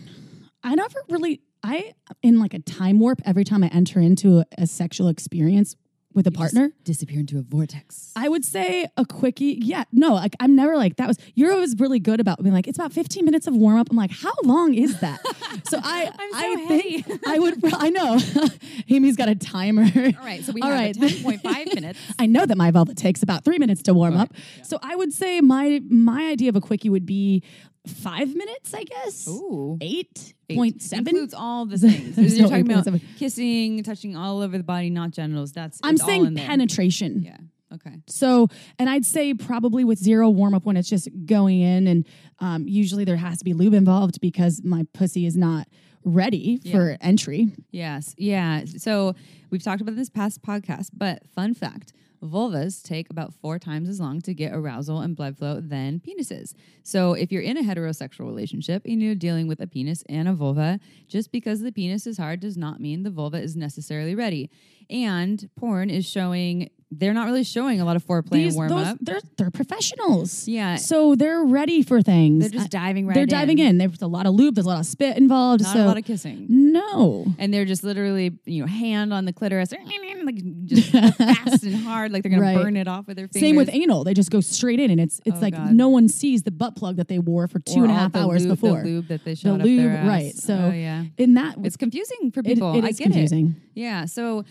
I 0.63 0.75
never 0.75 0.99
really, 1.09 1.41
I, 1.63 1.95
in 2.23 2.39
like 2.41 2.55
a 2.55 2.61
time 2.61 3.01
warp 3.01 3.21
every 3.25 3.45
time 3.45 3.65
I 3.65 3.69
enter 3.69 4.01
into 4.01 4.39
a, 4.39 4.45
a 4.59 4.67
sexual 4.67 5.09
experience 5.09 5.77
with 6.15 6.27
a 6.27 6.33
partner. 6.33 6.73
Disappear 6.85 7.21
into 7.21 7.39
a 7.39 7.43
vortex. 7.43 8.13
I 8.17 8.29
would 8.29 8.45
say 8.45 8.87
a 8.97 9.05
quickie. 9.05 9.59
Yeah, 9.63 9.85
no, 9.93 10.15
like 10.15 10.35
I'm 10.41 10.57
never 10.57 10.77
like 10.77 10.97
that 10.97 11.07
was. 11.07 11.17
You're 11.35 11.53
always 11.53 11.79
really 11.79 12.01
good 12.01 12.19
about 12.19 12.43
being 12.43 12.55
like 12.55 12.67
it's 12.67 12.79
about 12.79 12.93
15 12.93 13.25
minutes 13.25 13.47
of 13.47 13.55
warm 13.55 13.79
up. 13.79 13.89
I'm 13.91 13.97
like, 13.97 14.11
how 14.11 14.33
long 14.43 14.75
is 14.75 14.99
that? 15.01 15.21
so 15.69 15.79
I, 15.83 16.11
I'm 16.19 16.33
so 16.33 16.39
I 16.39 16.67
think 16.67 17.27
I 17.27 17.39
would. 17.39 17.61
I 17.75 17.91
know. 17.91 18.19
Amy's 18.91 19.17
got 19.17 19.29
a 19.29 19.35
timer. 19.35 19.83
all 19.85 20.25
right. 20.25 20.43
So 20.43 20.53
we 20.53 20.63
All 20.63 20.71
have 20.71 20.79
right. 20.79 20.97
10.5 20.97 21.75
minutes. 21.75 21.99
I 22.19 22.27
know 22.27 22.47
that 22.47 22.57
my 22.57 22.71
vulva 22.71 22.95
takes 22.95 23.23
about 23.23 23.45
three 23.45 23.59
minutes 23.59 23.83
to 23.83 23.95
warm 23.95 24.15
Okay, 24.15 24.23
up. 24.23 24.33
So 24.65 24.79
I 24.83 24.97
would 24.97 25.13
say 25.13 25.41
my 25.41 25.81
my 25.89 26.29
idea 26.31 26.49
of 26.49 26.57
a 26.57 26.61
quickie 26.61 26.89
would 26.91 27.07
be 27.07 27.43
five 27.87 28.35
minutes. 28.35 28.75
I 28.75 28.85
guess 28.85 29.29
Ooh. 29.29 29.79
Eight. 29.81 30.35
point 30.55 30.83
seven. 30.83 31.09
Includes 31.09 31.35
all 31.35 31.67
the 31.67 31.79
things. 31.79 32.39
You're 32.39 32.49
talking 32.49 32.71
about 32.71 33.01
kissing, 33.19 33.83
touching 33.83 34.17
all 34.17 34.43
over 34.43 34.57
the 34.57 34.65
body, 34.65 34.91
not 34.91 35.11
genitals. 35.11 35.53
That's 35.53 35.81
I'm 35.83 35.97
saying 35.97 36.27
in 36.27 36.35
there. 36.35 36.47
penetration. 36.47 37.23
Yeah. 37.23 37.37
Okay. 37.75 37.97
So, 38.07 38.49
and 38.79 38.89
I'd 38.89 39.05
say 39.05 39.35
probably 39.35 39.85
with 39.85 39.99
zero 39.99 40.31
warm 40.31 40.55
up 40.55 40.65
when 40.65 40.77
it's 40.77 40.89
just 40.89 41.09
going 41.27 41.61
in, 41.61 41.87
and 41.87 42.07
um, 42.39 42.67
usually 42.67 43.05
there 43.05 43.17
has 43.17 43.39
to 43.39 43.45
be 43.45 43.53
lube 43.53 43.75
involved 43.75 44.21
because 44.21 44.63
my 44.65 44.87
pussy 44.95 45.27
is 45.27 45.37
not 45.37 45.69
ready 46.05 46.61
for 46.71 46.97
entry. 47.01 47.53
Yes. 47.71 48.15
Yeah. 48.17 48.65
So 48.79 49.15
we've 49.51 49.63
talked 49.63 49.83
about 49.83 49.97
this 49.97 50.09
past 50.09 50.41
podcast, 50.43 50.91
but 50.95 51.27
fun 51.35 51.53
fact 51.55 51.93
vulvas 52.23 52.83
take 52.83 53.11
about 53.11 53.35
four 53.35 53.59
times 53.59 53.89
as 53.89 54.01
long 54.01 54.21
to 54.23 54.35
get 54.35 54.53
arousal 54.53 55.01
and 55.01 55.17
blood 55.17 55.37
flow 55.37 55.61
than 55.61 56.01
penises. 56.01 56.55
So 56.83 57.13
if 57.13 57.31
you're 57.31 57.43
in 57.43 57.57
a 57.57 57.63
heterosexual 57.63 58.27
relationship 58.27 58.83
and 58.85 59.03
you're 59.03 59.15
dealing 59.15 59.49
with 59.49 59.61
a 59.61 59.67
penis 59.67 60.03
and 60.09 60.29
a 60.29 60.33
vulva, 60.33 60.81
just 61.07 61.33
because 61.33 61.61
the 61.61 61.73
penis 61.73 62.07
is 62.07 62.19
hard 62.19 62.41
does 62.41 62.57
not 62.57 62.81
mean 62.81 63.03
the 63.03 63.11
vulva 63.11 63.41
is 63.41 63.57
necessarily 63.57 64.15
ready. 64.15 64.51
And 64.91 65.49
porn 65.57 65.91
is 65.91 66.09
showing 66.09 66.71
they're 66.91 67.13
not 67.13 67.27
really 67.27 67.45
showing 67.45 67.81
a 67.81 67.85
lot 67.85 67.97
of 67.97 68.05
foreplay 68.07 68.31
These, 68.31 68.55
and 68.55 68.57
warm 68.57 68.69
those, 68.71 68.87
up. 68.87 68.99
they're 69.01 69.21
they're 69.37 69.51
professionals. 69.51 70.49
Yeah. 70.49 70.77
So 70.77 71.15
they're 71.15 71.45
ready 71.45 71.83
for 71.83 72.01
things. 72.03 72.41
They're 72.41 72.61
just 72.61 72.71
diving 72.71 73.07
right 73.07 73.15
They're 73.15 73.27
diving 73.27 73.59
in. 73.59 73.77
There's 73.79 74.01
a 74.03 74.07
lot 74.07 74.25
of 74.27 74.35
lube. 74.35 74.55
There's 74.55 74.67
a 74.67 74.71
lot 74.71 74.81
of 74.81 74.87
spit 74.87 75.17
involved. 75.19 75.63
Not 75.63 75.73
so 75.75 75.85
a 75.85 75.87
lot 75.87 75.99
of 75.99 76.05
kissing. 76.05 76.47
no. 76.49 77.27
and 77.39 77.53
they're 77.53 77.65
just 77.67 77.85
literally 77.85 78.39
you 78.47 78.63
know 78.63 78.67
hand 78.67 79.13
on 79.13 79.25
the 79.27 79.33
clitoris 79.33 79.73
like 80.25 80.65
just 80.67 80.91
fast 80.91 81.63
and 81.65 81.75
hard 81.77 82.13
like 82.13 82.23
they're 82.23 82.31
gonna 82.31 82.43
Right. 82.43 82.57
burn 82.57 82.77
it 82.77 82.89
off 82.89 83.07
with 83.07 83.17
their 83.17 83.29
fingers 83.29 83.41
Same 83.49 83.57
with 83.57 83.69
anal. 83.73 84.05
They 84.05 84.15
just 84.15 84.31
go 84.31 84.41
straight 84.41 84.81
in, 84.81 84.91
and 84.91 85.01
it's 85.01 85.21
it's 85.25 85.37
Oh, 85.37 85.41
like 85.41 85.55
God. 85.55 85.73
no 85.73 85.89
one 85.89 86.09
sees 86.09 86.43
the 86.43 86.51
butt 86.51 86.75
plug 86.77 86.97
that 86.97 87.09
they 87.09 87.19
wore 87.19 87.49
for 87.49 87.59
two 87.61 87.81
Or 87.81 87.85
and 87.85 87.93
a 87.93 87.95
half 87.95 88.13
the 88.13 88.21
hours 88.21 88.45
lube, 88.47 88.61
before. 88.61 88.79
the 88.83 88.89
lube 88.89 89.09
that 89.09 89.25
they 89.25 89.35
The 89.35 89.55
up 89.55 89.63
lube, 89.63 90.07
right? 90.07 90.35
So 90.35 90.55
oh, 90.55 90.71
yeah 90.71 91.05
in 91.19 91.35
that, 91.35 91.57
it's 91.63 91.77
confusing 91.77 92.31
for 92.33 92.41
it- 92.41 92.47
people 92.47 92.75
it 92.75 92.85
I 92.85 92.89
is 92.89 92.99
get 92.99 93.05
confusing. 93.05 93.57
it 93.75 93.81
yeah 93.81 94.05
so 94.07 94.45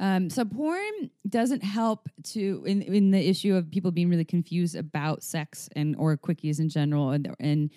um, 0.00 0.30
so 0.30 0.44
porn 0.44 1.10
doesn't 1.28 1.62
help 1.62 2.08
to 2.22 2.62
in 2.66 2.82
in 2.82 3.10
the 3.10 3.28
issue 3.28 3.54
of 3.56 3.70
people 3.70 3.90
being 3.90 4.08
really 4.08 4.24
confused 4.24 4.76
about 4.76 5.22
sex 5.22 5.68
and 5.74 5.96
or 5.96 6.16
quickies 6.16 6.60
in 6.60 6.68
general 6.68 7.10
and 7.10 7.34
and 7.40 7.70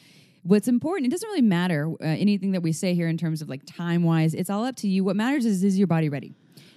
what's 0.43 0.67
important 0.67 1.07
it 1.07 1.11
doesn't 1.11 1.29
really 1.29 1.41
matter 1.41 1.89
uh, 2.01 2.05
anything 2.05 2.51
that 2.51 2.61
we 2.61 2.71
say 2.71 2.93
here 2.95 3.07
in 3.07 3.17
terms 3.17 3.41
of 3.41 3.49
like 3.49 3.61
time 3.65 4.03
wise 4.03 4.33
it's 4.33 4.49
all 4.49 4.65
up 4.65 4.75
to 4.75 4.87
you. 4.87 5.03
What 5.03 5.15
matters 5.15 5.45
is 5.45 5.63
is 5.63 5.77
your 5.77 5.87
body 5.87 6.09
ready? 6.09 6.33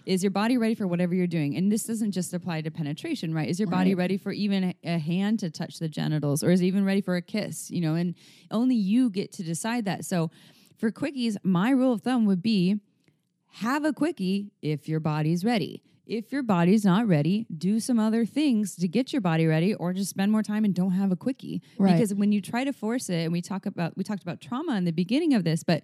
Is 0.07 0.23
your 0.23 0.31
body 0.31 0.59
ready 0.59 0.75
for 0.75 0.87
whatever 0.87 1.15
you're 1.15 1.27
doing? 1.27 1.57
And 1.57 1.73
this 1.73 1.85
doesn't 1.85 2.13
just 2.13 2.35
apply 2.35 2.61
to 2.61 2.71
penetration 2.71 3.33
right? 3.33 3.49
Is 3.49 3.59
your 3.59 3.69
body 3.69 3.95
Right. 3.95 4.03
ready 4.03 4.17
for 4.19 4.33
even 4.33 4.65
a, 4.65 4.75
a 4.85 4.99
hand 4.99 5.41
to 5.41 5.51
touch 5.51 5.79
the 5.79 5.89
genitals 5.89 6.43
or 6.45 6.51
is 6.51 6.61
it 6.61 6.67
even 6.67 6.85
ready 6.85 7.01
for 7.01 7.17
a 7.17 7.23
kiss 7.23 7.71
you 7.71 7.81
know? 7.81 7.95
And 7.95 8.15
only 8.51 8.77
you 8.77 9.09
get 9.11 9.33
to 9.33 9.43
decide 9.43 9.87
that. 9.87 10.05
So 10.05 10.31
for 10.79 10.91
quickies 10.91 11.37
my 11.43 11.71
rule 11.71 11.93
of 11.95 12.03
thumb 12.03 12.27
would 12.27 12.43
be 12.43 12.81
have 13.59 13.85
a 13.85 13.93
quickie 13.93 14.51
if 14.63 14.89
your 14.89 15.01
body's 15.01 15.45
ready. 15.45 15.83
If 16.07 16.33
your 16.33 16.43
body's 16.43 16.85
not 16.85 17.07
ready, 17.07 17.47
do 17.57 17.81
some 17.81 17.99
other 17.99 18.27
things 18.27 18.77
to 18.77 18.87
get 18.89 19.13
your 19.13 19.23
body 19.23 19.47
ready 19.47 19.75
or 19.75 19.93
just 19.95 20.11
spend 20.11 20.31
more 20.33 20.43
time 20.43 20.65
and 20.65 20.75
don't 20.75 20.91
have 20.93 21.11
a 21.11 21.17
quickie. 21.17 21.63
Right. 21.79 21.93
Because 21.93 22.13
when 22.15 22.31
you 22.31 22.43
try 22.43 22.65
to 22.65 22.73
force 22.75 23.09
it, 23.09 23.23
and 23.25 23.33
we 23.33 23.41
talk 23.41 23.65
about 23.65 23.97
we 23.97 24.05
talked 24.05 24.23
about 24.23 24.41
trauma 24.41 24.77
in 24.77 24.85
the 24.85 24.93
beginning 24.93 25.33
of 25.33 25.45
this, 25.45 25.63
but 25.63 25.83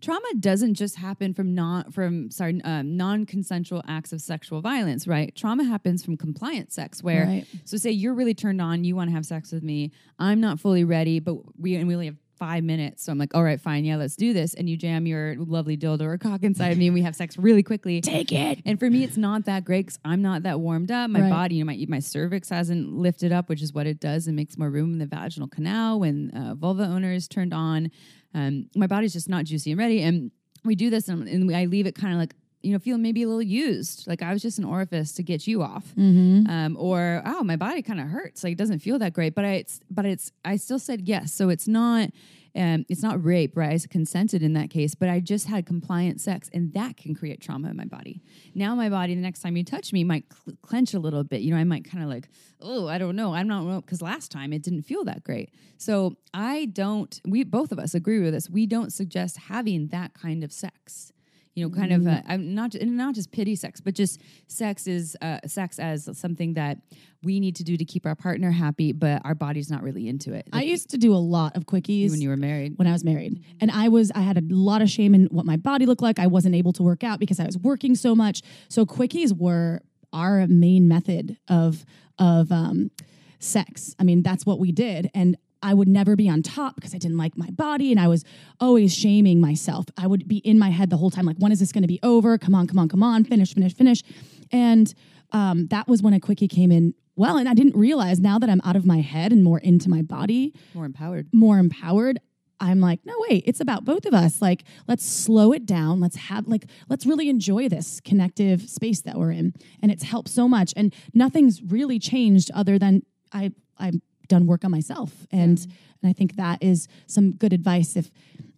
trauma 0.00 0.26
doesn't 0.40 0.74
just 0.74 0.96
happen 0.96 1.34
from 1.34 1.54
non 1.54 1.90
from 1.90 2.30
sorry 2.30 2.60
um, 2.64 2.96
non-consensual 2.96 3.82
acts 3.86 4.12
of 4.12 4.20
sexual 4.20 4.60
violence 4.60 5.06
right 5.06 5.32
trauma 5.36 5.62
happens 5.62 6.04
from 6.04 6.16
compliant 6.16 6.72
sex 6.72 7.02
where 7.04 7.24
Right. 7.24 7.46
so 7.64 7.76
say 7.76 7.92
you're 7.92 8.12
really 8.14 8.34
turned 8.34 8.60
on 8.60 8.82
you 8.82 8.96
want 8.96 9.10
to 9.10 9.14
have 9.14 9.24
sex 9.24 9.52
with 9.52 9.62
me 9.62 9.92
i'm 10.18 10.40
not 10.40 10.58
fully 10.58 10.82
ready 10.82 11.20
but 11.20 11.36
we 11.56 11.76
and 11.76 11.86
we 11.86 11.94
only 11.94 12.06
have 12.06 12.16
five 12.42 12.64
minutes 12.64 13.04
so 13.04 13.12
i'm 13.12 13.18
like 13.18 13.34
all 13.36 13.44
right 13.44 13.60
fine 13.60 13.84
yeah 13.84 13.94
let's 13.96 14.16
do 14.16 14.32
this 14.32 14.54
and 14.54 14.68
you 14.68 14.76
jam 14.76 15.06
your 15.06 15.36
lovely 15.38 15.76
dildo 15.76 16.02
or 16.02 16.18
cock 16.18 16.42
inside 16.42 16.76
me 16.76 16.86
and 16.88 16.94
we 16.94 17.02
have 17.02 17.14
sex 17.14 17.38
really 17.38 17.62
quickly 17.62 18.00
Take 18.00 18.32
it. 18.32 18.58
and 18.66 18.80
for 18.80 18.90
me, 18.90 19.04
it's 19.04 19.16
not 19.16 19.44
that 19.44 19.64
great 19.64 19.86
because 19.86 20.00
I'm 20.04 20.22
not 20.22 20.42
that 20.42 20.58
warmed 20.58 20.90
up. 20.90 21.08
My 21.10 21.20
Right. 21.22 21.30
body, 21.30 21.54
you 21.56 21.64
know, 21.64 21.72
my, 21.72 21.84
my 21.88 22.00
cervix 22.00 22.48
hasn't 22.48 22.92
lifted 22.92 23.30
up, 23.32 23.48
which 23.48 23.62
is 23.62 23.72
what 23.72 23.86
it 23.86 24.00
does. 24.00 24.26
It 24.26 24.32
makes 24.32 24.58
more 24.58 24.70
room 24.70 24.92
in 24.92 24.98
the 24.98 25.06
vaginal 25.06 25.46
canal 25.48 26.00
when 26.00 26.30
uh, 26.32 26.54
vulva 26.56 26.82
owner 26.84 27.12
is 27.12 27.28
turned 27.28 27.54
on. 27.54 27.90
Um, 28.34 28.68
my 28.74 28.86
body's 28.88 29.12
just 29.12 29.28
not 29.28 29.44
juicy 29.44 29.70
and 29.72 29.78
ready. 29.78 30.02
And 30.02 30.30
we 30.64 30.74
do 30.74 30.90
this 30.90 31.08
and, 31.08 31.28
and 31.28 31.54
I 31.54 31.66
leave 31.66 31.86
it 31.86 31.94
kind 31.94 32.12
of 32.12 32.18
like, 32.18 32.34
you 32.62 32.72
know, 32.72 32.78
feeling 32.78 33.02
maybe 33.02 33.22
a 33.22 33.26
little 33.26 33.42
used. 33.42 34.06
Like 34.06 34.22
I 34.22 34.32
was 34.32 34.42
just 34.42 34.58
an 34.58 34.64
orifice 34.64 35.12
to 35.12 35.22
get 35.22 35.46
you 35.46 35.62
off. 35.62 35.86
Mm-hmm. 35.96 36.50
Um, 36.50 36.76
or, 36.78 37.22
oh, 37.24 37.42
my 37.42 37.56
body 37.56 37.82
kind 37.82 38.00
of 38.00 38.08
hurts. 38.08 38.44
Like 38.44 38.52
it 38.52 38.58
doesn't 38.58 38.80
feel 38.80 38.98
that 39.00 39.12
great. 39.12 39.34
But 39.34 39.44
I, 39.44 39.52
it's, 39.54 39.80
but 39.90 40.06
it's, 40.06 40.32
I 40.44 40.56
still 40.56 40.78
said 40.78 41.08
yes. 41.08 41.32
So 41.32 41.48
it's 41.48 41.68
not, 41.68 42.10
um, 42.54 42.84
it's 42.88 43.02
not 43.02 43.24
rape, 43.24 43.56
right? 43.56 43.82
I 43.82 43.86
consented 43.88 44.42
in 44.42 44.52
that 44.52 44.70
case, 44.70 44.94
but 44.94 45.08
I 45.08 45.20
just 45.20 45.48
had 45.48 45.64
compliant 45.64 46.20
sex, 46.20 46.50
and 46.52 46.72
that 46.74 46.98
can 46.98 47.14
create 47.14 47.40
trauma 47.40 47.70
in 47.70 47.76
my 47.76 47.86
body. 47.86 48.20
Now, 48.54 48.74
my 48.74 48.90
body, 48.90 49.14
the 49.14 49.22
next 49.22 49.40
time 49.40 49.56
you 49.56 49.64
touch 49.64 49.92
me, 49.92 50.04
might 50.04 50.24
cl- 50.30 50.56
clench 50.60 50.92
a 50.92 50.98
little 50.98 51.24
bit. 51.24 51.40
You 51.40 51.52
know, 51.52 51.56
I 51.56 51.64
might 51.64 51.90
kind 51.90 52.04
of 52.04 52.10
like, 52.10 52.28
oh, 52.60 52.88
I 52.88 52.98
don't 52.98 53.16
know, 53.16 53.34
I'm 53.34 53.48
not 53.48 53.84
because 53.84 54.02
last 54.02 54.30
time 54.30 54.52
it 54.52 54.62
didn't 54.62 54.82
feel 54.82 55.04
that 55.04 55.24
great. 55.24 55.50
So 55.78 56.16
I 56.34 56.66
don't. 56.66 57.18
We 57.26 57.44
both 57.44 57.72
of 57.72 57.78
us 57.78 57.94
agree 57.94 58.20
with 58.20 58.34
this. 58.34 58.50
We 58.50 58.66
don't 58.66 58.92
suggest 58.92 59.38
having 59.38 59.88
that 59.88 60.12
kind 60.12 60.44
of 60.44 60.52
sex. 60.52 61.12
You 61.54 61.68
know, 61.68 61.74
kind 61.74 61.92
of. 61.92 62.06
Uh, 62.06 62.22
I'm 62.26 62.54
not 62.54 62.74
not 62.80 63.14
just 63.14 63.30
pity 63.30 63.54
sex, 63.56 63.80
but 63.80 63.94
just 63.94 64.20
sex 64.46 64.86
is 64.86 65.16
uh, 65.20 65.38
sex 65.46 65.78
as 65.78 66.08
something 66.16 66.54
that 66.54 66.78
we 67.22 67.40
need 67.40 67.56
to 67.56 67.64
do 67.64 67.76
to 67.76 67.84
keep 67.84 68.06
our 68.06 68.14
partner 68.14 68.50
happy, 68.50 68.92
but 68.92 69.20
our 69.24 69.34
body's 69.34 69.70
not 69.70 69.82
really 69.82 70.08
into 70.08 70.32
it. 70.32 70.48
I 70.52 70.62
used 70.62 70.90
to 70.90 70.98
do 70.98 71.14
a 71.14 71.16
lot 71.16 71.56
of 71.56 71.66
quickies 71.66 72.10
when 72.10 72.20
you 72.20 72.30
were 72.30 72.36
married. 72.36 72.78
when 72.78 72.88
I 72.88 72.92
was 72.92 73.04
married. 73.04 73.44
And 73.60 73.70
I 73.70 73.88
was 73.88 74.10
I 74.12 74.20
had 74.20 74.38
a 74.38 74.42
lot 74.48 74.80
of 74.80 74.88
shame 74.88 75.14
in 75.14 75.26
what 75.26 75.44
my 75.44 75.56
body 75.56 75.84
looked 75.84 76.02
like. 76.02 76.18
I 76.18 76.26
wasn't 76.26 76.54
able 76.54 76.72
to 76.74 76.82
work 76.82 77.04
out 77.04 77.20
because 77.20 77.38
I 77.38 77.44
was 77.44 77.58
working 77.58 77.94
so 77.94 78.14
much. 78.14 78.42
So 78.68 78.86
quickies 78.86 79.36
were 79.36 79.80
our 80.12 80.46
main 80.46 80.88
method 80.88 81.36
of 81.48 81.84
of 82.18 82.50
um, 82.50 82.90
sex. 83.38 83.94
I 83.98 84.04
mean, 84.04 84.22
that's 84.22 84.46
what 84.46 84.58
we 84.58 84.72
did. 84.72 85.10
And 85.14 85.36
I 85.62 85.74
would 85.74 85.88
never 85.88 86.16
be 86.16 86.28
on 86.28 86.42
top 86.42 86.74
because 86.76 86.94
I 86.94 86.98
didn't 86.98 87.16
like 87.18 87.36
my 87.36 87.48
body 87.50 87.90
and 87.92 88.00
I 88.00 88.08
was 88.08 88.24
always 88.60 88.94
shaming 88.94 89.40
myself. 89.40 89.86
I 89.96 90.06
would 90.06 90.26
be 90.26 90.38
in 90.38 90.58
my 90.58 90.70
head 90.70 90.90
the 90.90 90.96
whole 90.96 91.10
time, 91.10 91.24
like, 91.24 91.36
when 91.38 91.52
is 91.52 91.60
this 91.60 91.72
going 91.72 91.82
to 91.82 91.88
be 91.88 92.00
over? 92.02 92.36
Come 92.38 92.54
on, 92.54 92.66
come 92.66 92.78
on, 92.78 92.88
come 92.88 93.02
on, 93.02 93.24
finish, 93.24 93.54
finish, 93.54 93.74
finish. 93.74 94.02
And 94.50 94.92
um, 95.32 95.66
that 95.68 95.86
was 95.88 96.02
when 96.02 96.14
a 96.14 96.20
quickie 96.20 96.48
came 96.48 96.72
in 96.72 96.94
well. 97.16 97.36
And 97.36 97.48
I 97.48 97.54
didn't 97.54 97.76
realize 97.76 98.18
now 98.20 98.38
that 98.38 98.50
I'm 98.50 98.60
out 98.64 98.76
of 98.76 98.84
my 98.86 99.00
head 99.00 99.32
and 99.32 99.42
more 99.44 99.58
into 99.58 99.88
my 99.88 100.02
body, 100.02 100.52
More 100.74 100.84
empowered. 100.84 101.28
more 101.32 101.58
empowered 101.58 102.18
i'm 102.60 102.78
like 102.80 103.00
no 103.04 103.12
wait 103.28 103.42
it's 103.44 103.60
about 103.60 103.84
both 103.84 104.06
of 104.06 104.14
us 104.14 104.40
like 104.40 104.62
let's 104.86 105.04
slow 105.04 105.52
it 105.52 105.66
down 105.66 105.98
let's 105.98 106.14
have 106.14 106.46
like 106.46 106.64
let's 106.88 107.04
really 107.04 107.28
enjoy 107.28 107.68
this 107.68 108.00
connective 108.04 108.62
space 108.70 109.00
that 109.00 109.16
we're 109.18 109.32
in 109.32 109.52
and 109.82 109.90
it's 109.90 110.04
helped 110.04 110.28
so 110.28 110.46
much 110.46 110.72
and 110.76 110.94
nothing's 111.12 111.60
really 111.60 111.98
changed 111.98 112.52
other 112.54 112.78
than 112.78 113.02
i 113.32 113.50
i've 113.78 113.96
done 114.28 114.46
work 114.46 114.64
on 114.64 114.70
myself. 114.70 115.26
And 115.30 115.58
and 116.02 116.10
i 116.10 116.12
think 116.12 116.36
that 116.36 116.62
is 116.62 116.88
some 117.06 117.32
good 117.32 117.52
advice. 117.52 117.96
If 117.96 118.10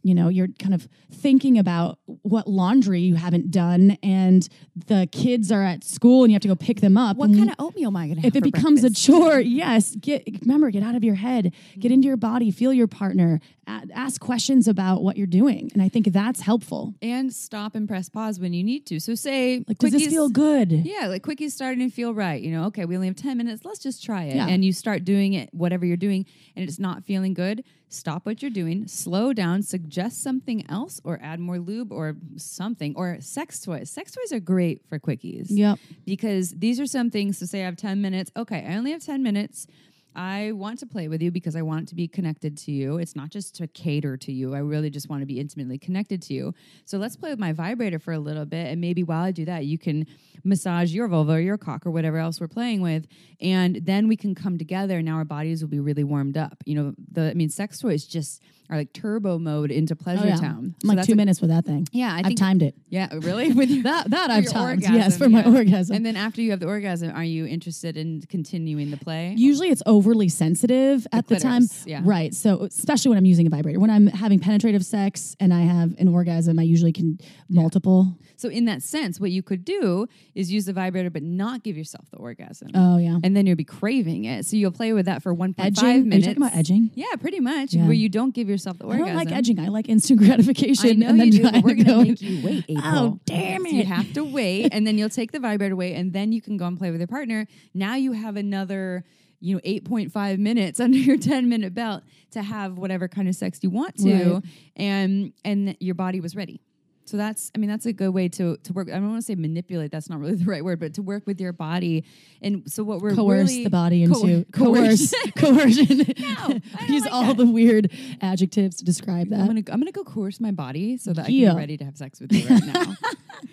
you 0.04 0.14
know 0.14 0.28
you're 0.28 0.48
kind 0.58 0.74
of 0.74 0.86
thinking 1.10 1.58
about 1.58 1.98
what 2.22 2.46
laundry 2.46 3.00
you 3.00 3.16
haven't 3.16 3.50
done 3.50 3.96
and 4.02 4.48
the 4.86 5.08
kids 5.10 5.50
are 5.50 5.62
at 5.62 5.82
school 5.82 6.22
and 6.22 6.30
you 6.30 6.34
have 6.34 6.42
to 6.42 6.48
go 6.48 6.54
pick 6.54 6.80
them 6.80 6.96
up 6.96 7.16
What 7.16 7.30
kind 7.32 7.48
of 7.48 7.56
oatmeal 7.58 7.88
am 7.88 7.96
I 7.96 8.06
going 8.06 8.16
to 8.16 8.22
have 8.22 8.28
if 8.28 8.36
it 8.36 8.44
becomes 8.44 8.82
breakfast? 8.82 9.08
a 9.08 9.12
chore, 9.12 9.40
yes, 9.40 9.96
get 9.96 10.22
remember 10.42 10.70
get 10.70 10.82
out 10.82 10.94
of 10.94 11.02
your 11.02 11.14
head, 11.16 11.52
get 11.74 11.88
mm-hmm. 11.88 11.94
into 11.94 12.08
your 12.08 12.16
body, 12.16 12.50
feel 12.50 12.72
your 12.72 12.86
partner, 12.86 13.40
ask 13.66 14.20
questions 14.20 14.68
about 14.68 15.02
what 15.02 15.16
you're 15.16 15.26
doing, 15.26 15.70
and 15.72 15.82
I 15.82 15.88
think 15.88 16.12
that's 16.12 16.40
helpful. 16.40 16.94
and 17.00 17.32
stop 17.32 17.74
and 17.74 17.88
press 17.88 18.08
pause 18.08 18.38
when 18.38 18.52
you 18.52 18.62
need 18.62 18.86
to. 18.86 19.00
So 19.00 19.14
say 19.14 19.64
Like, 19.66 19.78
does 19.78 19.92
this 19.92 20.06
feel 20.06 20.28
good? 20.28 20.70
Yeah, 20.70 21.06
like 21.06 21.22
quickies 21.22 21.52
starting 21.52 21.88
to 21.88 21.94
feel 21.94 22.14
right. 22.14 22.40
You 22.40 22.52
know, 22.52 22.64
okay, 22.66 22.84
we 22.84 22.94
only 22.94 23.06
have 23.06 23.16
10 23.16 23.36
minutes. 23.36 23.64
Let's 23.64 23.78
just 23.78 24.04
try 24.04 24.24
it. 24.24 24.36
Yeah. 24.36 24.48
And 24.48 24.64
you 24.64 24.72
start 24.72 25.04
doing 25.04 25.32
it, 25.32 25.48
whatever 25.52 25.86
you're 25.86 25.96
doing, 25.96 26.26
and 26.54 26.68
it's 26.68 26.78
not 26.78 27.04
feeling 27.04 27.34
good. 27.34 27.64
Stop 27.94 28.26
what 28.26 28.42
you're 28.42 28.50
doing, 28.50 28.88
slow 28.88 29.32
down, 29.32 29.62
suggest 29.62 30.22
something 30.22 30.68
else, 30.68 31.00
or 31.04 31.18
add 31.22 31.38
more 31.38 31.58
lube 31.58 31.92
or 31.92 32.16
something, 32.36 32.92
or 32.96 33.18
sex 33.20 33.60
toys. 33.60 33.88
Sex 33.88 34.10
toys 34.12 34.32
are 34.32 34.40
great 34.40 34.82
for 34.88 34.98
quickies 34.98 35.46
Yep. 35.50 35.78
because 36.04 36.50
these 36.50 36.80
are 36.80 36.86
some 36.86 37.10
things 37.10 37.38
to 37.38 37.46
say 37.46 37.62
I 37.62 37.66
have 37.66 37.76
10 37.76 38.00
minutes. 38.02 38.30
Okay, 38.36 38.66
I 38.68 38.76
only 38.76 38.90
have 38.90 39.04
10 39.04 39.22
minutes. 39.22 39.66
I 40.14 40.52
want 40.52 40.78
to 40.80 40.86
play 40.86 41.08
with 41.08 41.22
you 41.22 41.30
because 41.30 41.56
I 41.56 41.62
want 41.62 41.88
to 41.88 41.94
be 41.94 42.06
connected 42.08 42.56
to 42.58 42.72
you. 42.72 42.98
It's 42.98 43.16
not 43.16 43.30
just 43.30 43.56
to 43.56 43.66
cater 43.66 44.16
to 44.18 44.32
you. 44.32 44.54
I 44.54 44.58
really 44.58 44.90
just 44.90 45.08
want 45.08 45.22
to 45.22 45.26
be 45.26 45.40
intimately 45.40 45.78
connected 45.78 46.22
to 46.22 46.34
you. 46.34 46.54
So 46.84 46.98
let's 46.98 47.16
play 47.16 47.30
with 47.30 47.38
my 47.38 47.52
vibrator 47.52 47.98
for 47.98 48.12
a 48.12 48.18
little 48.18 48.44
bit. 48.44 48.66
And 48.68 48.80
maybe 48.80 49.02
while 49.02 49.24
I 49.24 49.30
do 49.32 49.44
that, 49.46 49.64
you 49.66 49.78
can 49.78 50.06
massage 50.44 50.92
your 50.92 51.08
vulva 51.08 51.32
or 51.32 51.40
your 51.40 51.56
cock 51.58 51.86
or 51.86 51.90
whatever 51.90 52.18
else 52.18 52.40
we're 52.40 52.48
playing 52.48 52.80
with. 52.82 53.06
And 53.40 53.76
then 53.84 54.08
we 54.08 54.16
can 54.16 54.34
come 54.34 54.58
together 54.58 54.96
and 54.98 55.06
now 55.06 55.16
our 55.16 55.24
bodies 55.24 55.62
will 55.62 55.70
be 55.70 55.80
really 55.80 56.04
warmed 56.04 56.36
up. 56.36 56.58
You 56.66 56.74
know, 56.76 56.94
the 57.12 57.30
I 57.30 57.34
mean, 57.34 57.48
sex 57.48 57.78
toys 57.78 58.04
just 58.04 58.42
are 58.70 58.76
like 58.78 58.92
turbo 58.94 59.38
mode 59.38 59.70
into 59.70 59.94
oh, 59.98 60.02
pleasure 60.02 60.22
Oh, 60.24 60.28
yeah. 60.28 60.36
town. 60.36 60.74
I'm 60.82 60.96
like 60.96 61.04
two 61.06 61.12
a- 61.12 61.16
minutes 61.16 61.40
with 61.40 61.50
that 61.50 61.64
thing. 61.66 61.86
Yeah, 61.92 62.12
I 62.14 62.22
I've 62.28 62.34
timed 62.36 62.62
it. 62.62 62.74
yeah, 62.88 63.08
really? 63.12 63.52
With 63.52 63.68
your, 63.70 63.82
That 63.84 64.10
that 64.10 64.30
I've 64.30 64.46
timed. 64.50 64.78
orgasm, 64.84 64.94
yes, 64.94 65.18
for 65.18 65.28
my 65.28 65.44
orgasm. 65.44 65.96
And 65.96 66.04
then 66.06 66.16
after 66.16 66.40
you 66.40 66.50
have 66.52 66.60
the 66.60 66.66
orgasm, 66.66 67.10
are 67.14 67.24
you 67.24 67.46
interested 67.46 67.96
in 67.96 68.22
continuing 68.22 68.90
the 68.90 68.96
play? 68.96 69.34
Usually 69.36 69.68
it's 69.70 69.82
over 69.86 70.03
overly 70.04 70.28
sensitive 70.28 71.06
at 71.12 71.28
the 71.28 71.36
time. 71.36 71.62
yeah. 71.86 72.00
Right. 72.04 72.34
So 72.34 72.62
especially 72.62 73.10
when 73.10 73.18
I'm 73.18 73.24
using 73.24 73.46
a 73.46 73.50
vibrator. 73.50 73.80
When 73.80 73.90
I'm 73.90 74.06
having 74.06 74.38
penetrative 74.38 74.84
sex 74.84 75.34
and 75.40 75.52
I 75.52 75.62
have 75.62 75.94
an 75.98 76.08
orgasm, 76.08 76.58
I 76.58 76.62
usually 76.62 76.92
can 76.92 77.18
multiple. 77.48 78.16
So 78.36 78.48
in 78.48 78.66
that 78.66 78.82
sense, 78.82 79.18
what 79.18 79.30
you 79.30 79.42
could 79.42 79.64
do 79.64 80.06
is 80.34 80.52
use 80.52 80.66
the 80.66 80.72
vibrator, 80.72 81.08
but 81.10 81.22
not 81.22 81.62
give 81.62 81.76
yourself 81.76 82.10
the 82.10 82.18
orgasm. 82.18 82.68
Oh 82.74 82.98
yeah. 82.98 83.18
and 83.22 83.36
then 83.36 83.46
you'll 83.46 83.56
be 83.56 83.64
craving 83.64 84.24
it. 84.24 84.44
So 84.44 84.56
you'll 84.56 84.72
play 84.72 84.92
with 84.92 85.06
that 85.06 85.22
for 85.22 85.34
1.5 85.34 85.54
Edging? 85.58 85.84
Are 85.84 85.92
you 85.92 86.04
minutes. 86.04 86.26
talking 86.26 86.42
about 86.42 86.56
edging? 86.56 86.90
Yeah, 86.94 87.14
pretty 87.18 87.40
much. 87.40 87.74
Yeah. 87.74 87.84
Where 87.84 87.92
you 87.92 88.08
don't 88.08 88.34
give 88.34 88.48
yourself 88.48 88.78
the 88.78 88.84
orgasm. 88.84 89.04
I 89.04 89.08
don't 89.08 89.16
like 89.16 89.32
edging. 89.32 89.58
I 89.58 89.68
like 89.68 89.88
instant 89.88 90.18
gratification. 90.24 90.90
I 90.90 90.92
know 90.92 91.08
and 91.08 91.20
then 91.20 91.26
you 91.28 91.42
do, 91.42 91.42
but 91.52 91.62
we're 91.62 91.74
gonna 91.74 91.84
go 91.84 92.02
make 92.02 92.20
you 92.20 92.44
wait, 92.44 92.64
oh, 92.68 92.72
April. 92.72 92.92
Oh, 92.94 93.20
damn 93.24 93.62
So 93.64 93.68
you 93.70 93.84
have 93.84 94.12
to 94.14 94.24
wait, 94.24 94.68
and 94.72 94.86
then 94.86 94.98
you'll 94.98 95.08
take 95.08 95.32
the 95.32 95.40
vibrator 95.40 95.72
away, 95.74 95.94
and 95.94 96.12
then 96.12 96.32
you 96.32 96.42
can 96.42 96.56
go 96.56 96.66
and 96.66 96.76
play 96.78 96.90
with 96.90 97.00
your 97.00 97.06
partner. 97.08 97.46
Now 97.72 97.94
you 97.94 98.12
have 98.12 98.36
another, 98.36 99.04
you 99.44 99.54
know, 99.54 99.60
eight 99.64 99.84
point 99.84 100.10
five 100.12 100.38
minutes 100.38 100.80
under 100.84 100.96
your 100.98 101.18
ten 101.18 101.48
minute 101.48 101.74
belt 101.74 102.02
to 102.32 102.42
have 102.42 102.78
whatever 102.78 103.06
kind 103.08 103.28
of 103.28 103.34
sex 103.34 103.58
you 103.62 103.70
want 103.70 103.96
to, 103.98 104.34
Right. 104.34 104.42
and 104.76 105.32
and 105.44 105.76
your 105.80 105.94
body 105.94 106.20
was 106.20 106.34
ready. 106.34 106.60
So 107.06 107.18
that's, 107.18 107.52
I 107.54 107.58
mean, 107.58 107.68
that's 107.68 107.84
a 107.84 107.92
good 107.92 108.14
way 108.14 108.30
to 108.30 108.56
to 108.56 108.72
work. 108.72 108.88
I 108.88 108.92
don't 108.92 109.10
want 109.10 109.18
to 109.20 109.26
say 109.26 109.34
manipulate. 109.34 109.90
That's 109.92 110.08
not 110.08 110.20
really 110.20 110.36
the 110.42 110.46
right 110.46 110.64
word, 110.64 110.80
but 110.80 110.94
to 110.94 111.02
work 111.02 111.26
with 111.26 111.38
your 111.38 111.52
body. 111.52 112.02
And 112.40 112.62
so 112.66 112.82
what 112.82 113.02
we're 113.02 113.14
coerce 113.14 113.50
really, 113.50 113.64
the 113.64 113.68
body 113.70 114.02
into 114.04 114.46
Coer- 114.50 114.74
coerce 114.74 115.12
coercion. 115.36 115.98
Don't 115.98 116.62
Use 116.88 117.02
like 117.04 117.12
all 117.12 117.24
that. 117.26 117.36
the 117.36 117.46
weird 117.46 117.90
adjectives 118.22 118.76
to 118.76 118.84
describe 118.86 119.26
I'm 119.30 119.38
that. 119.38 119.46
gonna 119.46 119.62
I'm 119.70 119.80
gonna 119.80 119.92
go 119.92 120.02
coerce 120.04 120.40
my 120.40 120.50
body 120.50 120.96
so 120.96 121.12
that 121.12 121.22
I 121.26 121.26
can 121.26 121.34
be 121.34 121.46
ready 121.46 121.76
to 121.76 121.84
have 121.84 121.98
sex 121.98 122.20
with 122.20 122.32
you 122.32 122.48
right 122.48 122.64
now. 122.64 122.96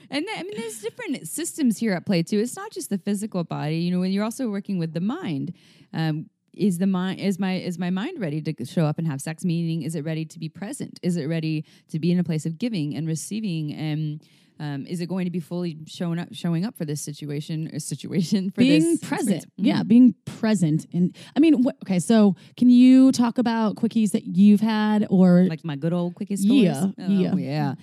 and 0.10 0.26
I 0.38 0.44
mean, 0.44 0.54
there's 0.56 0.80
different 0.80 1.28
systems 1.28 1.78
here 1.78 1.92
at 1.92 2.06
play 2.06 2.24
too. 2.24 2.39
It's 2.39 2.56
not 2.56 2.72
just 2.72 2.89
the 2.89 3.00
physical 3.00 3.44
body. 3.44 3.80
You 3.80 3.92
know, 3.92 4.00
when 4.00 4.14
you're 4.14 4.24
also 4.24 4.50
working 4.50 4.78
with 4.80 4.94
the 4.94 5.02
mind. 5.02 5.54
Um, 5.94 6.30
is 6.54 6.80
the 6.80 6.88
mind 6.88 7.20
is 7.20 7.39
my 7.39 7.54
is 7.56 7.80
my 7.80 7.89
mind 7.89 8.20
ready 8.20 8.42
to 8.42 8.66
show 8.66 8.86
up 8.86 8.98
and 8.98 9.08
have 9.08 9.22
sex? 9.22 9.46
Meaning, 9.46 9.84
is 9.84 9.96
it 9.96 10.04
ready 10.04 10.26
to 10.26 10.39
be 10.39 10.50
present? 10.50 11.00
Is 11.02 11.16
it 11.18 11.26
ready 11.28 11.66
to 11.89 12.00
be 12.00 12.12
in 12.12 12.20
a 12.20 12.24
place 12.24 12.46
of 12.46 12.58
giving 12.58 12.96
and 12.96 13.08
receiving? 13.08 13.74
And 13.74 14.22
um, 14.60 14.86
is 14.86 15.02
it 15.02 15.08
going 15.08 15.26
to 15.26 15.32
be 15.32 15.39
fully 15.39 15.78
showing 15.88 16.20
up 16.20 16.28
showing 16.34 16.66
up 16.66 16.78
for 16.78 16.86
this 16.86 17.02
situation 17.02 17.70
or 17.74 17.80
situation 17.80 18.52
for 18.52 18.62
being 18.62 18.98
present. 19.00 19.38
experience? 19.38 19.46
Yeah, 19.56 19.84
being 19.84 20.14
present. 20.26 20.86
And 20.94 21.16
I 21.36 21.39
mean, 21.39 21.64
wh- 21.64 21.84
okay, 21.84 22.00
so 22.00 22.36
can 22.58 22.70
you 22.70 23.12
talk 23.12 23.38
about 23.38 23.76
quickies 23.76 24.12
that 24.12 24.26
you've 24.26 24.62
had 24.62 25.08
or 25.10 25.46
like 25.46 25.64
my 25.64 25.76
good 25.78 25.94
old 25.94 26.16
quickies 26.16 26.39
Yeah. 26.42 26.88
Oh, 27.00 27.08
yeah. 27.08 27.36
yeah. 27.36 27.76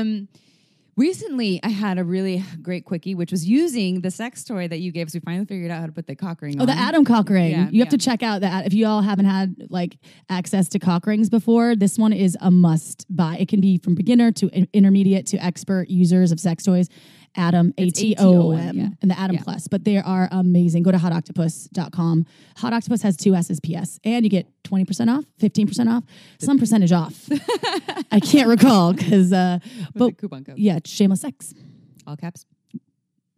Um, 0.00 0.28
recently, 1.00 1.58
I 1.62 1.70
had 1.70 1.98
a 1.98 2.04
really 2.04 2.44
great 2.62 2.84
quickie, 2.84 3.14
which 3.14 3.32
was 3.32 3.48
using 3.48 4.02
the 4.02 4.10
sex 4.10 4.44
toy 4.44 4.68
that 4.68 4.78
you 4.80 4.92
gave 4.92 5.06
us. 5.06 5.14
We 5.14 5.20
finally 5.20 5.46
figured 5.46 5.70
out 5.70 5.80
how 5.80 5.86
to 5.86 5.92
put 5.92 6.06
the 6.06 6.14
cock 6.14 6.42
ring 6.42 6.56
Oh, 6.58 6.62
on. 6.62 6.66
the 6.66 6.74
Atom 6.74 7.04
cock 7.04 7.30
ring. 7.30 7.50
Yeah, 7.52 7.68
you 7.70 7.80
have 7.80 7.88
to 7.88 7.98
check 7.98 8.22
out 8.22 8.42
that. 8.42 8.66
If 8.66 8.74
you 8.74 8.86
all 8.86 9.00
haven't 9.00 9.24
had 9.24 9.56
like 9.70 9.96
access 10.28 10.68
to 10.70 10.78
cock 10.78 11.06
rings 11.06 11.30
before, 11.30 11.74
this 11.74 11.98
one 11.98 12.12
is 12.12 12.36
a 12.40 12.50
must 12.50 13.06
buy. 13.08 13.36
It 13.40 13.48
can 13.48 13.60
be 13.60 13.78
from 13.78 13.94
beginner 13.94 14.30
to 14.32 14.48
intermediate 14.74 15.26
to 15.26 15.38
expert 15.38 15.88
users 15.88 16.32
of 16.32 16.38
sex 16.38 16.64
toys. 16.64 16.88
Atom, 17.36 17.72
A 17.78 17.90
T 17.90 18.14
O 18.18 18.52
yeah. 18.52 18.88
and 19.00 19.10
the 19.10 19.18
Atom 19.18 19.36
Yeah. 19.36 19.42
Plus. 19.42 19.68
But 19.68 19.84
they 19.84 19.98
are 19.98 20.28
amazing. 20.32 20.82
Go 20.82 20.90
to 20.90 20.98
hotoctopuss.com. 20.98 22.26
Hot 22.56 22.72
Octopuss 22.72 23.02
has 23.02 23.16
two 23.16 23.34
S's 23.34 23.60
PS, 23.60 23.98
and 24.04 24.24
you 24.24 24.30
get 24.30 24.46
20% 24.64 25.08
off, 25.16 25.24
15% 25.40 25.88
off, 25.88 26.04
some 26.38 26.58
percentage 26.58 26.92
off. 26.92 27.28
I 28.12 28.20
can't 28.20 28.48
recall 28.48 28.92
because, 28.92 29.32
uh, 29.32 29.58
but 29.94 30.18
coupon 30.18 30.44
code. 30.44 30.58
yeah, 30.58 30.78
shameless 30.84 31.20
sex. 31.20 31.54
All 32.06 32.16
caps. 32.16 32.46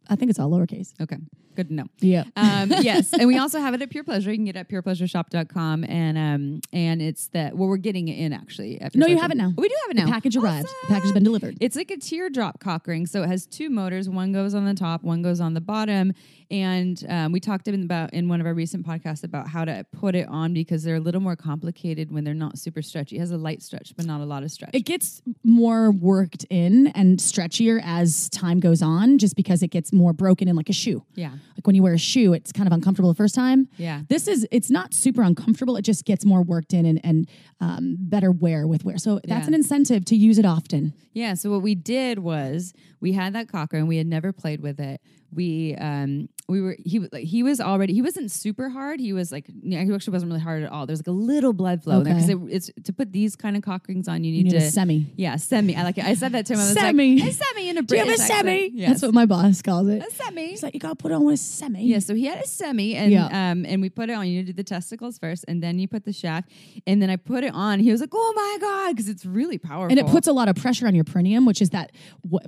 I 0.09 0.16
think 0.16 0.30
it's 0.30 0.38
all 0.38 0.51
lowercase. 0.51 0.93
Okay. 1.01 1.16
Good 1.55 1.68
to 1.68 1.74
know. 1.74 1.84
Yeah. 2.00 2.24
Um, 2.36 2.70
yes, 2.80 3.12
and 3.12 3.26
we 3.26 3.38
also 3.42 3.61
have 3.61 3.74
it 3.74 3.82
at 3.82 3.90
Pure 3.90 4.05
Pleasure. 4.05 4.30
You 4.30 4.36
can 4.36 4.44
get 4.44 4.57
it 4.57 4.61
at 4.61 4.68
purepleasureshop.com, 4.68 5.84
and 5.84 6.18
um, 6.18 6.61
and 6.72 7.00
it's 7.03 7.28
that. 7.28 7.57
Well, 7.57 7.68
we're 7.68 7.76
getting 7.76 8.09
it 8.09 8.14
in 8.18 8.32
actually. 8.32 8.80
No, 8.94 9.07
you 9.07 9.18
have 9.18 9.30
it 9.30 9.36
now. 9.36 9.53
We 9.57 9.68
do 9.68 9.74
have 9.82 9.90
it 9.90 9.96
The 9.96 10.05
now. 10.07 10.12
package 10.12 10.36
arrived. 10.36 10.68
The 10.82 10.88
package 10.88 11.03
has 11.05 11.12
been 11.12 11.24
delivered. 11.24 11.57
It's 11.61 11.76
like 11.76 11.90
a 11.90 11.96
teardrop 11.96 12.61
cock 12.61 12.86
ring. 12.86 13.07
So 13.07 13.22
it 13.22 13.28
has 13.28 13.46
two 13.46 13.70
motors. 13.70 14.09
One 14.09 14.32
goes 14.32 14.55
on 14.55 14.64
the 14.64 14.74
top, 14.74 15.03
one 15.03 15.22
goes 15.22 15.40
on 15.40 15.55
the 15.55 15.61
bottom. 15.61 16.12
And 16.50 17.03
um, 17.09 17.32
we 17.32 17.40
talked 17.40 17.66
in 17.66 17.82
about 17.82 18.12
in 18.12 18.28
one 18.28 18.38
of 18.40 18.46
our 18.46 18.53
recent 18.53 18.86
podcasts 18.86 19.24
about 19.24 19.48
how 19.48 19.64
to 19.64 19.86
put 19.90 20.14
it 20.14 20.28
on 20.28 20.53
because 20.53 20.82
they're 20.82 20.96
a 20.96 21.00
little 21.00 21.20
more 21.22 21.34
complicated 21.34 22.12
when 22.12 22.24
they're 22.24 22.34
not 22.34 22.59
super 22.59 22.82
stretchy. 22.82 23.16
It 23.16 23.20
has 23.20 23.30
a 23.30 23.38
light 23.38 23.62
stretch, 23.62 23.94
but 23.96 24.05
not 24.05 24.20
a 24.20 24.24
lot 24.26 24.42
of 24.42 24.50
stretch. 24.50 24.70
It 24.74 24.84
gets 24.84 25.22
more 25.44 25.90
worked 25.90 26.44
in 26.50 26.88
and 26.88 27.18
stretchier 27.18 27.80
as 27.82 28.28
time 28.28 28.61
goes 28.61 28.82
on, 28.82 29.16
just 29.16 29.34
because 29.34 29.62
it 29.62 29.68
gets 29.68 29.94
more 29.94 30.12
broken 30.12 30.46
in 30.46 30.55
like 30.57 30.68
a 30.68 30.74
shoe. 30.74 31.03
yeah. 31.14 31.32
Like 31.57 31.66
when 31.66 31.76
you 31.76 31.82
wear 31.82 31.94
a 31.94 31.98
shoe, 31.98 32.32
it's 32.32 32.53
kind 32.53 32.66
of 32.66 32.72
uncomfortable 32.72 33.11
the 33.11 33.16
first 33.16 33.34
time. 33.34 33.68
Yeah. 33.76 34.03
This 34.09 34.26
is, 34.28 34.46
it's 34.50 34.70
not 34.70 34.94
super 34.94 35.22
uncomfortable. 35.22 35.76
It 35.76 35.82
just 35.82 36.05
gets 36.05 36.24
more 36.24 36.42
worked 36.42 36.72
in 36.72 36.86
and, 36.86 37.00
and 37.05 37.28
um, 37.61 37.96
better 37.98 38.30
wear 38.30 38.66
with 38.66 38.84
wear. 38.84 38.98
So 38.98 39.20
that's 39.24 39.42
Yeah. 39.42 39.46
an 39.48 39.55
incentive 39.55 40.05
to 40.07 40.16
use 40.16 40.38
it 40.38 40.44
often. 40.44 40.92
Yeah. 41.12 41.34
So 41.34 41.50
what 41.50 41.62
we 41.62 41.74
did 41.74 42.18
was 42.20 42.72
we 43.00 43.12
had 43.12 43.34
that 43.34 43.48
cocker 43.48 43.76
and 43.76 43.86
we 43.88 43.98
had 43.98 44.07
never 44.07 44.32
played 44.32 44.61
with 44.61 44.80
it. 44.80 45.00
We 45.34 45.74
um 45.76 46.28
we 46.48 46.60
were 46.60 46.76
he 46.84 46.98
like 46.98 47.24
he 47.24 47.42
was 47.42 47.60
already 47.60 47.94
he 47.94 48.02
wasn't 48.02 48.30
super 48.30 48.68
hard. 48.68 49.00
He 49.00 49.12
was 49.14 49.32
like 49.32 49.46
yeah, 49.62 49.82
he 49.82 49.92
actually 49.94 50.12
wasn't 50.12 50.30
really 50.30 50.42
hard 50.42 50.62
at 50.62 50.70
all. 50.70 50.84
There's 50.86 50.98
like 51.00 51.06
a 51.06 51.10
little 51.10 51.52
blood 51.54 51.82
flow 51.82 52.02
there 52.02 52.12
Okay. 52.14 52.26
because 52.26 52.28
it, 52.28 52.54
it's 52.54 52.70
to 52.84 52.92
put 52.92 53.12
these 53.12 53.34
kind 53.36 53.56
of 53.56 53.62
cock 53.62 53.86
rings 53.88 54.08
on. 54.08 54.24
You 54.24 54.32
You 54.32 54.44
need 54.44 54.52
need 54.52 54.58
to 54.60 54.66
a 54.66 54.70
semi. 54.70 55.06
yeah 55.16 55.36
semi. 55.36 55.74
I 55.74 55.84
like 55.84 55.96
it. 55.96 56.04
I 56.04 56.14
said 56.14 56.32
that 56.32 56.44
to 56.46 56.52
him. 56.52 56.58
I 56.60 56.62
was 56.64 56.72
Semi. 56.74 57.18
like 57.20 57.30
a 57.30 57.32
semi 57.32 57.68
in 57.70 57.78
a 57.78 57.82
Do 57.92 57.96
you 57.96 58.04
have 58.04 58.14
a 58.14 58.18
semi? 58.18 58.70
Yes. 58.74 58.88
That's 58.90 59.02
what 59.02 59.14
my 59.14 59.24
boss 59.24 59.62
calls 59.62 59.88
it. 59.88 60.02
a 60.06 60.10
semi. 60.10 60.48
He's 60.48 60.62
like, 60.62 60.74
you 60.74 60.80
gotta 60.80 60.96
put 60.96 61.12
on 61.12 61.24
with 61.24 61.34
a 61.34 61.38
semi. 61.38 61.84
Yeah, 61.84 62.00
so 62.00 62.14
he 62.14 62.26
had 62.26 62.38
a 62.44 62.46
semi, 62.46 62.94
and 62.96 63.10
Yeah. 63.12 63.26
um, 63.52 63.64
and 63.64 63.80
we 63.80 63.88
put 63.88 64.10
it 64.10 64.12
on. 64.12 64.26
You 64.26 64.42
did 64.42 64.56
the 64.56 64.64
testicles 64.64 65.16
first, 65.18 65.46
and 65.48 65.62
then 65.62 65.78
you 65.78 65.88
put 65.88 66.04
the 66.04 66.12
shaft, 66.12 66.50
and 66.86 67.00
then 67.00 67.08
I 67.08 67.16
put 67.16 67.44
it 67.44 67.54
on. 67.54 67.80
He 67.80 67.90
was 67.90 68.00
like, 68.02 68.10
"Oh 68.12 68.32
my 68.36 68.58
god!" 68.60 68.90
Because 68.96 69.08
it's 69.08 69.24
really 69.24 69.56
powerful, 69.58 69.90
And 69.96 69.98
it 69.98 70.10
puts 70.12 70.26
a 70.26 70.32
lot 70.32 70.48
of 70.48 70.56
pressure 70.56 70.86
on 70.86 70.94
your 70.94 71.04
perineum, 71.04 71.46
which 71.46 71.62
is 71.62 71.70
that 71.70 71.92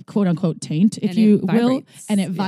quote 0.07 0.26
unquote 0.26 0.61
taint, 0.61 0.99
if 0.99 1.11
And 1.11 1.18
you 1.18 1.41
will, 1.51 1.82
and 2.11 2.20
it 2.20 2.30
Yeah. 2.30 2.43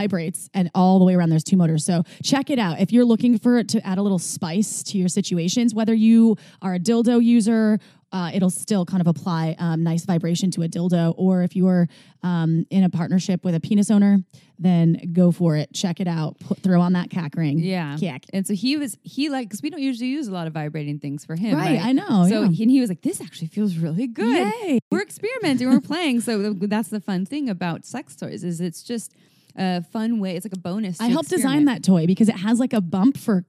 And 0.55 0.71
all 0.75 0.99
the 0.99 1.05
way 1.05 1.15
around 1.15 1.31
there's 1.31 1.45
two 1.45 1.57
motors. 1.57 1.85
So 1.85 2.03
check 2.23 2.51
it 2.51 2.59
out 2.59 2.81
if 2.81 2.93
you're 2.93 3.05
looking 3.05 3.39
for 3.39 3.59
it 3.59 3.69
to 3.71 3.87
add 3.87 3.99
a 3.99 4.03
little 4.03 4.19
spice 4.19 4.83
to 4.85 4.99
your 4.99 5.09
situations. 5.09 5.75
Whether 5.75 5.95
you 5.95 6.37
are 6.63 6.75
a 6.75 6.79
dildo 6.79 7.23
user, 7.23 7.79
uh, 8.13 8.31
it'll 8.33 8.51
still 8.51 8.85
kind 8.87 9.01
of 9.01 9.07
apply 9.09 9.57
um, 9.59 9.83
nice 9.83 10.05
vibration 10.05 10.51
to 10.53 10.63
a 10.63 10.69
dildo, 10.69 11.13
or 11.17 11.43
if 11.43 11.57
you're 11.57 11.89
um, 12.23 12.65
in 12.71 12.85
a 12.85 12.89
partnership 12.89 13.45
with 13.45 13.55
a 13.55 13.61
penis 13.61 13.91
owner, 13.91 14.19
then 14.59 15.11
go 15.13 15.31
for 15.33 15.57
it. 15.57 15.75
Check 15.75 16.01
it 16.01 16.07
out. 16.09 16.39
Put, 16.39 16.59
throw 16.63 16.81
on 16.81 16.93
that 16.95 17.11
cack 17.11 17.35
ring. 17.37 17.59
Yeah. 17.59 17.97
cack. 18.01 18.23
And 18.33 18.47
so 18.47 18.55
he 18.55 18.77
was 18.77 18.97
he 19.03 19.29
like 19.29 19.49
because 19.49 19.61
we 19.61 19.71
don't 19.71 19.83
usually 19.83 20.09
use 20.09 20.29
a 20.29 20.33
lot 20.33 20.47
of 20.47 20.53
vibrating 20.55 20.99
things 20.99 21.25
for 21.25 21.35
him, 21.37 21.57
Right, 21.57 21.79
right? 21.79 21.85
I 21.85 21.93
know, 21.93 22.27
So 22.29 22.43
yeah. 22.45 22.49
he, 22.49 22.63
and 22.63 22.71
he 22.71 22.81
was 22.81 22.89
like, 22.89 23.03
"This 23.03 23.21
actually 23.21 23.49
feels 23.49 23.77
really 23.77 24.07
good." 24.07 24.53
Yay. 24.63 24.79
We're 24.91 25.03
experimenting, 25.03 25.69
we're 25.69 25.81
playing. 25.81 26.21
So 26.21 26.53
that's 26.55 26.89
the 26.89 27.01
fun 27.01 27.27
thing 27.27 27.51
about 27.51 27.85
sex 27.85 28.15
toys 28.17 28.45
is 28.45 28.61
it's 28.61 28.83
just 28.83 29.15
a 29.57 29.83
fun 29.83 30.21
way. 30.21 30.37
It's 30.37 30.45
like 30.45 30.53
a 30.53 30.59
bonus. 30.59 31.01
I 31.01 31.07
helped 31.07 31.31
design 31.31 31.65
that 31.67 31.83
toy 31.83 32.07
because 32.07 32.29
it 32.29 32.37
has 32.37 32.61
like 32.61 32.73
a 32.73 32.81
bump 32.81 33.17
for 33.17 33.45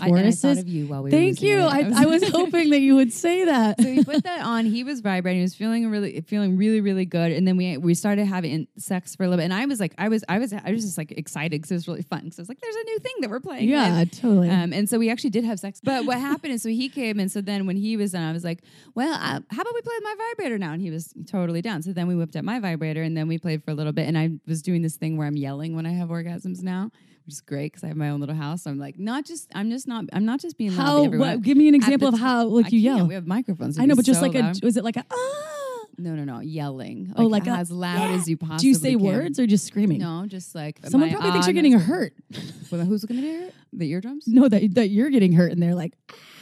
I, 0.00 0.08
I 0.08 0.30
thought 0.30 0.58
of 0.58 0.68
you 0.68 0.86
while 0.86 1.02
we 1.02 1.10
Thank 1.10 1.42
you. 1.42 1.58
I, 1.58 1.90
I 1.96 2.06
was 2.06 2.26
hoping 2.28 2.70
that 2.70 2.80
you 2.80 2.94
would 2.96 3.12
say 3.12 3.44
that. 3.44 3.80
so 3.80 3.86
he 3.86 4.04
put 4.04 4.22
that 4.24 4.42
on. 4.42 4.64
He 4.66 4.84
was 4.84 5.00
vibrating. 5.00 5.40
He 5.40 5.42
was 5.42 5.54
feeling 5.54 5.90
really, 5.90 6.20
feeling 6.22 6.56
really, 6.56 6.80
really 6.80 7.04
good. 7.04 7.32
And 7.32 7.46
then 7.46 7.56
we 7.56 7.76
we 7.76 7.94
started 7.94 8.26
having 8.26 8.66
sex 8.78 9.14
for 9.14 9.24
a 9.24 9.28
little 9.28 9.38
bit. 9.38 9.44
And 9.44 9.54
I 9.54 9.66
was 9.66 9.80
like, 9.80 9.94
I 9.98 10.08
was, 10.08 10.24
I 10.28 10.38
was, 10.38 10.52
I 10.52 10.70
was 10.70 10.84
just 10.84 10.96
like 10.96 11.12
excited 11.12 11.60
because 11.60 11.70
it 11.70 11.74
was 11.74 11.88
really 11.88 12.02
fun. 12.02 12.20
Because 12.20 12.38
I 12.38 12.42
was 12.42 12.48
like, 12.48 12.60
there's 12.60 12.76
a 12.76 12.84
new 12.84 12.98
thing 13.00 13.14
that 13.20 13.30
we're 13.30 13.40
playing. 13.40 13.68
Yeah, 13.68 14.00
with. 14.00 14.20
totally. 14.20 14.50
Um, 14.50 14.72
and 14.72 14.88
so 14.88 14.98
we 14.98 15.10
actually 15.10 15.30
did 15.30 15.44
have 15.44 15.58
sex. 15.58 15.80
But 15.82 16.06
what 16.06 16.18
happened 16.18 16.54
is, 16.54 16.62
so 16.62 16.68
he 16.68 16.88
came, 16.88 17.18
and 17.18 17.30
so 17.30 17.40
then 17.40 17.66
when 17.66 17.76
he 17.76 17.96
was 17.96 18.12
done, 18.12 18.22
I 18.22 18.32
was 18.32 18.44
like, 18.44 18.62
well, 18.94 19.12
uh, 19.12 19.40
how 19.50 19.62
about 19.62 19.74
we 19.74 19.82
play 19.82 19.94
with 19.96 20.04
my 20.04 20.14
vibrator 20.30 20.58
now? 20.58 20.72
And 20.72 20.80
he 20.80 20.90
was 20.90 21.12
totally 21.26 21.62
down. 21.62 21.82
So 21.82 21.92
then 21.92 22.06
we 22.06 22.14
whipped 22.14 22.36
out 22.36 22.44
my 22.44 22.60
vibrator, 22.60 23.02
and 23.02 23.16
then 23.16 23.28
we 23.28 23.38
played 23.38 23.62
for 23.64 23.70
a 23.70 23.74
little 23.74 23.92
bit. 23.92 24.08
And 24.08 24.16
I 24.16 24.30
was 24.46 24.62
doing 24.62 24.82
this 24.82 24.96
thing 24.96 25.16
where 25.16 25.26
I'm 25.26 25.36
yelling 25.36 25.74
when 25.74 25.86
I 25.86 25.92
have 25.92 26.08
orgasms 26.08 26.62
now. 26.62 26.90
Which 27.26 27.34
is 27.34 27.40
great 27.40 27.72
because 27.72 27.84
I 27.84 27.88
have 27.88 27.96
my 27.96 28.10
own 28.10 28.20
little 28.20 28.34
house. 28.34 28.62
So 28.64 28.70
I'm 28.70 28.78
like, 28.78 28.98
not 28.98 29.24
just, 29.24 29.50
I'm 29.54 29.70
just 29.70 29.88
not, 29.88 30.04
I'm 30.12 30.26
not 30.26 30.40
just 30.40 30.58
being 30.58 30.76
loud. 30.76 30.76
to 30.76 30.82
how? 30.82 31.04
everyone. 31.04 31.28
What, 31.28 31.42
give 31.42 31.56
me 31.56 31.68
an 31.68 31.74
example 31.74 32.08
of 32.08 32.18
how 32.18 32.44
like 32.46 32.70
you 32.70 32.78
yell. 32.80 33.06
We 33.06 33.14
have 33.14 33.26
microphones. 33.26 33.78
I 33.78 33.86
know, 33.86 33.94
but 33.96 34.04
just 34.04 34.20
so 34.20 34.26
like 34.26 34.34
loud. 34.34 34.62
a 34.62 34.66
was 34.66 34.76
it 34.76 34.84
like 34.84 34.96
a 34.96 35.04
ah? 35.10 35.50
No, 35.96 36.14
no, 36.14 36.24
no, 36.24 36.40
yelling. 36.40 37.12
Oh, 37.16 37.26
like 37.26 37.46
a- 37.46 37.50
as 37.50 37.70
loud 37.70 38.10
yeah. 38.10 38.16
as 38.16 38.28
you 38.28 38.36
possibly 38.36 38.58
Do 38.58 38.68
you 38.68 38.74
say 38.74 38.90
can. 38.90 39.00
words 39.02 39.38
or 39.38 39.46
just 39.46 39.64
screaming? 39.64 40.00
No, 40.00 40.24
just 40.26 40.54
like 40.54 40.80
Someone 40.88 41.10
probably 41.10 41.30
thinks 41.30 41.46
you're 41.46 41.54
getting 41.54 41.78
hurt. 41.78 42.14
Well, 42.72 42.84
who's 42.84 43.04
going 43.04 43.20
to 43.20 43.22
be 43.26 43.32
hurt? 43.32 43.54
The 43.72 43.88
eardrums? 43.90 44.26
No, 44.26 44.48
that 44.48 44.74
that 44.74 44.88
you're 44.88 45.10
getting 45.10 45.32
hurt, 45.32 45.52
and 45.52 45.62
they're 45.62 45.76
like, 45.76 45.92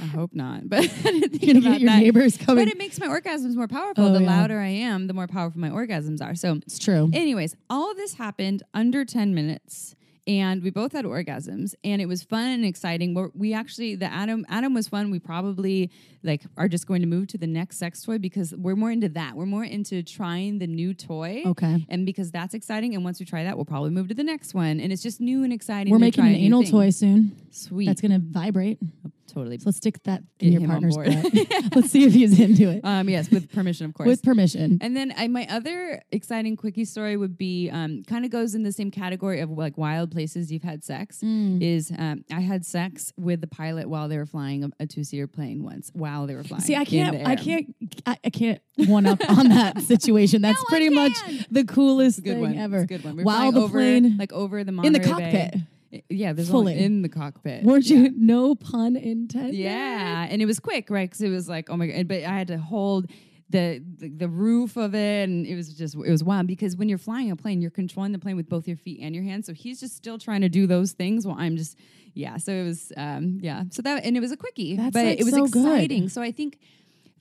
I 0.00 0.04
hope 0.04 0.32
not. 0.32 0.66
But 0.66 0.78
I 0.84 0.84
didn't 0.86 1.30
think 1.30 1.42
you're 1.42 1.54
gonna 1.54 1.72
get 1.72 1.80
your 1.82 1.90
that. 1.90 1.98
neighbors 1.98 2.38
coming. 2.38 2.64
But 2.64 2.72
it 2.72 2.78
makes 2.78 2.98
my 2.98 3.06
orgasms 3.06 3.54
more 3.54 3.68
powerful. 3.68 4.06
Oh, 4.06 4.12
the 4.14 4.22
yeah. 4.22 4.26
louder 4.40 4.58
I 4.58 4.68
am, 4.68 5.08
the 5.08 5.12
more 5.12 5.26
powerful 5.26 5.60
my 5.60 5.68
orgasms 5.68 6.22
are. 6.22 6.34
So, 6.34 6.60
it's 6.64 6.78
true. 6.78 7.10
anyways, 7.12 7.54
all 7.68 7.90
of 7.90 7.98
this 7.98 8.14
happened 8.14 8.62
under 8.72 9.04
10 9.04 9.34
minutes. 9.34 9.94
And 10.26 10.62
we 10.62 10.70
both 10.70 10.92
had 10.92 11.04
orgasms 11.04 11.74
and 11.82 12.00
it 12.00 12.06
was 12.06 12.22
fun 12.22 12.46
and 12.46 12.64
exciting 12.64 13.12
We're, 13.12 13.30
we 13.34 13.52
actually 13.54 13.96
the 13.96 14.06
Atom 14.06 14.46
Atom 14.48 14.72
was 14.72 14.86
fun 14.86 15.10
we 15.10 15.18
probably 15.18 15.90
like 16.22 16.42
are 16.56 16.68
just 16.68 16.86
going 16.86 17.00
to 17.00 17.08
move 17.08 17.26
to 17.28 17.38
the 17.38 17.48
next 17.48 17.78
sex 17.78 18.02
toy 18.04 18.18
because 18.18 18.54
we're 18.56 18.76
more 18.76 18.92
into 18.92 19.08
that 19.08 19.34
we're 19.34 19.46
more 19.46 19.64
into 19.64 20.00
trying 20.04 20.60
the 20.60 20.68
new 20.68 20.94
toy 20.94 21.42
Okay. 21.44 21.84
and 21.88 22.06
because 22.06 22.30
that's 22.30 22.54
exciting 22.54 22.94
and 22.94 23.02
once 23.02 23.18
we 23.18 23.26
try 23.26 23.42
that 23.42 23.56
we'll 23.56 23.64
probably 23.64 23.90
move 23.90 24.06
to 24.08 24.14
the 24.14 24.22
next 24.22 24.54
one 24.54 24.78
and 24.78 24.92
it's 24.92 25.02
just 25.02 25.20
new 25.20 25.42
and 25.42 25.52
exciting 25.52 25.90
We're 25.90 25.98
making 25.98 26.24
an 26.24 26.34
anal 26.36 26.62
thing. 26.62 26.70
toy 26.70 26.90
soon. 26.90 27.36
sweet 27.50 27.86
That's 27.86 28.00
going 28.00 28.12
to 28.12 28.20
vibrate. 28.24 28.78
totally 29.26 29.58
So 29.58 29.64
let's 29.66 29.78
stick 29.78 30.00
that 30.04 30.22
in 30.38 30.52
your 30.52 30.68
partner's 30.68 30.96
butt. 30.96 31.08
let's 31.74 31.90
see 31.90 32.04
if 32.04 32.12
he's 32.12 32.38
into 32.38 32.70
it 32.70 32.82
um 32.84 33.08
yes 33.08 33.28
with 33.30 33.50
permission 33.52 33.86
of 33.86 33.94
course 33.94 34.06
with 34.06 34.22
permission. 34.22 34.78
And 34.80 34.96
then 34.96 35.12
I, 35.16 35.26
my 35.26 35.46
other 35.50 36.00
exciting 36.12 36.56
quickie 36.56 36.84
story 36.84 37.16
would 37.16 37.36
be 37.36 37.70
um, 37.70 38.04
kind 38.06 38.24
of 38.24 38.30
goes 38.30 38.54
in 38.54 38.62
the 38.62 38.70
same 38.72 38.90
category 38.92 39.40
of 39.40 39.50
like 39.50 39.76
wild 39.76 40.11
places 40.12 40.52
you've 40.52 40.62
had 40.62 40.84
sex. 40.84 41.18
Mm. 41.22 41.60
Is 41.62 41.92
um, 41.98 42.24
I 42.32 42.40
had 42.40 42.64
sex 42.64 43.12
with 43.16 43.40
the 43.40 43.46
pilot 43.48 43.88
while 43.88 44.08
they 44.08 44.16
were 44.18 44.26
flying 44.26 44.62
a, 44.64 44.70
a 44.80 44.86
two 44.86 45.02
seater 45.02 45.26
plane 45.26 45.62
once 45.64 45.90
while 45.94 46.26
they 46.26 46.34
were 46.34 46.44
flying. 46.44 46.62
See, 46.62 46.76
I 46.76 46.84
can't, 46.84 47.26
I 47.26 47.34
can't, 47.36 47.74
I, 48.06 48.16
I 48.24 48.30
can't 48.30 48.60
one 48.86 49.06
up 49.06 49.18
on 49.28 49.48
that 49.48 49.80
situation. 49.92 50.42
That's 50.42 50.60
No, 50.62 50.64
pretty 50.68 50.90
much 50.90 51.16
the 51.50 51.64
coolest 51.64 52.22
Good 52.22 52.34
thing 52.34 52.40
one. 52.42 52.58
ever. 52.58 52.84
Good 52.86 53.02
one. 53.04 53.16
We're 53.16 53.24
While 53.24 53.50
the 53.52 53.62
over, 53.62 53.72
plane 53.78 54.16
like 54.18 54.32
over 54.32 54.62
the 54.62 54.72
in 54.82 54.92
the 54.92 55.00
cockpit, 55.00 55.54
Bay. 55.90 56.04
Yeah, 56.08 56.32
there's 56.32 56.48
Fully. 56.48 56.78
in 56.82 57.02
the 57.02 57.08
cockpit. 57.10 57.64
weren't 57.64 57.84
Yeah. 57.86 57.96
you? 57.98 58.12
No 58.16 58.54
pun 58.54 58.96
intended. 58.96 59.54
Yeah, 59.54 60.26
and 60.30 60.40
it 60.40 60.46
was 60.46 60.58
quick, 60.58 60.88
right? 60.88 61.08
Because 61.08 61.20
it 61.20 61.28
was 61.28 61.48
like, 61.50 61.68
oh 61.68 61.76
my 61.76 61.86
god! 61.86 62.08
But 62.08 62.22
I 62.24 62.30
had 62.38 62.48
to 62.48 62.56
hold 62.58 63.10
the, 63.52 63.82
the 63.98 64.08
the 64.08 64.28
roof 64.28 64.76
of 64.76 64.94
it, 64.94 65.28
and 65.28 65.46
it 65.46 65.54
was 65.54 65.72
just 65.74 65.94
it 65.94 66.10
was 66.10 66.24
wild. 66.24 66.46
Because 66.46 66.76
when 66.76 66.88
you're 66.88 66.98
flying 66.98 67.30
a 67.30 67.36
plane, 67.36 67.62
you're 67.62 67.70
controlling 67.70 68.12
the 68.12 68.18
plane 68.18 68.36
with 68.36 68.48
both 68.48 68.66
your 68.66 68.76
feet 68.76 69.00
and 69.00 69.14
your 69.14 69.24
hands. 69.24 69.46
So 69.46 69.52
he's 69.52 69.78
just 69.78 69.94
still 69.96 70.18
trying 70.18 70.40
to 70.40 70.48
do 70.48 70.66
those 70.66 70.92
things 70.92 71.26
while 71.26 71.36
I'm 71.38 71.56
just 71.56 71.78
yeah. 72.14 72.36
So 72.38 72.50
it 72.52 72.64
was 72.64 72.92
um 72.96 73.38
yeah. 73.40 73.62
So 73.70 73.82
that 73.82 74.04
and 74.04 74.16
it 74.16 74.20
was 74.20 74.32
a 74.32 74.36
quickie, 74.36 74.76
That's, 74.76 74.92
but 74.92 75.04
like, 75.04 75.20
it 75.20 75.24
was 75.24 75.34
so 75.34 75.46
good. 75.46 75.66
exciting. 75.66 76.08
So 76.08 76.20
I 76.22 76.32
think. 76.32 76.58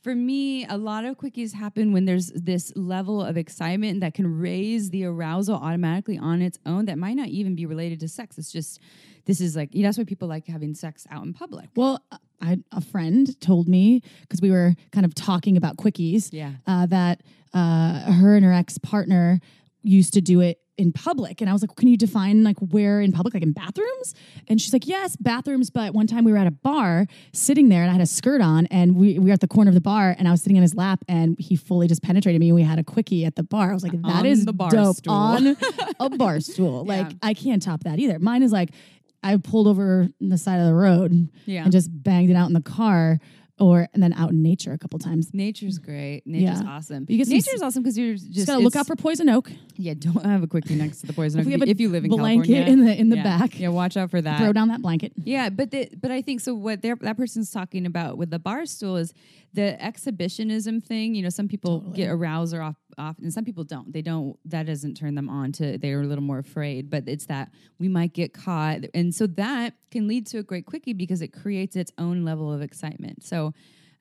For 0.03 0.15
me, 0.15 0.65
a 0.65 0.79
lot 0.79 1.05
of 1.05 1.15
quickies 1.19 1.53
happen 1.53 1.93
when 1.93 2.05
there's 2.05 2.31
this 2.33 2.73
level 2.75 3.23
of 3.23 3.37
excitement 3.37 3.99
that 3.99 4.15
can 4.15 4.39
raise 4.39 4.89
the 4.89 5.05
arousal 5.05 5.57
automatically 5.57 6.17
on 6.17 6.41
its 6.41 6.57
own 6.65 6.85
that 6.85 6.97
might 6.97 7.13
not 7.13 7.27
even 7.27 7.53
be 7.53 7.67
related 7.67 7.99
to 7.99 8.07
sex. 8.07 8.39
It's 8.39 8.51
just, 8.51 8.81
this 9.25 9.41
is 9.41 9.55
like, 9.55 9.73
you 9.73 9.81
know, 9.83 9.87
that's 9.87 9.97
why 9.97 10.03
people 10.03 10.27
like 10.27 10.47
having 10.47 10.73
sex 10.73 11.05
out 11.11 11.23
in 11.25 11.33
public. 11.33 11.69
Well, 11.75 12.03
I, 12.41 12.57
a 12.71 12.81
friend 12.81 13.39
told 13.41 13.67
me 13.67 14.01
because 14.21 14.41
we 14.41 14.51
were 14.51 14.73
kind 14.91 15.05
of 15.05 15.13
talking 15.15 15.57
about 15.57 15.77
quickies. 15.77 16.29
Yeah. 16.31 16.51
uh, 16.67 16.85
that 16.87 17.21
uh, 17.53 18.11
her 18.13 18.35
and 18.35 18.45
her 18.45 18.53
ex 18.53 18.77
partner 18.77 19.39
used 19.83 20.13
to 20.13 20.21
do 20.21 20.39
it 20.41 20.59
in 20.77 20.91
public. 20.91 21.41
And 21.41 21.49
I 21.49 21.53
was 21.53 21.61
like, 21.61 21.75
can 21.75 21.87
you 21.89 21.97
define 21.97 22.43
like 22.43 22.57
where 22.57 23.01
in 23.01 23.11
public, 23.11 23.33
like 23.35 23.43
in 23.43 23.51
bathrooms? 23.51 24.15
And 24.47 24.59
she's 24.59 24.73
like, 24.73 24.87
yes, 24.87 25.15
bathrooms. 25.15 25.69
But 25.69 25.93
one 25.93 26.07
time 26.07 26.23
we 26.23 26.31
were 26.31 26.37
at 26.39 26.47
a 26.47 26.51
bar 26.51 27.05
sitting 27.33 27.69
there 27.69 27.81
and 27.81 27.89
I 27.89 27.93
had 27.93 28.01
a 28.01 28.05
skirt 28.07 28.41
on 28.41 28.65
and 28.67 28.95
we, 28.95 29.19
we 29.19 29.25
were 29.27 29.33
at 29.33 29.41
the 29.41 29.47
corner 29.47 29.69
of 29.69 29.75
the 29.75 29.81
bar 29.81 30.15
and 30.17 30.27
I 30.27 30.31
was 30.31 30.41
sitting 30.41 30.55
in 30.55 30.61
his 30.63 30.73
lap 30.73 31.03
and 31.07 31.37
he 31.39 31.55
fully 31.55 31.87
just 31.87 32.01
penetrated 32.01 32.39
me 32.39 32.49
and 32.49 32.55
we 32.55 32.63
had 32.63 32.79
a 32.79 32.83
quickie 32.83 33.25
at 33.25 33.35
the 33.35 33.43
bar. 33.43 33.69
I 33.69 33.73
was 33.73 33.83
like, 33.83 33.91
that 33.91 34.05
On 34.05 34.25
is 34.25 34.45
the 34.45 34.53
bar 34.53 34.71
dope. 34.71 34.95
stool. 34.95 35.13
On 35.13 35.57
a 35.99 36.09
bar 36.09 36.39
stool. 36.39 36.85
Like 36.91 37.07
Yeah. 37.11 37.17
I 37.21 37.33
can't 37.35 37.61
top 37.61 37.83
that 37.83 37.99
either. 37.99 38.17
Mine 38.17 38.41
is 38.41 38.51
like, 38.51 38.69
I 39.23 39.37
pulled 39.37 39.67
over 39.67 40.07
in 40.19 40.29
the 40.29 40.37
side 40.37 40.59
of 40.59 40.67
the 40.67 40.73
road 40.73 41.29
Yeah. 41.45 41.63
and 41.63 41.71
just 41.71 41.89
banged 42.03 42.29
it 42.29 42.35
out 42.35 42.47
in 42.47 42.53
the 42.53 42.61
car 42.61 43.19
or 43.59 43.87
and 43.93 44.01
then 44.01 44.11
out 44.13 44.31
in 44.31 44.41
nature 44.41 44.73
a 44.73 44.77
couple 44.79 44.97
times. 44.97 45.35
Nature's 45.35 45.77
great. 45.77 46.23
Nature's 46.25 46.61
Yeah. 46.63 46.67
awesome. 46.67 47.05
Some 47.07 47.15
Nature's 47.29 47.61
awesome 47.61 47.83
because 47.83 47.95
you're 47.95 48.13
just, 48.15 48.31
Just 48.31 48.47
gotta 48.47 48.59
look 48.59 48.75
out 48.75 48.87
for 48.87 48.95
poison 48.95 49.29
oak. 49.29 49.51
Yeah, 49.77 49.93
don't 49.95 50.25
have 50.25 50.41
a 50.41 50.47
quickie 50.47 50.73
next 50.73 51.01
to 51.01 51.05
the 51.07 51.13
poison 51.13 51.41
If 51.41 51.45
oak 51.45 51.53
if, 51.53 51.59
have 51.59 51.67
you- 51.67 51.71
a 51.71 51.75
if 51.75 51.79
you 51.79 51.89
live 51.89 52.03
in 52.05 52.09
blanket 52.09 52.47
California. 52.47 52.73
in 52.73 52.85
the 52.85 52.99
in 52.99 53.09
the 53.09 53.17
yeah. 53.17 53.23
back, 53.23 53.59
Yeah, 53.59 53.67
watch 53.67 53.97
out 53.97 54.09
for 54.09 54.19
that. 54.19 54.39
throw 54.39 54.51
down 54.51 54.69
that 54.69 54.81
blanket. 54.81 55.13
Yeah, 55.23 55.49
but 55.49 55.69
the, 55.69 55.89
but 56.01 56.09
I 56.09 56.23
think 56.23 56.41
so. 56.41 56.55
What 56.55 56.81
they're, 56.81 56.95
that 57.01 57.17
person's 57.17 57.51
talking 57.51 57.85
about 57.85 58.17
with 58.17 58.31
the 58.31 58.39
bar 58.39 58.65
stool 58.65 58.95
is 58.97 59.13
the 59.53 59.79
exhibitionism 59.83 60.81
thing. 60.81 61.13
You 61.13 61.21
know, 61.21 61.29
some 61.29 61.47
people 61.47 61.81
Totally. 61.81 61.97
get 61.97 62.09
aroused 62.09 62.55
or 62.55 62.63
off, 62.63 62.75
off, 62.97 63.17
and 63.19 63.33
some 63.33 63.43
people 63.45 63.63
don't. 63.63 63.91
They 63.91 64.01
don't. 64.01 64.37
That 64.45 64.65
doesn't 64.65 64.95
turn 64.95 65.15
them 65.15 65.29
on 65.29 65.51
to. 65.53 65.77
They're 65.77 66.01
a 66.01 66.05
little 66.07 66.23
more 66.23 66.39
afraid. 66.39 66.89
But 66.89 67.03
it's 67.07 67.25
that 67.27 67.51
we 67.79 67.87
might 67.87 68.13
get 68.13 68.33
caught, 68.33 68.79
and 68.93 69.13
so 69.13 69.27
that 69.27 69.73
can 69.91 70.07
lead 70.07 70.27
to 70.27 70.39
a 70.39 70.43
great 70.43 70.65
quickie 70.65 70.93
because 70.93 71.21
it 71.21 71.29
creates 71.29 71.75
its 71.75 71.91
own 71.97 72.23
level 72.25 72.51
of 72.51 72.61
excitement. 72.61 73.23
So. 73.23 73.53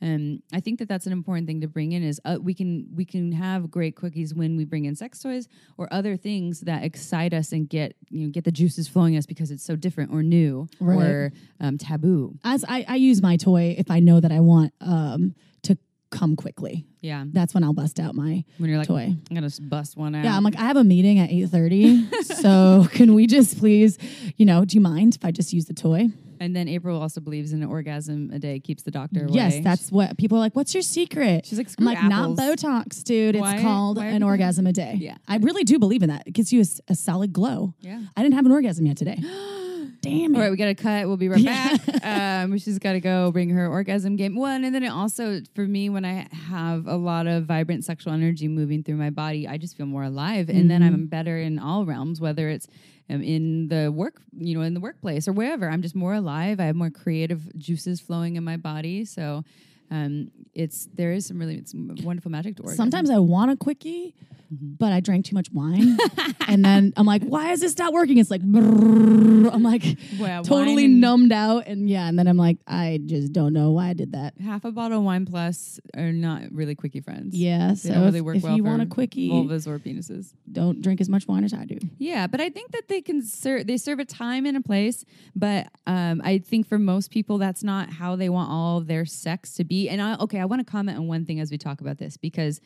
Um, 0.03 0.43
I 0.51 0.61
think 0.61 0.79
that 0.79 0.89
that's 0.89 1.05
an 1.05 1.13
important 1.13 1.47
thing 1.47 1.61
to 1.61 1.69
bring 1.69 1.93
in 1.93 2.03
is 2.03 2.23
uh, 2.25 2.39
we 2.41 2.55
can 2.55 2.89
we 2.95 3.05
can 3.05 3.33
have 3.33 3.71
great 3.71 3.97
quickies 3.97 4.35
when 4.35 4.57
we 4.57 4.65
bring 4.65 4.87
in 4.87 4.97
sex 4.97 5.19
toys 5.19 5.47
or 5.77 5.93
other 5.93 6.17
things 6.17 6.61
that 6.61 6.85
excite 6.85 7.35
us 7.35 7.53
and 7.53 7.69
get 7.69 7.97
you 8.09 8.25
know 8.25 8.31
get 8.31 8.45
the 8.45 8.51
juices 8.51 8.89
flowing 8.89 9.13
in 9.13 9.19
us 9.19 9.27
because 9.27 9.51
it's 9.51 9.63
so 9.63 9.77
different 9.77 10.11
or 10.11 10.23
new 10.23 10.67
Right. 10.81 11.07
or 11.07 11.33
um, 11.61 11.77
taboo. 11.77 12.39
As 12.45 12.65
I, 12.67 12.87
I 12.89 12.97
use 12.97 13.21
my 13.21 13.37
toy 13.37 13.75
if 13.77 13.91
I 13.91 14.01
know 14.01 14.21
that 14.21 14.33
I 14.33 14.41
want 14.41 14.73
um, 14.81 15.35
to 15.65 15.77
come 16.11 16.37
quickly. 16.37 16.87
Yeah, 17.01 17.25
That's 17.33 17.55
when 17.55 17.65
I'll 17.65 17.73
bust 17.73 17.99
out 17.99 18.15
my 18.15 18.45
when 18.59 18.69
you're 18.69 18.79
like, 18.79 18.89
toy. 18.89 19.15
I'm 19.31 19.35
gonna 19.35 19.51
bust 19.61 19.97
one 19.97 20.15
out. 20.15 20.25
Yeah, 20.25 20.37
I'm 20.37 20.43
like, 20.45 20.57
I 20.57 20.63
have 20.63 20.77
a 20.77 20.85
meeting 20.85 21.19
at 21.19 21.31
8.30, 21.31 22.25
so 22.43 22.87
can 22.93 23.15
we 23.15 23.27
just 23.27 23.59
please, 23.59 23.99
you 24.37 24.45
know, 24.45 24.65
do 24.65 24.75
you 24.77 24.81
mind 24.81 25.17
if 25.17 25.25
I 25.25 25.31
just 25.31 25.53
use 25.53 25.67
the 25.67 25.75
toy? 25.75 26.09
and 26.41 26.57
then 26.57 26.69
April 26.69 27.01
also 27.01 27.21
believes 27.21 27.53
in 27.53 27.63
an 27.63 27.69
orgasm 27.69 28.31
a 28.33 28.39
day 28.39 28.59
keeps 28.59 28.83
the 28.83 28.91
doctor 28.91 29.27
away. 29.27 29.35
Yes, 29.35 29.61
that's 29.63 29.93
what 29.93 30.17
people 30.17 30.39
are 30.39 30.41
like, 30.41 30.57
what's 30.57 30.73
your 30.75 30.83
secret? 30.83 31.45
She's 31.45 31.59
like, 31.59 31.69
I'm 31.79 31.85
like, 31.85 31.99
apples. 32.03 32.39
not 32.39 32.59
Botox, 32.59 33.05
dude. 33.05 33.37
It's 33.37 33.43
Why- 33.43 33.61
called 33.61 33.99
why 33.99 34.07
an 34.07 34.23
orgasm 34.23 34.67
a 34.67 34.73
day. 34.73 34.97
Yeah. 34.99 35.19
I 35.29 35.37
really 35.37 35.65
do 35.65 35.79
believe 35.79 36.03
in 36.03 36.09
that. 36.09 36.27
It 36.27 36.31
gives 36.33 36.51
you 36.51 36.65
a 36.89 36.95
solid 36.95 37.35
glow. 37.35 37.75
Yeah. 37.81 38.01
I 38.17 38.23
didn't 38.23 38.37
have 38.37 38.47
an 38.47 38.53
orgasm 38.53 38.87
yet 38.87 38.97
today. 38.97 39.19
Damn 40.03 40.35
it. 40.35 40.37
All 40.37 40.43
right, 40.43 40.51
we 40.51 40.57
got 40.57 40.67
to 40.67 40.75
cut. 40.75 41.07
We'll 41.07 41.17
be 41.19 41.29
right 41.29 41.41
Yeah. 41.41 41.77
back. 41.77 42.45
um, 42.45 42.57
she's 42.59 42.79
got 42.79 42.93
to 42.93 43.01
go 43.01 43.31
bring 43.33 43.51
her 43.51 43.67
orgasm 43.69 44.17
game. 44.17 44.35
One, 44.35 44.65
and 44.65 44.75
then 44.75 44.83
it 44.83 44.89
also, 44.89 45.41
for 45.55 45.67
me, 45.67 45.91
when 45.91 46.05
I 46.07 46.27
have 46.49 46.87
a 46.87 46.97
lot 46.97 47.27
of 47.27 47.45
vibrant 47.45 47.85
sexual 47.85 48.13
energy 48.15 48.49
moving 48.49 48.83
through 48.83 48.97
my 48.97 49.11
body, 49.11 49.47
I 49.47 49.59
just 49.59 49.77
feel 49.77 49.87
more 49.87 50.05
alive. 50.05 50.49
And 50.49 50.71
then 50.71 50.81
Mm-hmm. 50.81 50.95
I'm 50.95 51.07
better 51.07 51.37
in 51.39 51.59
all 51.59 51.85
realms, 51.85 52.21
whether 52.21 52.49
it's 52.49 52.67
um, 53.11 53.23
in 53.23 53.69
the 53.69 53.93
work, 53.93 54.23
you 54.39 54.55
know, 54.57 54.63
in 54.63 54.73
the 54.73 54.81
workplace 54.81 55.29
or 55.29 55.33
wherever. 55.33 55.69
I'm 55.69 55.83
just 55.83 55.95
more 55.95 56.15
alive. 56.15 56.61
I 56.61 56.65
have 56.65 56.77
more 56.77 56.91
creative 56.91 57.55
juices 57.59 58.01
flowing 58.01 58.37
in 58.37 58.45
my 58.45 58.57
body. 58.57 59.05
So 59.05 59.45
um, 59.91 60.31
it's 60.55 60.89
there 60.95 61.13
is 61.13 61.27
some 61.27 61.39
really 61.39 61.57
it's 61.57 61.75
wonderful 61.75 62.31
magic 62.31 62.57
to 62.57 62.63
orgasm. 62.63 62.77
Sometimes 62.77 63.11
I 63.11 63.19
want 63.19 63.51
a 63.51 63.57
quickie, 63.57 64.15
Mm-hmm. 64.53 64.73
but 64.81 64.93
I 64.93 64.99
drank 64.99 65.27
too 65.27 65.37
much 65.37 65.47
wine. 65.53 65.97
and 66.49 66.65
then 66.65 66.93
I'm 66.97 67.07
like, 67.07 67.23
why 67.23 67.53
is 67.53 67.61
this 67.61 67.79
not 67.79 67.93
working? 67.93 68.19
It's 68.19 68.33
like, 68.33 68.43
brrrr. 68.43 69.49
I'm 69.53 69.63
like 69.63 69.85
Well, 70.19 70.43
totally 70.43 70.89
numbed 70.89 71.31
out. 71.31 71.69
And 71.69 71.89
yeah, 71.89 72.09
and 72.09 72.19
then 72.19 72.27
I'm 72.27 72.37
like, 72.37 72.59
I 72.67 72.99
just 73.07 73.33
don't 73.33 73.53
know 73.53 73.71
why 73.71 73.91
I 73.91 73.93
did 73.93 74.11
that. 74.11 74.35
half 74.45 74.65
a 74.65 74.73
bottle 74.73 74.99
of 74.99 75.05
wine 75.05 75.25
plus 75.25 75.79
are 75.97 76.11
not 76.11 76.43
really 76.51 76.75
quickie 76.75 77.01
friends. 77.01 77.37
Yeah, 77.37 77.69
They 77.69 77.75
so 77.77 77.95
don't 77.95 78.05
really 78.07 78.19
if, 78.19 78.25
work 78.25 78.37
if 78.39 78.43
well 78.43 78.57
you 78.57 78.65
for 78.65 78.71
want 78.71 78.83
a 78.83 78.87
quickie, 78.87 79.31
vulvas 79.31 79.69
or 79.69 79.79
penises. 79.79 80.33
don't 80.51 80.83
drink 80.83 81.01
as 81.01 81.09
much 81.09 81.29
wine 81.29 81.45
as 81.45 81.55
I 81.55 81.65
do. 81.65 81.79
Yeah, 81.99 82.27
but 82.27 82.41
I 82.41 82.51
think 82.51 82.73
that 82.73 82.89
they 82.89 83.01
can 83.03 83.23
serve. 83.23 83.69
They 83.69 83.77
serve 83.77 84.01
a 84.01 84.05
time 84.05 84.47
and 84.47 84.57
a 84.57 84.61
place. 84.63 85.05
But 85.37 85.69
um, 85.87 86.21
I 86.25 86.39
think 86.39 86.67
for 86.67 86.77
most 86.81 87.13
people, 87.13 87.39
that's 87.39 87.63
not 87.63 87.89
how 87.91 88.17
they 88.17 88.29
want 88.29 88.51
all 88.51 88.81
their 88.81 89.05
sex 89.07 89.55
to 89.55 89.65
be. 89.65 89.80
And 89.89 90.01
I, 90.03 90.17
okay, 90.17 90.39
I 90.41 90.45
want 90.45 90.65
to 90.65 90.71
comment 90.71 90.99
on 90.99 91.07
one 91.09 91.25
thing 91.25 91.41
as 91.41 91.51
we 91.51 91.59
talk 91.59 91.81
about 91.81 91.99
this 91.99 92.17
because 92.17 92.61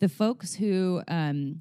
the 0.00 0.08
folks 0.08 0.54
who 0.54 1.02
um, 1.08 1.60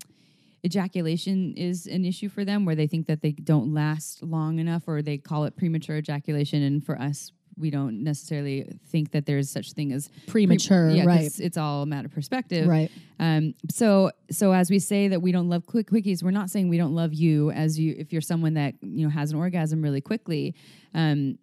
ejaculation 0.65 1.53
is 1.55 1.85
an 1.87 2.05
issue 2.05 2.29
for 2.29 2.43
them, 2.45 2.65
where 2.65 2.75
they 2.75 2.87
think 2.87 3.07
that 3.07 3.21
they 3.21 3.31
don't 3.31 3.73
last 3.73 4.23
long 4.23 4.59
enough, 4.59 4.83
or 4.87 5.01
they 5.01 5.17
call 5.17 5.45
it 5.45 5.55
premature 5.57 5.97
ejaculation, 5.97 6.61
and 6.63 6.83
for 6.85 6.99
us. 6.99 7.31
We 7.57 7.71
don't 7.71 8.05
necessarily 8.05 8.71
think 8.87 9.11
that 9.11 9.25
there's 9.25 9.49
such 9.49 9.73
thing 9.73 9.91
as 9.91 10.07
pre- 10.27 10.45
Premature, 10.45 10.91
yeah, 10.91 11.03
'cause 11.03 11.07
right. 11.07 11.39
It's 11.41 11.57
all 11.57 11.81
a 11.83 11.85
matter 11.85 12.05
of 12.05 12.13
perspective, 12.13 12.65
Right. 12.65 12.89
um, 13.19 13.53
so 13.69 14.11
so 14.31 14.53
as 14.53 14.69
we 14.69 14.79
say 14.79 15.09
that 15.09 15.21
we 15.21 15.33
don't 15.33 15.49
love 15.49 15.65
quick 15.65 15.89
quickies, 15.89 16.23
we're 16.23 16.31
not 16.31 16.49
saying 16.49 16.69
we 16.69 16.77
don't 16.77 16.95
love 16.95 17.13
you 17.13 17.51
as 17.51 17.77
you 17.77 17.95
if 17.97 18.13
you're 18.13 18.21
someone 18.21 18.53
that 18.53 18.75
you 18.81 19.03
know 19.03 19.09
has 19.09 19.33
an 19.33 19.37
orgasm 19.39 19.81
really 19.81 19.99
quickly. 19.99 20.55
Um, 20.93 21.37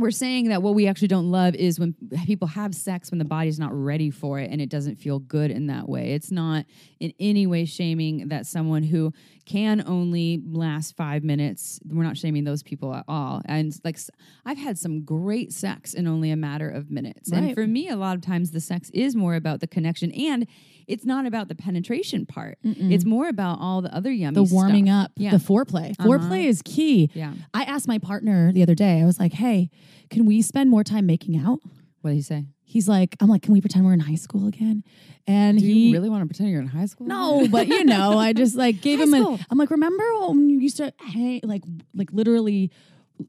we're 0.00 0.10
saying 0.10 0.48
that 0.48 0.62
what 0.62 0.74
we 0.74 0.86
actually 0.86 1.08
don't 1.08 1.30
love 1.30 1.54
is 1.54 1.78
when 1.78 1.94
people 2.26 2.48
have 2.48 2.74
sex 2.74 3.10
when 3.10 3.18
the 3.18 3.24
body's 3.24 3.58
not 3.58 3.72
ready 3.72 4.10
for 4.10 4.38
it 4.38 4.50
and 4.50 4.60
it 4.60 4.68
doesn't 4.68 4.96
feel 4.96 5.18
good 5.18 5.50
in 5.50 5.66
that 5.68 5.88
way. 5.88 6.12
It's 6.12 6.30
not 6.30 6.66
in 6.98 7.12
any 7.18 7.46
way 7.46 7.64
shaming 7.64 8.28
that 8.28 8.46
someone 8.46 8.82
who 8.82 9.12
can 9.46 9.82
only 9.86 10.42
last 10.46 10.96
five 10.96 11.24
minutes. 11.24 11.80
We're 11.84 12.04
not 12.04 12.16
shaming 12.16 12.44
those 12.44 12.62
people 12.62 12.94
at 12.94 13.04
all. 13.08 13.42
And 13.46 13.72
like 13.84 13.98
I've 14.44 14.58
had 14.58 14.78
some 14.78 15.02
great 15.04 15.52
sex 15.52 15.94
in 15.94 16.06
only 16.06 16.30
a 16.30 16.36
matter 16.36 16.70
of 16.70 16.90
minutes. 16.90 17.32
And 17.32 17.54
for 17.54 17.66
me, 17.66 17.88
a 17.88 17.96
lot 17.96 18.16
of 18.16 18.22
times 18.22 18.50
the 18.50 18.60
sex 18.60 18.90
is 18.94 19.16
more 19.16 19.34
about 19.34 19.60
the 19.60 19.66
connection 19.66 20.12
and 20.12 20.46
it's 20.90 21.04
not 21.04 21.24
about 21.26 21.48
the 21.48 21.54
penetration 21.54 22.26
part. 22.26 22.58
It's 22.64 23.04
more 23.04 23.28
about 23.28 23.58
all 23.60 23.80
the 23.82 23.94
other 23.94 24.10
yummy 24.10 24.34
The 24.34 24.42
warming 24.42 24.86
stuff. 24.86 25.04
up, 25.06 25.12
Yeah. 25.16 25.30
the 25.30 25.36
foreplay. 25.38 25.90
Uh-huh. 25.98 26.08
Foreplay 26.08 26.44
is 26.46 26.62
key. 26.64 27.10
Yeah. 27.14 27.32
I 27.54 27.62
asked 27.64 27.86
my 27.88 27.98
partner 27.98 28.52
the 28.52 28.62
other 28.62 28.74
day, 28.74 29.00
I 29.00 29.06
was 29.06 29.18
like, 29.20 29.32
hey, 29.32 29.70
can 30.10 30.26
we 30.26 30.42
spend 30.42 30.68
more 30.70 30.82
time 30.84 31.06
making 31.06 31.36
out? 31.36 31.60
What 32.02 32.10
did 32.10 32.16
he 32.16 32.22
say? 32.22 32.46
he's 32.62 32.88
like, 32.88 33.16
I'm 33.20 33.28
like, 33.28 33.42
can 33.42 33.52
we 33.52 33.60
pretend 33.60 33.84
we're 33.84 33.92
in 33.94 33.98
high 33.98 34.14
school 34.14 34.46
again? 34.46 34.84
And 35.26 35.58
Do 35.58 35.64
he 35.66 35.88
you 35.88 35.92
really 35.92 36.08
want 36.08 36.22
to 36.22 36.26
pretend 36.26 36.50
you're 36.50 36.60
in 36.60 36.68
high 36.68 36.86
school? 36.86 37.08
no, 37.08 37.48
but 37.50 37.66
you 37.66 37.82
know, 37.84 38.16
I 38.16 38.32
just 38.32 38.54
like 38.54 38.80
gave 38.80 39.00
him 39.00 39.12
an. 39.12 39.38
I'm 39.50 39.58
like, 39.58 39.70
remember 39.72 40.04
when 40.28 40.48
you 40.48 40.60
used 40.60 40.76
to 40.76 40.92
hang, 41.00 41.40
like, 41.42 41.64
like 41.94 42.12
literally 42.12 42.70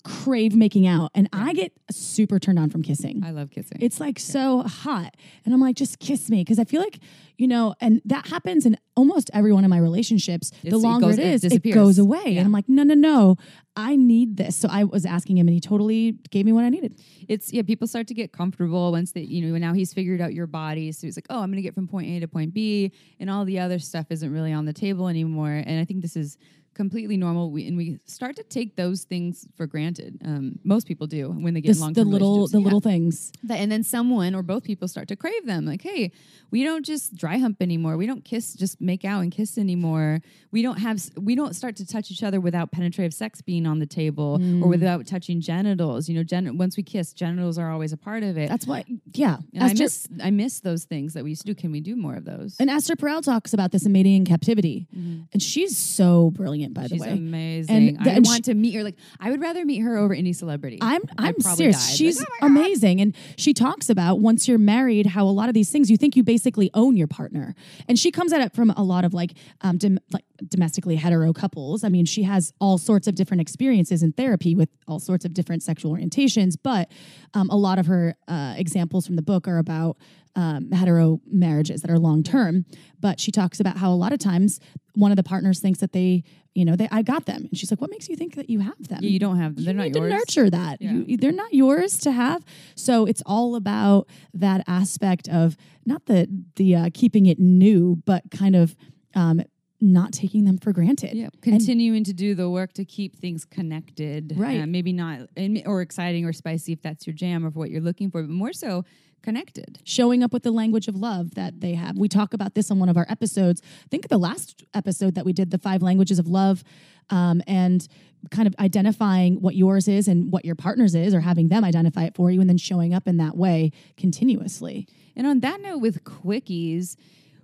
crave 0.04 0.56
making 0.56 0.88
out, 0.88 1.12
and 1.16 1.28
I 1.34 1.54
get 1.54 1.74
super 1.92 2.40
turned 2.40 2.60
on 2.60 2.70
from 2.70 2.84
kissing. 2.84 3.22
I 3.24 3.32
love 3.32 3.52
kissing. 3.52 3.78
It's 3.82 4.00
like 4.00 4.20
so 4.20 4.62
hot. 4.64 5.16
And 5.46 5.54
I'm 5.54 5.62
like, 5.62 5.76
just 5.76 6.00
kiss 6.00 6.30
me. 6.30 6.44
Cause 6.46 6.60
I 6.60 6.64
feel 6.64 6.82
like, 6.82 7.00
you 7.38 7.48
know, 7.48 7.76
and 7.82 8.02
that 8.06 8.28
happens 8.28 8.66
in 8.66 8.78
almost 8.96 9.30
every 9.34 9.52
one 9.54 9.64
of 9.64 9.70
my 9.70 9.78
relationships. 9.80 10.52
It's- 10.64 10.72
the 10.72 10.78
it 10.78 10.82
longer 10.82 11.08
goes- 11.08 11.18
it 11.18 11.26
it 11.26 11.34
is, 11.34 11.44
it, 11.44 11.50
disappears. 11.50 11.76
goes 11.76 12.00
away. 12.00 12.22
Yeah. 12.26 12.40
And 12.40 12.46
I'm 12.46 12.52
like, 12.52 12.68
no, 12.70 12.84
no, 12.84 12.94
no. 12.94 13.36
I 13.76 13.96
need 13.96 14.36
this. 14.38 14.58
So 14.58 14.68
I 14.70 14.84
was 14.84 15.06
asking 15.06 15.38
him 15.38 15.48
and 15.48 15.54
he 15.54 15.62
totally 15.62 16.14
gave 16.30 16.46
me 16.46 16.52
what 16.52 16.66
I 16.66 16.70
needed. 16.70 17.00
it's 17.30 17.54
yeah 17.54 17.62
people 17.62 17.88
start 17.88 18.08
to 18.08 18.14
get 18.14 18.34
comfortable 18.34 18.92
once 18.92 19.14
they 19.14 19.22
you 19.22 19.42
know 19.48 19.58
now 19.58 19.74
he's 19.74 19.94
figured 19.94 20.20
out 20.20 20.34
your 20.34 20.48
body 20.48 20.92
so 20.92 21.08
he's 21.08 21.16
like 21.16 21.28
oh 21.30 21.40
i'm 21.42 21.50
gonna 21.52 21.62
get 21.62 21.74
from 21.74 21.88
point 21.88 22.08
a 22.10 22.20
to 22.20 22.28
point 22.28 22.54
b 22.54 22.92
and 23.20 23.30
all 23.30 23.46
the 23.46 23.60
other 23.60 23.80
stuff 23.80 24.08
isn't 24.10 24.32
really 24.34 24.52
on 24.52 24.66
the 24.66 24.74
table 24.74 25.08
anymore 25.08 25.52
and 25.66 25.80
i 25.80 25.86
think 25.86 26.02
this 26.02 26.16
is 26.18 26.38
completely 26.74 27.18
normal 27.18 27.52
we, 27.52 27.68
and 27.68 27.76
we 27.78 28.00
start 28.06 28.36
to 28.38 28.44
take 28.44 28.76
those 28.76 29.04
things 29.04 29.46
for 29.58 29.68
granted 29.68 30.18
um, 30.26 30.58
most 30.64 30.88
people 30.88 31.06
do 31.06 31.30
when 31.30 31.54
they 31.54 31.62
get 31.62 31.76
long 31.78 31.94
the 31.94 32.04
little, 32.06 32.48
the 32.48 32.60
little 32.60 32.80
things. 32.82 33.32
That- 33.44 33.60
and 33.60 33.72
then 33.72 33.84
someone 33.84 34.34
or 34.36 34.42
both 34.44 34.64
people 34.64 34.88
start 34.88 35.08
to 35.10 35.16
crave 35.16 35.46
them 35.46 35.66
like 35.66 35.82
hey 35.82 36.12
we 36.50 36.64
don't 36.64 36.86
just 36.86 37.16
dry 37.16 37.38
hump 37.38 37.62
anymore 37.62 37.98
we 37.98 38.06
don't 38.06 38.24
kiss 38.24 38.54
just 38.54 38.80
make 38.82 39.04
out 39.04 39.22
and 39.22 39.32
kiss 39.32 39.58
anymore 39.58 40.22
we 40.52 40.62
don't 40.62 40.78
have 40.80 41.02
we 41.18 41.36
don't 41.36 41.56
start 41.56 41.76
to 41.78 41.86
touch 41.86 42.10
each 42.12 42.24
other 42.24 42.40
without 42.40 42.72
penetrative 42.72 43.14
sex 43.14 43.42
being 43.42 43.66
on 43.68 43.80
the 43.80 43.86
table 43.86 44.40
Mm. 44.40 44.62
or 44.64 44.68
without 44.70 45.06
touching 45.06 45.42
genitals 45.42 46.08
you 46.08 46.16
know 46.16 46.24
gen- 46.24 46.58
once 46.58 46.78
we 46.78 46.84
kiss 46.84 47.12
genitals 47.14 47.58
are 47.58 47.70
always 47.72 47.92
a 47.92 47.98
part 47.98 48.24
of 48.24 48.38
it 48.38 48.48
That's 48.50 48.66
why, 48.66 48.86
yeah. 49.14 49.38
and 49.54 49.64
I 49.64 49.74
miss 49.74 50.08
I 50.24 50.32
miss 50.32 50.62
those 50.62 50.86
things 50.86 51.14
that 51.14 51.24
we 51.24 51.32
used 51.32 51.42
to 51.46 51.48
do. 51.48 51.56
Can 51.56 51.72
we 51.72 51.82
do 51.82 51.96
more 51.96 52.16
of 52.16 52.26
those? 52.26 52.56
and 52.60 52.70
Esther 52.70 52.96
Perel 52.96 53.22
talks 53.24 53.54
about 53.54 53.72
this 53.72 53.86
in 53.86 53.92
Mating 53.92 54.16
in 54.16 54.26
Captivity. 54.26 54.88
And 55.34 55.42
she's 55.42 55.78
so 55.78 56.30
brilliant, 56.32 56.61
by 56.70 56.82
Mm-hmm. 56.84 56.88
She's 56.96 57.02
the 57.02 57.08
way. 57.08 57.12
amazing. 57.14 57.98
And 57.98 58.08
I 58.08 58.12
and 58.14 58.26
want 58.26 58.46
to 58.46 58.54
meet 58.54 58.74
her. 58.76 58.84
Like 58.84 58.96
I 59.20 59.32
would 59.32 59.42
rather 59.42 59.66
meet 59.66 59.80
her 59.80 59.98
over 59.98 60.14
any 60.14 60.34
celebrity. 60.34 60.78
I'm 60.82 61.02
I'm 61.18 61.40
serious. 61.40 61.88
died. 61.88 61.96
She's 61.98 62.22
oh 62.22 62.26
amazing, 62.46 63.02
and 63.02 63.16
she 63.38 63.54
talks 63.54 63.90
about 63.90 64.20
once 64.20 64.48
you're 64.48 64.58
married, 64.58 65.06
how 65.08 65.26
a 65.26 65.32
lot 65.32 65.48
of 65.50 65.54
these 65.54 65.70
things 65.72 65.90
you 65.92 65.98
think 65.98 66.16
you 66.16 66.24
basically 66.24 66.70
own 66.74 66.96
your 66.98 67.08
partner, 67.08 67.56
and 67.88 67.98
she 68.00 68.12
comes 68.12 68.32
at 68.34 68.42
it 68.42 68.54
from 68.54 68.72
a 68.72 68.84
lot 68.84 69.04
of 69.06 69.14
like 69.14 69.34
um 69.62 69.78
dom- 69.78 70.00
like 70.12 70.24
domestically 70.48 70.96
hetero 70.96 71.34
couples. 71.34 71.84
I 71.84 71.90
mean, 71.90 72.06
she 72.06 72.24
has 72.24 72.54
all 72.60 72.78
sorts 72.78 73.08
of 73.08 73.16
different 73.16 73.42
experiences 73.42 74.04
in 74.04 74.12
therapy 74.14 74.56
with 74.56 74.70
all 74.88 75.00
sorts 75.00 75.26
of 75.26 75.34
different 75.34 75.64
sexual 75.64 75.94
orientations, 75.96 76.56
but 76.62 76.92
um, 77.34 77.50
a 77.50 77.56
lot 77.56 77.80
of 77.80 77.86
her 77.86 78.16
uh, 78.28 78.56
examples 78.58 79.06
from 79.06 79.16
the 79.16 79.22
book 79.22 79.48
are 79.48 79.58
about 79.58 79.98
um, 80.36 80.72
hetero 80.72 81.20
marriages 81.30 81.82
that 81.82 81.92
are 81.92 82.00
long 82.00 82.24
term. 82.24 82.66
But 83.00 83.20
she 83.20 83.32
talks 83.32 83.60
about 83.60 83.78
how 83.78 83.92
a 83.92 83.96
lot 83.96 84.14
of 84.14 84.20
times 84.20 84.60
one 84.94 85.12
of 85.12 85.18
the 85.18 85.24
partners 85.24 85.60
thinks 85.60 85.80
that 85.80 85.94
they, 85.94 86.24
you 86.54 86.66
know, 86.66 86.76
they 86.76 86.88
I 86.92 87.02
got 87.02 87.26
them, 87.26 87.48
and 87.50 87.58
she's 87.58 87.72
like, 87.72 87.82
"What 87.82 87.90
makes 87.90 88.10
you 88.10 88.16
think 88.16 88.36
that 88.36 88.50
you 88.50 88.60
have 88.60 88.88
them?" 88.88 89.00
Yeah, 89.02 89.10
you 89.10 89.20
don't 89.20 89.38
have 89.38 89.56
them. 89.56 89.66
They're 89.66 89.74
you 89.74 89.92
not 89.92 89.96
yours. 89.96 90.12
to 90.12 90.18
nurture 90.18 90.50
that. 90.50 90.82
You, 90.82 91.18
they're 91.18 91.32
not 91.32 91.54
yours 91.54 91.98
to 92.00 92.12
have. 92.12 92.44
So 92.76 93.06
it's 93.06 93.24
all 93.26 93.56
about 93.56 94.08
that 94.34 94.64
aspect 94.68 95.28
of 95.30 95.56
not 95.86 96.06
the 96.06 96.28
the 96.56 96.76
uh, 96.76 96.90
keeping 96.94 97.26
it 97.26 97.40
new, 97.40 98.02
but 98.06 98.24
kind 98.32 98.56
of 98.56 98.76
um, 99.16 99.42
not 99.82 100.14
taking 100.14 100.46
them 100.46 100.58
for 100.58 100.72
granted. 100.72 101.16
Yeah, 101.18 101.30
continuing 101.42 102.04
to 102.04 102.14
do 102.14 102.36
the 102.36 102.50
work 102.50 102.74
to 102.74 102.86
keep 102.86 103.18
things 103.18 103.46
connected. 103.46 104.34
Right. 104.38 104.62
Uh, 104.62 104.68
maybe 104.68 104.94
not 104.94 105.22
and- 105.36 105.64
or 105.66 105.82
exciting 105.82 106.26
or 106.26 106.34
spicy 106.34 106.74
if 106.74 106.82
that's 106.82 107.08
your 107.08 107.16
jam 107.16 107.46
or 107.46 107.50
what 107.50 107.72
you're 107.72 107.82
looking 107.82 108.12
for, 108.12 108.22
but 108.22 108.30
more 108.30 108.54
so 108.54 108.86
connected. 109.24 109.80
Showing 109.84 110.24
up 110.24 110.34
with 110.34 110.44
the 110.44 110.52
language 110.52 110.88
of 110.88 110.96
love 110.96 111.36
that 111.36 111.62
they 111.62 111.76
have. 111.76 111.98
We 111.98 112.08
talk 112.08 112.34
about 112.34 112.56
this 112.56 112.72
on 112.72 112.80
one 112.80 112.90
of 112.90 112.98
our 112.98 113.06
episodes. 113.10 113.62
I 113.86 113.88
think 113.90 114.08
the 114.08 114.18
last 114.18 114.64
episode 114.74 115.16
that 115.16 115.26
we 115.26 115.34
did, 115.34 115.52
the 115.52 115.60
five 115.60 115.82
languages 115.82 116.18
of 116.20 116.28
love, 116.28 116.64
um, 117.12 117.42
and 117.46 117.88
kind 118.32 118.48
of 118.48 118.56
identifying 118.60 119.42
what 119.42 119.56
yours 119.56 119.88
is 119.88 120.08
and 120.08 120.32
what 120.32 120.46
your 120.46 120.56
partner's 120.56 120.96
is, 120.96 121.14
or 121.14 121.22
having 121.22 121.50
them 121.50 121.64
identify 121.64 122.04
it 122.04 122.16
for 122.16 122.32
you, 122.32 122.40
and 122.40 122.50
then 122.50 122.58
showing 122.58 122.94
up 122.94 123.08
in 123.08 123.18
that 123.18 123.36
way 123.38 123.72
continuously. 123.98 124.88
And 125.16 125.28
on 125.28 125.40
that 125.42 125.62
note, 125.62 125.80
with 125.80 126.04
quickies, 126.04 126.96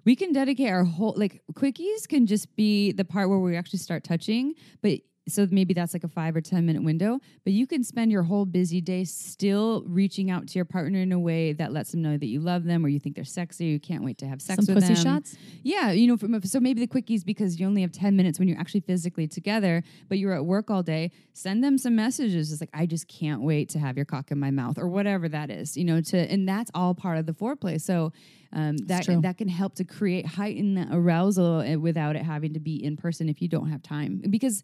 we 0.07 0.15
can 0.15 0.31
dedicate 0.31 0.69
our 0.69 0.85
whole 0.85 1.13
like 1.17 1.41
quickies 1.51 2.07
can 2.07 2.25
just 2.25 2.55
be 2.55 2.93
the 2.93 3.03
part 3.03 3.27
where 3.27 3.39
we 3.39 3.57
actually 3.57 3.79
start 3.79 4.05
touching, 4.05 4.53
but 4.81 5.01
so 5.27 5.47
maybe 5.51 5.73
that's 5.73 5.93
like 5.93 6.03
a 6.03 6.07
five 6.07 6.35
or 6.35 6.41
ten 6.41 6.65
minute 6.65 6.83
window. 6.83 7.19
But 7.43 7.53
you 7.53 7.67
can 7.67 7.83
spend 7.83 8.11
your 8.11 8.23
whole 8.23 8.45
busy 8.45 8.81
day 8.81 9.03
still 9.03 9.83
reaching 9.87 10.31
out 10.31 10.47
to 10.47 10.59
your 10.59 10.65
partner 10.65 10.99
in 10.99 11.11
a 11.11 11.19
way 11.19 11.53
that 11.53 11.73
lets 11.73 11.91
them 11.91 12.01
know 12.01 12.17
that 12.17 12.25
you 12.25 12.39
love 12.39 12.63
them 12.63 12.85
or 12.85 12.89
you 12.89 12.99
think 12.99 13.15
they're 13.15 13.25
sexy, 13.25 13.65
you 13.65 13.79
can't 13.79 14.03
wait 14.03 14.17
to 14.19 14.27
have 14.27 14.41
sex 14.41 14.57
with 14.57 14.67
them. 14.67 14.75
Some 14.75 14.75
with 14.75 14.83
pussy 14.83 15.03
them. 15.03 15.15
shots? 15.15 15.37
Yeah, 15.63 15.91
you 15.91 16.07
know, 16.07 16.17
from, 16.17 16.41
so 16.43 16.59
maybe 16.59 16.85
the 16.85 16.87
quickies 16.87 17.25
because 17.25 17.59
you 17.59 17.67
only 17.67 17.81
have 17.81 17.91
10 17.91 18.15
minutes 18.15 18.39
when 18.39 18.47
you're 18.47 18.59
actually 18.59 18.81
physically 18.81 19.27
together, 19.27 19.83
but 20.09 20.17
you're 20.17 20.33
at 20.33 20.45
work 20.45 20.69
all 20.69 20.83
day, 20.83 21.11
send 21.33 21.63
them 21.63 21.77
some 21.77 21.95
messages. 21.95 22.51
It's 22.51 22.61
like, 22.61 22.69
I 22.73 22.85
just 22.85 23.07
can't 23.07 23.41
wait 23.41 23.69
to 23.69 23.79
have 23.79 23.95
your 23.95 24.05
cock 24.05 24.31
in 24.31 24.39
my 24.39 24.51
mouth 24.51 24.77
or 24.77 24.87
whatever 24.87 25.27
that 25.29 25.49
is, 25.49 25.77
you 25.77 25.83
know, 25.83 26.01
to, 26.01 26.17
and 26.17 26.47
that's 26.47 26.71
all 26.73 26.93
part 26.93 27.17
of 27.17 27.25
the 27.25 27.33
foreplay. 27.33 27.79
So 27.79 28.13
um, 28.53 28.77
that, 28.77 29.05
that 29.21 29.37
can 29.37 29.49
help 29.49 29.75
to 29.75 29.83
create 29.83 30.25
heightened 30.25 30.87
arousal 30.91 31.59
uh, 31.59 31.77
without 31.77 32.15
it 32.15 32.23
having 32.23 32.53
to 32.53 32.59
be 32.59 32.83
in 32.83 32.97
person 32.97 33.29
if 33.29 33.41
you 33.41 33.47
don't 33.47 33.69
have 33.69 33.83
time. 33.83 34.21
Because 34.29 34.63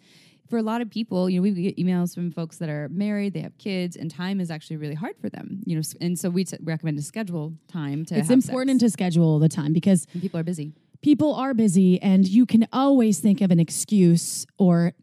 for 0.54 0.60
a 0.60 0.62
lot 0.62 0.82
of 0.82 0.90
people, 0.92 1.32
you 1.32 1.40
know, 1.40 1.42
we 1.42 1.52
get 1.52 1.78
emails 1.78 2.14
from 2.14 2.30
folks 2.30 2.58
that 2.58 2.70
are 2.70 2.88
married, 2.90 3.34
they 3.34 3.40
have 3.40 3.58
kids, 3.58 3.96
and 3.96 4.12
time 4.12 4.40
is 4.40 4.52
actually 4.52 4.78
really 4.78 4.94
hard 4.94 5.16
for 5.20 5.28
them. 5.28 5.62
You 5.66 5.78
know, 5.78 5.82
and 6.00 6.20
so 6.20 6.30
we 6.30 6.44
t- 6.44 6.58
recommend 6.62 6.98
to 6.98 7.04
schedule 7.04 7.54
time 7.68 8.06
to. 8.06 8.16
It's 8.20 8.30
important 8.30 8.80
sex. 8.80 8.92
to 8.92 8.94
schedule 8.94 9.40
the 9.40 9.50
time 9.50 9.74
because 9.74 10.06
And 10.14 10.22
people 10.22 10.40
are 10.40 10.44
busy. 10.44 10.72
people 11.02 11.34
are 11.34 11.56
busy 11.56 12.00
and 12.04 12.28
you 12.28 12.46
can 12.46 12.68
always 12.72 13.18
think 13.20 13.42
of 13.42 13.50
an 13.50 13.60
excuse 13.60 14.46
or 14.60 14.94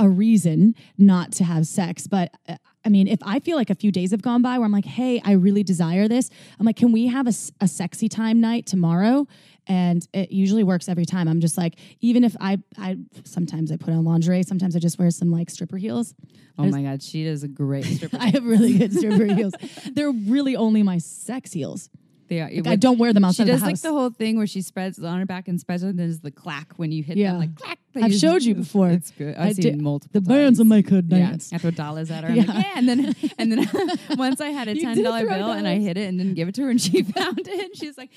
a 0.00 0.08
reason 0.08 0.74
not 0.98 1.30
to 1.30 1.44
have 1.44 1.66
sex 1.68 2.06
but 2.08 2.32
uh, 2.48 2.56
i 2.84 2.88
mean 2.88 3.06
if 3.06 3.18
i 3.22 3.38
feel 3.38 3.56
like 3.56 3.70
a 3.70 3.74
few 3.74 3.92
days 3.92 4.10
have 4.10 4.22
gone 4.22 4.42
by 4.42 4.58
where 4.58 4.64
i'm 4.64 4.72
like 4.72 4.84
hey 4.84 5.20
i 5.24 5.32
really 5.32 5.62
desire 5.62 6.08
this 6.08 6.30
i'm 6.58 6.66
like 6.66 6.76
can 6.76 6.92
we 6.92 7.06
have 7.08 7.26
a, 7.26 7.32
a 7.60 7.68
sexy 7.68 8.08
time 8.08 8.40
night 8.40 8.66
tomorrow? 8.66 9.26
And 9.66 10.04
it 10.12 10.32
usually 10.32 10.64
works 10.64 10.88
every 10.88 11.04
time. 11.04 11.28
I'm 11.28 11.40
just 11.40 11.56
like 11.58 11.78
even 12.00 12.24
if 12.24 12.34
i 12.40 12.58
i 12.78 12.96
sometimes 13.24 13.70
i 13.70 13.76
put 13.76 13.92
on 13.92 14.04
lingerie 14.04 14.42
sometimes 14.42 14.74
i 14.74 14.78
just 14.78 14.98
wear 14.98 15.10
some 15.10 15.30
like 15.30 15.50
stripper 15.50 15.76
heels. 15.76 16.14
Oh 16.58 16.64
my 16.64 16.82
God, 16.82 17.02
she 17.02 17.24
does 17.24 17.42
a 17.42 17.48
great 17.48 17.84
stripper. 17.96 18.16
i 18.18 18.30
have 18.30 18.44
really 18.44 18.78
good 18.78 18.92
stripper 18.92 19.26
heels. 19.26 19.52
They're 19.92 20.10
really 20.10 20.56
only 20.56 20.82
my 20.82 20.98
sex 20.98 21.52
heels 21.52 21.90
They 22.30 22.40
are. 22.40 22.48
Like, 22.50 22.66
i 22.68 22.76
don't 22.76 22.96
wear 22.98 23.12
them 23.12 23.24
She 23.24 23.26
outside 23.26 23.46
does 23.48 23.56
of 23.56 23.60
the 23.60 23.66
like 23.66 23.80
the 23.80 23.90
whole 23.92 24.08
thing 24.10 24.38
where 24.38 24.46
she 24.46 24.62
spreads 24.62 25.02
on 25.02 25.18
her 25.18 25.26
back 25.26 25.48
and 25.48 25.60
spreads 25.60 25.82
it. 25.82 25.88
And 25.88 25.98
there's 25.98 26.20
the 26.20 26.30
clack 26.30 26.72
when 26.76 26.92
you 26.92 27.02
hit 27.02 27.16
Yeah. 27.18 27.32
them, 27.32 27.40
like 27.40 27.54
clack. 27.56 27.78
I've 27.96 28.14
showed 28.14 28.42
you 28.44 28.54
before. 28.54 28.88
It's 28.88 29.10
good. 29.10 29.34
I've 29.34 29.48
I 29.48 29.52
seen 29.52 29.62
did- 29.62 29.82
multiple. 29.82 30.20
the 30.20 30.26
bands 30.26 30.58
will 30.60 30.66
make 30.66 30.88
her 30.90 31.02
Yeah, 31.04 31.18
dance 31.18 31.52
I 31.52 31.58
throw 31.58 31.72
dollars 31.72 32.10
at 32.10 32.22
her. 32.24 32.30
I'm 32.30 32.36
Yeah. 32.36 32.44
like, 32.44 32.64
yeah, 32.64 32.72
and 32.76 32.88
then 32.88 33.14
and 33.36 33.52
then 33.52 33.68
once 34.16 34.40
I 34.40 34.48
had 34.50 34.68
a 34.68 34.74
ten 34.80 35.02
dollar 35.02 35.26
bill 35.26 35.50
and 35.50 35.66
I 35.68 35.72
dollars. 35.74 35.84
hit 35.88 35.96
it 35.98 36.08
and 36.08 36.18
didn't 36.18 36.34
give 36.34 36.48
it 36.48 36.54
to 36.54 36.62
her 36.62 36.70
and 36.70 36.80
she 36.80 37.02
found 37.02 37.40
it 37.40 37.48
and 37.48 37.76
she's 37.76 37.98
like, 37.98 38.10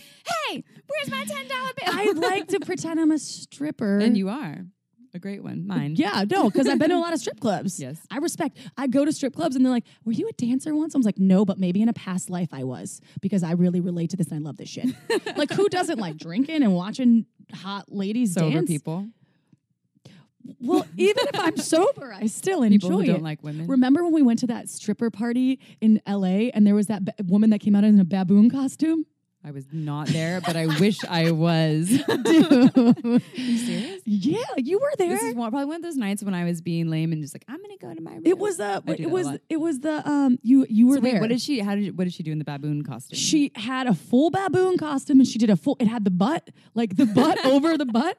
"Hey, 0.47 0.64
where's 0.88 1.09
my 1.09 1.26
ten 1.26 1.47
dollar 1.47 1.72
bill?" 1.76 1.88
i 1.88 2.11
like 2.16 2.47
to 2.49 2.59
pretend 2.59 2.99
i'm 2.99 3.11
a 3.11 3.18
stripper 3.20 3.97
and 3.97 4.16
you 4.16 4.30
are 4.30 4.66
a 5.14 5.20
great 5.20 5.43
one. 5.43 5.68
Mine. 5.68 5.95
Yeah, 5.97 6.24
no, 6.30 6.49
because 6.49 6.68
I've 6.68 6.80
been 6.80 6.89
to 6.89 6.95
a 6.95 6.97
lot 6.99 7.14
of 7.14 7.20
strip 7.20 7.39
clubs. 7.41 7.80
Yes. 7.80 7.99
I 8.09 8.18
respect. 8.18 8.57
I 8.78 8.88
go 8.88 9.05
to 9.05 9.11
strip 9.11 9.36
clubs 9.36 9.55
and 9.55 9.64
they're 9.64 9.72
like, 9.72 9.86
"Were 10.05 10.11
you 10.11 10.28
a 10.28 10.34
dancer 10.34 10.74
once?" 10.76 10.95
I 10.95 10.97
was 10.97 11.05
like, 11.05 11.20
"No, 11.20 11.45
but 11.45 11.59
maybe 11.59 11.82
in 11.82 11.89
a 11.89 11.93
past 11.93 12.30
life 12.30 12.49
I 12.51 12.64
was 12.64 12.99
because 13.22 13.43
I 13.43 13.51
really 13.51 13.80
relate 13.80 14.09
to 14.11 14.18
this 14.18 14.28
and 14.30 14.39
I 14.39 14.41
love 14.41 14.57
this 14.57 14.70
shit." 14.70 14.88
like, 15.38 15.51
who 15.51 15.70
doesn't 15.70 15.99
like 15.99 16.18
drinking 16.18 16.64
and 16.64 16.74
watching 16.74 17.26
hot 17.53 17.86
ladies 17.91 18.34
Sober 18.34 18.55
dance? 18.55 18.68
people. 18.68 19.07
Well, 20.59 20.86
even 20.97 21.24
if 21.34 21.39
I'm 21.39 21.55
sober, 21.57 22.14
I 22.14 22.28
still 22.28 22.64
People 22.68 22.89
enjoy 22.89 23.01
who 23.01 23.05
don't 23.05 23.16
it. 23.18 23.24
like 23.24 23.43
women. 23.43 23.68
Remember 23.68 24.03
when 24.03 24.14
we 24.14 24.22
went 24.22 24.39
to 24.39 24.47
that 24.47 24.68
stripper 24.70 25.09
party 25.09 25.59
in 25.80 26.01
LA 26.07 26.49
and 26.53 26.68
there 26.68 26.76
was 26.76 26.88
that 26.88 27.05
ba- 27.05 27.14
woman 27.24 27.49
that 27.51 27.59
came 27.59 27.76
out 27.76 27.84
in 27.86 27.97
a 27.99 28.03
baboon 28.05 28.49
costume? 28.49 29.05
I 29.46 29.52
was 29.52 29.66
not 29.74 30.08
there, 30.08 30.39
but 30.39 30.56
I 30.56 30.68
wish 30.80 30.98
I 31.04 31.32
was. 31.32 31.89
You 33.36 33.58
serious? 33.58 34.02
yeah, 34.06 34.38
you 34.58 34.80
were 34.80 34.91
there. 34.98 35.10
This 35.10 35.24
is 35.24 35.36
one, 35.36 35.52
probably 35.52 35.66
one 35.66 35.76
of 35.78 35.82
those 35.82 35.98
nights 35.98 36.24
when 36.24 36.34
I 36.34 36.46
was 36.46 36.62
being 36.62 36.89
lame 36.89 37.12
and 37.12 37.22
just 37.22 37.36
like, 37.36 37.44
I'm 37.48 37.62
gonna 37.62 37.78
go 37.78 37.94
to 37.94 38.02
my 38.02 38.12
room. 38.14 38.22
it 38.26 38.38
was 38.38 38.60
uh, 38.60 38.82
it 38.86 38.98
that 38.98 39.00
a 39.06 39.10
was 39.10 39.28
it 39.50 39.58
was 39.60 39.80
the 39.82 40.08
um 40.10 40.39
you 40.41 40.66
you 40.70 40.88
were 40.88 40.96
So 40.96 41.02
wait, 41.02 41.12
there. 41.14 41.22
what 41.22 41.30
did 41.30 41.41
she? 41.41 41.60
How 41.60 41.76
did? 41.76 41.98
What 41.98 42.06
did 42.06 42.14
she 42.14 42.24
do 42.24 42.32
in 42.32 42.38
the 42.39 42.46
baboon 42.46 42.84
costume? 42.84 43.18
She 43.18 43.52
had 43.56 43.88
a 43.88 43.94
full 43.94 44.30
baboon 44.30 44.78
costume 44.78 45.20
and 45.20 45.28
she 45.28 45.38
did 45.38 45.50
a 45.50 45.56
full 45.56 45.76
it 45.80 45.88
had 45.88 46.06
the 46.06 46.12
butt, 46.12 46.50
like 46.74 46.96
the 46.96 47.06
butt 47.06 47.44
over 47.46 47.78
the 47.78 47.86
butt, 47.86 48.18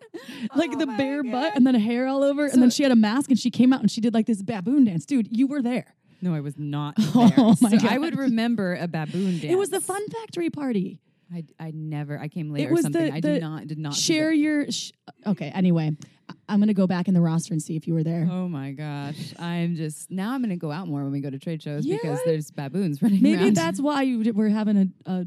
like 0.54 0.72
Oh 0.74 0.78
the 0.78 0.86
bare 0.86 1.22
God. 1.22 1.32
butt 1.32 1.56
and 1.56 1.66
then 1.66 1.74
hair 1.74 2.06
all 2.06 2.22
over. 2.22 2.46
and 2.46 2.60
then 2.62 2.70
she 2.70 2.82
had 2.82 2.92
a 2.92 2.96
mask 2.96 3.30
and 3.30 3.38
she 3.38 3.50
came 3.50 3.72
out 3.72 3.80
and 3.80 3.90
she 3.90 4.00
did 4.00 4.12
like 4.14 4.26
this 4.26 4.42
baboon 4.42 4.84
dance. 4.84 5.06
Dude, 5.06 5.28
you 5.34 5.46
were 5.46 5.62
there. 5.62 5.94
no, 6.20 6.34
I 6.34 6.40
was 6.40 6.58
not. 6.58 6.94
Oh 7.14 7.54
my 7.60 7.76
So 7.78 7.88
I 7.88 7.98
would 7.98 8.16
remember 8.18 8.74
a 8.74 8.88
baboon 8.88 9.32
dance. 9.38 9.44
It 9.44 9.56
was 9.56 9.70
the 9.70 9.80
fun 9.80 10.06
factory 10.08 10.50
party. 10.50 11.00
I, 11.34 11.44
I 11.58 11.70
never. 11.72 12.18
I 12.18 12.28
came 12.28 12.52
late 12.52 12.68
It 12.68 12.72
or 12.72 12.76
something. 12.80 13.06
the- 13.06 13.12
I 13.12 13.20
the 13.20 13.28
did 13.34 13.40
not. 13.42 13.66
Did 13.66 13.78
not. 13.78 13.94
Share 13.94 14.32
your 14.32 14.70
sh- 14.70 14.92
Okay, 15.26 15.50
anyway. 15.54 15.96
I'm 16.48 16.58
gonna 16.60 16.74
go 16.74 16.86
back 16.86 17.08
in 17.08 17.14
the 17.14 17.20
roster 17.20 17.52
and 17.52 17.60
see 17.62 17.76
if 17.76 17.86
you 17.86 17.94
were 17.94 18.02
there. 18.04 18.28
Oh 18.30 18.48
my 18.48 18.72
gosh. 18.72 19.34
I'm 19.38 19.76
just 19.76 20.10
now 20.10 20.32
I'm 20.32 20.40
gonna 20.42 20.56
go 20.56 20.70
out 20.70 20.86
more 20.88 21.02
when 21.02 21.12
we 21.12 21.20
go 21.20 21.30
to 21.30 21.38
trade 21.38 21.62
shows 21.62 21.84
Yeah, 21.84 21.96
because 22.00 22.20
there's 22.24 22.50
baboons 22.50 23.02
running 23.02 23.20
Maybe 23.22 23.42
around. 23.44 23.56
that's 23.56 23.80
why 23.80 24.02
you 24.02 24.32
were 24.32 24.48
having 24.48 24.76
a, 25.06 25.10
a 25.10 25.26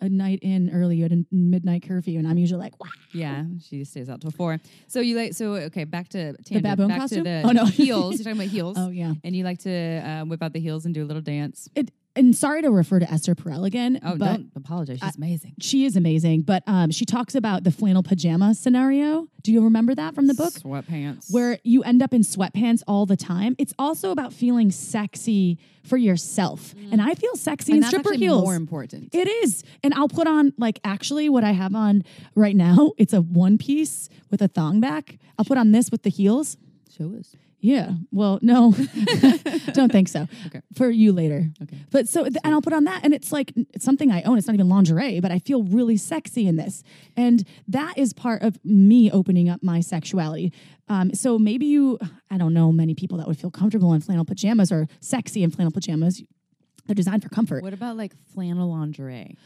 a 0.00 0.08
night 0.08 0.38
in 0.42 0.70
early 0.72 1.02
at 1.02 1.10
a 1.12 1.24
midnight 1.32 1.82
curfew, 1.86 2.18
and 2.20 2.28
I'm 2.28 2.38
usually 2.38 2.60
like, 2.60 2.78
wow. 2.82 2.88
Yeah, 3.12 3.44
she 3.60 3.82
stays 3.84 4.08
out 4.08 4.20
till 4.20 4.30
four. 4.30 4.58
So 4.86 5.00
you 5.00 5.16
like 5.16 5.34
so 5.34 5.54
okay, 5.54 5.84
back 5.84 6.08
to 6.10 6.34
tangent, 6.44 6.62
baboon 6.62 6.88
back 6.88 7.00
costume? 7.00 7.24
to 7.24 7.30
the 7.30 7.42
Oh, 7.44 7.50
no. 7.50 7.64
heels. 7.64 8.14
You're 8.16 8.24
talking 8.24 8.40
about 8.40 8.50
heels. 8.52 8.76
Oh 8.80 8.90
yeah. 8.90 9.14
And 9.24 9.34
you 9.34 9.44
like 9.44 9.58
to 9.60 9.70
uh, 9.72 10.24
whip 10.24 10.42
out 10.42 10.52
the 10.52 10.60
heels 10.60 10.84
and 10.86 10.94
do 10.94 11.02
a 11.04 11.06
little 11.06 11.22
dance. 11.22 11.68
It, 11.74 11.90
and 12.18 12.36
sorry 12.36 12.62
to 12.62 12.70
refer 12.70 12.98
to 12.98 13.10
Esther 13.10 13.34
Perel 13.34 13.64
again, 13.66 14.00
Oh, 14.04 14.16
but 14.16 14.26
don't 14.26 14.50
apologize. 14.56 14.98
She's 15.02 15.16
amazing. 15.16 15.54
she 15.60 15.84
is 15.84 15.96
amazing. 15.96 16.42
But 16.42 16.62
um, 16.66 16.90
she 16.90 17.04
talks 17.04 17.34
about 17.34 17.64
the 17.64 17.70
flannel 17.70 18.02
pajama 18.02 18.54
scenario. 18.54 19.28
Do 19.42 19.52
you 19.52 19.62
remember 19.64 19.94
that 19.94 20.14
from 20.14 20.26
the 20.26 20.34
book? 20.34 20.52
Sweatpants. 20.54 21.32
Where 21.32 21.58
you 21.64 21.82
end 21.84 22.02
up 22.02 22.12
in 22.12 22.22
sweatpants 22.22 22.82
all 22.86 23.06
the 23.06 23.16
time. 23.16 23.54
It's 23.58 23.72
also 23.78 24.10
about 24.10 24.32
feeling 24.32 24.70
sexy 24.70 25.58
for 25.84 25.96
yourself. 25.96 26.74
And 26.92 27.00
I 27.00 27.14
feel 27.14 27.34
sexy 27.36 27.72
and 27.72 27.82
in 27.82 27.88
stripper 27.88 28.12
heels. 28.12 28.42
more 28.42 28.56
important. 28.56 29.14
It 29.14 29.26
is. 29.28 29.62
And 29.82 29.94
I'll 29.94 30.08
put 30.08 30.26
on 30.26 30.52
like 30.58 30.80
actually 30.84 31.28
what 31.30 31.44
I 31.44 31.52
have 31.52 31.74
on 31.74 32.02
right 32.34 32.56
now. 32.56 32.92
It's 32.98 33.12
a 33.14 33.22
one 33.22 33.56
piece 33.58 34.08
with 34.30 34.42
a 34.42 34.48
thong 34.48 34.80
back. 34.80 35.18
I'll 35.38 35.44
put 35.46 35.56
on 35.56 35.72
this 35.72 35.90
with 35.90 36.02
the 36.02 36.10
heels. 36.10 36.56
Show 36.94 37.14
us. 37.18 37.34
Yeah. 37.60 37.92
Well, 38.12 38.38
no, 38.40 38.72
don't 39.72 39.90
think 39.90 40.08
so. 40.08 40.28
Okay. 40.46 40.60
For 40.74 40.90
you 40.90 41.12
later. 41.12 41.50
Okay. 41.62 41.78
But 41.90 42.08
so, 42.08 42.24
and 42.24 42.38
I'll 42.44 42.62
put 42.62 42.72
on 42.72 42.84
that, 42.84 43.04
and 43.04 43.12
it's 43.12 43.32
like 43.32 43.52
it's 43.74 43.84
something 43.84 44.12
I 44.12 44.22
own. 44.22 44.38
It's 44.38 44.46
not 44.46 44.54
even 44.54 44.68
lingerie, 44.68 45.20
but 45.20 45.32
I 45.32 45.40
feel 45.40 45.64
really 45.64 45.96
sexy 45.96 46.46
in 46.46 46.56
this, 46.56 46.84
and 47.16 47.44
that 47.66 47.98
is 47.98 48.12
part 48.12 48.42
of 48.42 48.64
me 48.64 49.10
opening 49.10 49.48
up 49.48 49.62
my 49.62 49.80
sexuality. 49.80 50.52
Um, 50.88 51.12
so 51.14 51.38
maybe 51.38 51.66
you, 51.66 51.98
I 52.30 52.38
don't 52.38 52.54
know, 52.54 52.72
many 52.72 52.94
people 52.94 53.18
that 53.18 53.26
would 53.26 53.38
feel 53.38 53.50
comfortable 53.50 53.92
in 53.92 54.00
flannel 54.00 54.24
pajamas 54.24 54.72
or 54.72 54.86
sexy 55.00 55.42
in 55.42 55.50
flannel 55.50 55.72
pajamas. 55.72 56.22
They're 56.86 56.94
designed 56.94 57.22
for 57.22 57.28
comfort. 57.28 57.62
What 57.62 57.74
about 57.74 57.96
like 57.96 58.12
flannel 58.32 58.70
lingerie? 58.70 59.36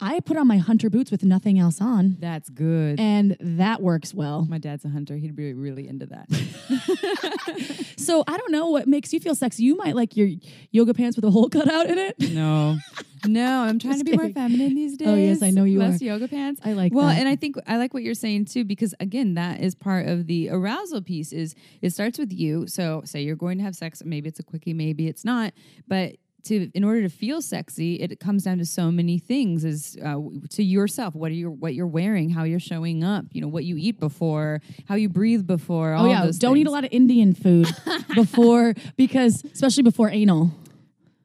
I 0.00 0.20
put 0.20 0.36
on 0.36 0.46
my 0.46 0.58
hunter 0.58 0.88
boots 0.90 1.10
with 1.10 1.22
nothing 1.22 1.58
else 1.58 1.80
on, 1.80 2.16
That's 2.20 2.48
good. 2.48 2.98
and 2.98 3.36
that 3.40 3.82
works 3.82 4.14
well. 4.14 4.46
My 4.48 4.58
dad's 4.58 4.84
a 4.84 4.88
hunter. 4.88 5.16
He'd 5.16 5.36
be 5.36 5.52
really 5.52 5.86
into 5.88 6.06
that. 6.06 6.28
So 8.00 8.24
I 8.26 8.38
don't 8.38 8.50
know 8.50 8.68
what 8.70 8.88
makes 8.88 9.12
you 9.12 9.20
feel 9.20 9.34
sexy. 9.34 9.62
You 9.62 9.76
might 9.76 9.94
like 9.94 10.16
your 10.16 10.28
yoga 10.70 10.94
pants 10.94 11.16
with 11.16 11.24
a 11.26 11.30
hole 11.30 11.48
cut 11.50 11.70
out 11.70 11.86
in 11.86 11.98
it. 11.98 12.18
no. 12.32 12.78
No, 13.26 13.60
I'm 13.64 13.78
trying 13.78 13.92
Just 13.92 14.06
to 14.06 14.10
be 14.10 14.16
more 14.16 14.30
feminine 14.30 14.74
these 14.74 14.96
days. 14.96 15.06
Oh, 15.08 15.14
yes, 15.14 15.42
I 15.42 15.50
know 15.50 15.64
you 15.64 15.78
Less 15.78 16.00
are. 16.00 16.04
yoga 16.06 16.26
pants. 16.26 16.62
I 16.64 16.72
like 16.72 16.94
well, 16.94 17.08
that. 17.08 17.18
and 17.18 17.28
I 17.28 17.36
think 17.36 17.56
I 17.66 17.76
like 17.76 17.92
what 17.92 18.02
you're 18.02 18.14
saying 18.14 18.46
too, 18.46 18.64
because 18.64 18.94
again, 18.98 19.34
that 19.34 19.60
is 19.60 19.74
part 19.74 20.08
of 20.08 20.26
the 20.26 20.48
arousal 20.48 21.02
piece. 21.02 21.30
Is 21.30 21.54
it 21.82 21.90
starts 21.90 22.18
with 22.18 22.32
you. 22.32 22.66
So, 22.66 23.02
say 23.04 23.20
you're 23.20 23.36
going 23.36 23.58
to 23.58 23.64
have 23.64 23.76
sex. 23.76 24.02
Maybe 24.02 24.28
it's 24.30 24.40
a 24.40 24.42
quickie, 24.42 24.72
maybe 24.72 25.06
it's 25.06 25.24
not. 25.24 25.52
But 25.86 26.16
to 26.44 26.70
in 26.74 26.84
order 26.84 27.02
to 27.02 27.08
feel 27.08 27.42
sexy, 27.42 27.96
it 27.96 28.18
comes 28.20 28.44
down 28.44 28.58
to 28.58 28.64
so 28.64 28.90
many 28.90 29.18
things. 29.18 29.64
Is 29.64 29.96
uh, 30.04 30.18
to 30.50 30.62
yourself. 30.62 31.14
What 31.14 31.30
are 31.30 31.34
you? 31.34 31.50
What 31.50 31.74
you're 31.74 31.86
wearing? 31.86 32.30
How 32.30 32.44
you're 32.44 32.60
showing 32.60 33.04
up? 33.04 33.24
You 33.32 33.40
know, 33.42 33.48
what 33.48 33.64
you 33.64 33.76
eat 33.78 33.98
before, 34.00 34.60
how 34.88 34.94
you 34.94 35.08
breathe 35.08 35.46
before. 35.46 35.94
Oh 35.94 36.08
yeah, 36.08 36.24
those 36.24 36.38
don't 36.38 36.56
eat 36.56 36.66
a 36.66 36.70
lot 36.70 36.84
of 36.84 36.92
Indian 36.92 37.34
food 37.34 37.68
before 38.14 38.74
because 38.96 39.44
especially 39.44 39.82
before 39.82 40.10
anal. 40.10 40.50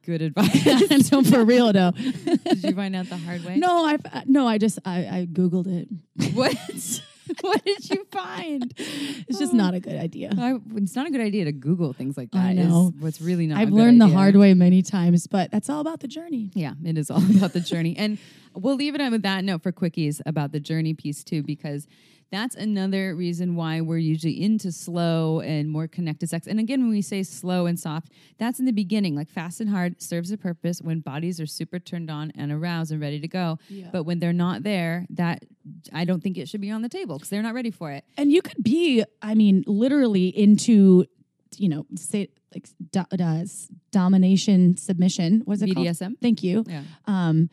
Good 0.04 0.22
advice. 0.36 1.08
so 1.08 1.22
for 1.24 1.44
real 1.44 1.72
though. 1.72 1.90
Did 1.94 2.62
you 2.62 2.74
find 2.74 2.94
out 2.94 3.08
the 3.08 3.16
hard 3.16 3.44
way? 3.44 3.56
No, 3.56 3.84
I 3.84 3.98
uh, 4.12 4.22
no, 4.26 4.46
I 4.46 4.58
just 4.58 4.78
I, 4.84 4.98
I 4.98 5.26
googled 5.30 5.66
it. 5.66 5.88
What? 6.32 7.02
what 7.40 7.64
did 7.64 7.88
you 7.90 8.06
find? 8.10 8.72
It's 8.78 9.38
just 9.38 9.52
not 9.52 9.74
a 9.74 9.80
good 9.80 9.96
idea. 9.96 10.30
I, 10.36 10.58
it's 10.76 10.94
not 10.94 11.06
a 11.06 11.10
good 11.10 11.20
idea 11.20 11.44
to 11.46 11.52
Google 11.52 11.92
things 11.92 12.16
like 12.16 12.30
that. 12.32 12.38
I 12.38 12.52
know. 12.52 12.92
what's 12.98 13.20
really 13.20 13.46
not. 13.46 13.58
I've 13.58 13.70
learned 13.70 14.00
the 14.00 14.08
hard 14.08 14.36
way 14.36 14.54
many 14.54 14.82
times, 14.82 15.26
but 15.26 15.50
that's 15.50 15.68
all 15.68 15.80
about 15.80 16.00
the 16.00 16.08
journey. 16.08 16.50
Yeah, 16.54 16.74
it 16.84 16.98
is 16.98 17.10
all 17.10 17.22
about 17.36 17.52
the 17.52 17.60
journey, 17.60 17.96
and 17.96 18.18
we'll 18.54 18.76
leave 18.76 18.94
it 18.94 19.00
at 19.00 19.22
that 19.22 19.44
note 19.44 19.62
for 19.62 19.72
quickies 19.72 20.20
about 20.26 20.52
the 20.52 20.60
journey 20.60 20.94
piece 20.94 21.24
too, 21.24 21.42
because 21.42 21.86
that's 22.30 22.56
another 22.56 23.14
reason 23.14 23.54
why 23.54 23.80
we're 23.80 23.98
usually 23.98 24.42
into 24.42 24.72
slow 24.72 25.40
and 25.40 25.70
more 25.70 25.86
connected 25.86 26.28
sex. 26.28 26.46
And 26.46 26.58
again, 26.58 26.80
when 26.80 26.90
we 26.90 27.02
say 27.02 27.22
slow 27.22 27.66
and 27.66 27.78
soft, 27.78 28.10
that's 28.38 28.58
in 28.58 28.64
the 28.66 28.72
beginning. 28.72 29.14
Like 29.14 29.28
fast 29.28 29.60
and 29.60 29.70
hard 29.70 30.02
serves 30.02 30.32
a 30.32 30.36
purpose 30.36 30.82
when 30.82 31.00
bodies 31.00 31.40
are 31.40 31.46
super 31.46 31.78
turned 31.78 32.10
on 32.10 32.32
and 32.34 32.50
aroused 32.50 32.90
and 32.90 33.00
ready 33.00 33.20
to 33.20 33.28
go. 33.28 33.58
Yeah. 33.68 33.88
But 33.92 34.04
when 34.04 34.18
they're 34.18 34.32
not 34.32 34.64
there, 34.64 35.06
that 35.10 35.44
I 35.92 36.04
don't 36.04 36.22
think 36.22 36.36
it 36.36 36.48
should 36.48 36.60
be 36.60 36.70
on 36.70 36.82
the 36.82 36.88
table 36.88 37.16
because 37.16 37.30
they're 37.30 37.42
not 37.42 37.54
ready 37.54 37.70
for 37.70 37.92
it. 37.92 38.04
And 38.16 38.32
you 38.32 38.42
could 38.42 38.62
be, 38.62 39.04
I 39.22 39.34
mean, 39.34 39.62
literally 39.66 40.28
into, 40.28 41.06
you 41.56 41.68
know, 41.68 41.86
say 41.94 42.28
like 42.52 42.68
do, 42.90 43.04
does 43.16 43.68
domination 43.92 44.76
submission. 44.76 45.42
What 45.44 45.54
is 45.54 45.62
it 45.62 45.74
called? 45.74 45.86
BDSM. 45.86 46.14
Thank 46.20 46.42
you. 46.42 46.64
Yeah. 46.66 46.82
um, 47.06 47.50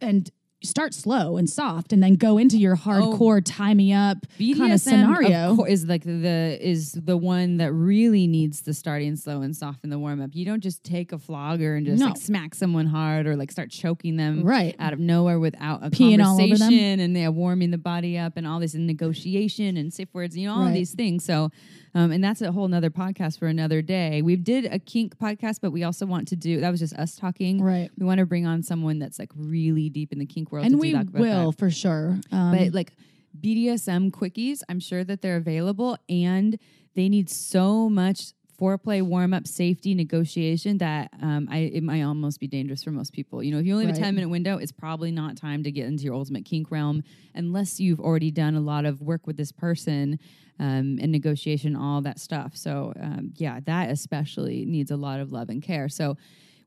and 0.00 0.30
start 0.64 0.94
slow 0.94 1.36
and 1.36 1.48
soft, 1.48 1.92
and 1.92 2.02
then 2.02 2.14
go 2.14 2.38
into 2.38 2.56
your 2.58 2.76
hardcore 2.76 3.42
tie 3.44 3.74
me 3.74 3.92
up 3.92 4.18
kind 4.38 4.72
of 4.72 4.80
scenario. 4.80 5.60
of 5.62 5.68
is 5.68 5.86
like 5.86 6.04
the 6.04 6.58
is 6.60 6.92
the 6.92 7.16
one 7.16 7.58
that 7.58 7.72
really 7.72 8.26
needs 8.26 8.62
the 8.62 8.74
starting 8.74 9.16
slow 9.16 9.42
and 9.42 9.54
soft 9.56 9.84
in 9.84 9.90
the 9.90 9.98
warm 9.98 10.20
up. 10.20 10.30
You 10.34 10.44
don't 10.44 10.62
just 10.62 10.82
take 10.84 11.12
a 11.12 11.18
flogger 11.18 11.74
and 11.76 11.86
just 11.86 12.00
No. 12.00 12.06
like 12.06 12.16
smack 12.16 12.54
someone 12.54 12.86
hard 12.86 13.26
or 13.26 13.36
like 13.36 13.50
start 13.52 13.70
choking 13.70 14.16
them 14.16 14.42
Right. 14.42 14.74
out 14.78 14.92
of 14.92 14.98
nowhere 14.98 15.38
without 15.38 15.84
a 15.84 15.90
Peeing 15.90 16.24
all 16.24 16.34
over 16.34 16.46
them. 16.48 16.58
conversation 16.58 17.00
and 17.00 17.14
they're 17.14 17.32
warming 17.32 17.70
the 17.70 17.78
body 17.78 18.16
up 18.18 18.36
and 18.36 18.46
all 18.46 18.60
this 18.60 18.74
and 18.74 18.86
negotiation 18.86 19.76
and 19.76 19.92
safe 19.92 20.08
words, 20.12 20.36
you 20.36 20.48
know, 20.48 20.54
all 20.54 20.72
these 20.72 20.92
things. 20.94 21.24
So 21.24 21.50
um, 21.96 22.10
and 22.10 22.24
that's 22.24 22.42
a 22.42 22.50
whole 22.50 22.66
nother 22.66 22.90
podcast 22.90 23.38
for 23.38 23.46
another 23.46 23.80
day. 23.80 24.20
We 24.20 24.34
did 24.34 24.64
a 24.64 24.80
kink 24.80 25.16
podcast, 25.16 25.60
but 25.62 25.70
we 25.70 25.84
also 25.84 26.06
want 26.06 26.26
to 26.28 26.36
do 26.36 26.60
that 26.60 26.70
was 26.70 26.80
just 26.80 26.94
us 26.94 27.14
talking. 27.14 27.62
Right. 27.62 27.88
We 27.96 28.04
want 28.04 28.18
to 28.18 28.26
bring 28.26 28.46
on 28.46 28.64
someone 28.64 28.98
that's 28.98 29.20
like 29.20 29.30
really 29.36 29.88
deep 29.90 30.12
in 30.12 30.18
the 30.18 30.26
kink 30.26 30.50
world. 30.54 30.66
And 30.66 30.78
we 30.78 30.94
will 30.94 31.50
that 31.50 31.58
for 31.58 31.70
sure. 31.70 32.18
Um, 32.32 32.56
but 32.56 32.72
like 32.72 32.92
BDSM 33.40 34.10
quickies, 34.10 34.62
I'm 34.68 34.80
sure 34.80 35.04
that 35.04 35.22
they're 35.22 35.36
available 35.36 35.98
and 36.08 36.58
they 36.94 37.08
need 37.08 37.28
so 37.28 37.88
much 37.88 38.32
foreplay, 38.60 39.02
warm 39.02 39.34
up, 39.34 39.46
safety, 39.46 39.94
negotiation 39.94 40.78
that 40.78 41.10
um, 41.20 41.48
I 41.50 41.58
it 41.58 41.82
might 41.82 42.02
almost 42.02 42.40
be 42.40 42.46
dangerous 42.46 42.84
for 42.84 42.90
most 42.90 43.12
people. 43.12 43.42
You 43.42 43.52
know, 43.52 43.58
if 43.58 43.66
you 43.66 43.72
only 43.72 43.86
have 43.86 43.96
a 43.96 43.98
10 43.98 44.14
minute 44.14 44.28
window, 44.28 44.58
it's 44.58 44.72
probably 44.72 45.10
not 45.10 45.36
time 45.36 45.62
to 45.64 45.70
get 45.70 45.86
into 45.86 46.04
your 46.04 46.14
ultimate 46.14 46.44
kink 46.44 46.70
realm 46.70 47.02
unless 47.34 47.80
you've 47.80 48.00
already 48.00 48.30
done 48.30 48.54
a 48.54 48.60
lot 48.60 48.84
of 48.84 49.00
work 49.00 49.26
with 49.26 49.36
this 49.36 49.52
person 49.52 50.18
um, 50.60 50.98
and 51.00 51.10
negotiation, 51.10 51.74
all 51.74 52.00
that 52.02 52.20
stuff. 52.20 52.56
So 52.56 52.92
um, 53.00 53.32
yeah, 53.36 53.60
that 53.66 53.90
especially 53.90 54.64
needs 54.64 54.90
a 54.90 54.96
lot 54.96 55.20
of 55.20 55.32
love 55.32 55.48
and 55.48 55.62
care. 55.62 55.88
So 55.88 56.16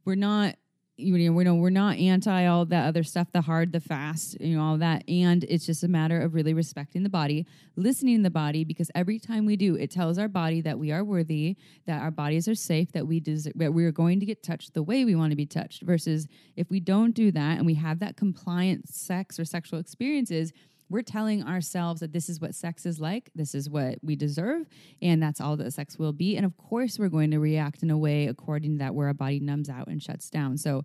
we're 0.04 0.16
not 0.16 0.56
you 0.98 1.16
know, 1.18 1.32
we 1.32 1.44
know 1.44 1.56
we're 1.56 1.70
not 1.70 1.98
anti 1.98 2.46
all 2.48 2.66
that 2.66 2.88
other 2.88 3.04
stuff, 3.04 3.32
the 3.32 3.42
hard, 3.42 3.72
the 3.72 3.80
fast, 3.80 4.40
you 4.42 4.58
know, 4.58 4.64
all 4.64 4.78
that. 4.78 5.04
And 5.08 5.44
it's 5.44 5.66
just 5.66 5.84
a 5.84 5.88
matter 5.88 6.20
of 6.20 6.34
really 6.34 6.56
respecting 6.56 7.04
the 7.04 7.10
body, 7.10 7.46
listening 7.76 8.18
to 8.18 8.24
the 8.24 8.32
body, 8.32 8.64
because 8.64 8.90
every 8.96 9.20
time 9.20 9.46
we 9.46 9.56
do, 9.56 9.76
it 9.76 9.92
tells 9.92 10.18
our 10.18 10.28
body 10.28 10.60
that 10.62 10.80
we 10.80 10.92
are 10.92 11.04
worthy, 11.04 11.56
that 11.86 12.02
our 12.02 12.10
bodies 12.10 12.48
are 12.48 12.56
safe, 12.56 12.92
that 12.94 13.06
we 13.06 13.20
deserve, 13.20 13.54
that 13.56 13.74
we 13.74 13.86
are 13.86 13.92
going 13.92 14.20
to 14.20 14.26
get 14.26 14.42
touched 14.42 14.74
the 14.74 14.82
way 14.82 15.06
we 15.06 15.16
want 15.16 15.32
to 15.32 15.38
be 15.38 15.46
touched. 15.46 15.84
Versus 15.84 16.28
if 16.56 16.70
we 16.72 16.80
don't 16.80 17.14
do 17.14 17.32
that 17.32 17.58
and 17.58 17.66
we 17.66 17.76
have 17.76 18.00
that 18.00 18.18
compliant 18.18 18.90
sex 18.90 19.40
or 19.40 19.46
sexual 19.46 19.80
experiences, 19.80 20.52
we're 20.90 21.02
telling 21.02 21.44
ourselves 21.44 22.00
that 22.00 22.14
this 22.14 22.30
is 22.30 22.40
what 22.40 22.56
sex 22.56 22.86
is 22.86 23.00
like, 23.00 23.30
this 23.36 23.54
is 23.54 23.70
what 23.70 23.96
we 24.02 24.16
deserve, 24.16 24.68
and 25.02 25.22
that's 25.22 25.42
all 25.42 25.58
that 25.58 25.72
sex 25.74 25.98
will 26.00 26.14
be. 26.14 26.38
And 26.38 26.46
of 26.46 26.56
course, 26.58 26.98
we're 26.98 27.10
going 27.10 27.32
to 27.32 27.40
react 27.40 27.84
in 27.84 27.90
a 27.92 27.98
way 27.98 28.28
according 28.28 28.74
to 28.74 28.78
that 28.80 28.96
where 28.96 29.08
our 29.08 29.14
body 29.14 29.40
numbs 29.40 29.70
out 29.70 29.88
and 29.88 30.02
shuts 30.02 30.30
down. 30.30 30.58
So, 30.58 30.84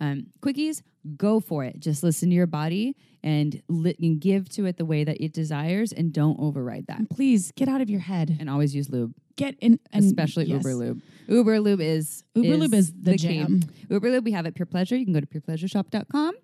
um, 0.00 0.26
quickies, 0.40 0.82
go 1.16 1.38
for 1.38 1.64
it. 1.64 1.78
Just 1.78 2.02
listen 2.02 2.30
to 2.30 2.34
your 2.34 2.48
body 2.48 2.96
and, 3.22 3.62
li- 3.68 3.94
and 4.00 4.20
give 4.20 4.48
to 4.50 4.66
it 4.66 4.76
the 4.76 4.84
way 4.84 5.04
that 5.04 5.22
it 5.22 5.32
desires, 5.32 5.92
and 5.92 6.12
don't 6.12 6.38
override 6.40 6.86
that. 6.88 6.98
and 6.98 7.08
please 7.08 7.52
get 7.52 7.68
out 7.68 7.80
of 7.80 7.88
your 7.88 8.00
head. 8.00 8.36
And 8.40 8.50
always 8.50 8.74
use 8.74 8.90
lube, 8.90 9.14
Get 9.36 9.56
in, 9.60 9.78
and 9.92 10.04
especially 10.04 10.46
yes. 10.46 10.64
Uber 10.64 10.74
lube. 10.74 11.02
Uber 11.28 11.60
lube 11.60 11.80
is 11.80 12.22
Uber 12.34 12.56
lube 12.56 12.74
is 12.74 12.92
the 12.92 13.12
key. 13.12 13.38
jam. 13.38 13.60
Uber 13.88 14.10
lube, 14.10 14.24
we 14.24 14.32
have 14.32 14.46
at 14.46 14.54
Pure 14.54 14.66
Pleasure. 14.66 14.96
You 14.96 15.04
can 15.04 15.14
go 15.14 15.20
to 15.20 15.26
purepleasureshop.com 15.26 16.34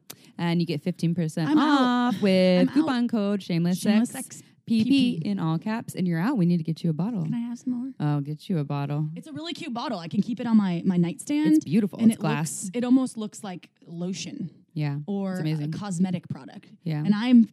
and 0.40 0.60
you 0.60 0.66
get 0.66 0.82
15% 0.82 1.46
I'm 1.46 1.58
out. 1.58 2.14
off 2.14 2.22
with 2.22 2.62
I'm 2.62 2.68
out. 2.68 2.74
coupon 2.74 3.08
code 3.08 3.42
shameless, 3.42 3.78
Shameless 3.78 4.10
sex, 4.10 4.38
sex, 4.38 4.42
PP, 4.68 5.22
in 5.22 5.38
all 5.38 5.58
caps, 5.58 5.94
and 5.94 6.08
you're 6.08 6.18
out. 6.18 6.36
We 6.38 6.46
need 6.46 6.56
to 6.56 6.64
get 6.64 6.82
you 6.82 6.90
a 6.90 6.94
bottle. 6.94 7.22
Can 7.24 7.34
I 7.34 7.40
have 7.40 7.58
some 7.58 7.72
more? 7.72 7.92
I'll 8.00 8.20
get 8.20 8.48
you 8.48 8.58
a 8.58 8.64
bottle. 8.64 9.08
It's 9.14 9.28
a 9.28 9.32
really 9.32 9.52
cute 9.52 9.74
bottle. 9.74 9.98
I 9.98 10.08
can 10.08 10.22
keep 10.22 10.40
it 10.40 10.46
on 10.46 10.56
my 10.56 10.82
my 10.84 10.96
nightstand. 10.96 11.56
It's 11.56 11.64
beautiful. 11.64 11.98
and 11.98 12.10
it's 12.10 12.18
it 12.18 12.20
glass. 12.20 12.64
looks. 12.64 12.76
It 12.76 12.84
almost 12.84 13.16
looks 13.16 13.44
like 13.44 13.68
lotion 13.86 14.50
yeah. 14.72 14.98
or 15.06 15.42
a 15.44 15.68
cosmetic 15.68 16.28
product. 16.28 16.70
Yeah. 16.84 17.02
And 17.04 17.14
I'm 17.14 17.48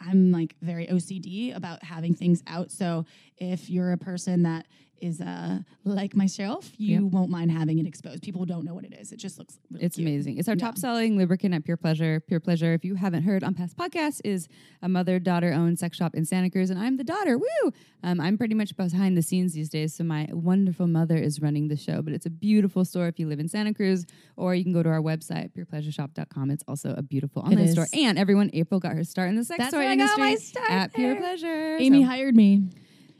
I'm 0.00 0.32
like 0.32 0.56
very 0.60 0.86
OCD 0.86 1.54
about 1.54 1.84
having 1.84 2.14
things 2.14 2.42
out. 2.46 2.70
So 2.70 3.04
if 3.36 3.70
you're 3.70 3.92
a 3.92 3.98
person 3.98 4.42
that 4.42 4.66
is 5.00 5.20
uh 5.20 5.58
like 5.84 6.14
myself, 6.16 6.72
you 6.78 7.02
Yep. 7.02 7.12
won't 7.12 7.30
mind 7.30 7.50
having 7.50 7.78
it 7.78 7.86
exposed. 7.86 8.22
People 8.22 8.44
don't 8.46 8.64
know 8.64 8.74
what 8.74 8.84
it 8.84 8.94
is. 8.98 9.12
It 9.12 9.18
just 9.18 9.38
looks 9.38 9.58
really 9.70 9.84
It's 9.84 9.96
cute. 9.96 10.08
amazing. 10.08 10.38
It's 10.38 10.48
our 10.48 10.54
Yeah. 10.54 10.60
top 10.66 10.78
selling 10.78 11.16
lubricant 11.18 11.52
at 11.54 11.64
Pure 11.64 11.76
Pleasure. 11.78 12.20
Pure 12.20 12.40
Pleasure, 12.40 12.72
if 12.74 12.84
you 12.84 12.94
haven't 12.94 13.24
heard 13.24 13.44
on 13.44 13.54
past 13.54 13.76
podcasts, 13.76 14.20
is 14.24 14.48
a 14.82 14.88
mother 14.88 15.18
daughter 15.18 15.52
owned 15.52 15.78
sex 15.78 15.96
shop 15.96 16.14
in 16.14 16.24
Santa 16.24 16.48
Cruz, 16.50 16.70
and 16.70 16.78
I'm 16.78 16.96
the 16.96 17.04
daughter. 17.04 17.36
Woo! 17.38 17.72
Um, 18.02 18.20
I'm 18.20 18.36
pretty 18.38 18.54
much 18.54 18.76
behind 18.76 19.16
the 19.16 19.22
scenes 19.22 19.52
these 19.52 19.68
days, 19.68 19.94
so 19.94 20.04
my 20.04 20.28
wonderful 20.32 20.86
mother 20.86 21.16
is 21.16 21.40
running 21.40 21.68
the 21.68 21.76
show. 21.76 22.00
But 22.02 22.12
it's 22.14 22.26
a 22.26 22.30
beautiful 22.30 22.84
store 22.84 23.08
if 23.08 23.18
you 23.18 23.26
live 23.28 23.40
in 23.40 23.48
Santa 23.48 23.74
Cruz, 23.74 24.06
or 24.36 24.54
you 24.54 24.62
can 24.64 24.72
go 24.72 24.82
to 24.82 24.88
our 24.88 25.00
website, 25.02 25.50
purepleasureshop.com. 25.52 26.50
It's 26.50 26.64
also 26.68 26.94
a 26.96 27.02
beautiful 27.02 27.42
online 27.42 27.68
store. 27.68 27.86
And 27.92 28.18
everyone, 28.18 28.50
April 28.52 28.80
got 28.80 28.92
her 28.94 29.04
start 29.04 29.28
in 29.28 29.36
the 29.36 29.44
sex 29.44 29.58
That's 29.58 29.72
toy 29.72 29.78
where 29.80 29.88
I 29.90 29.96
got 29.96 30.18
industry 30.18 30.22
my 30.22 30.34
start 30.36 30.70
at 30.70 30.94
Pure. 30.94 31.16
Pleasure. 31.16 31.76
Amy 31.78 32.02
So, 32.02 32.08
hired 32.08 32.34
me, 32.36 32.64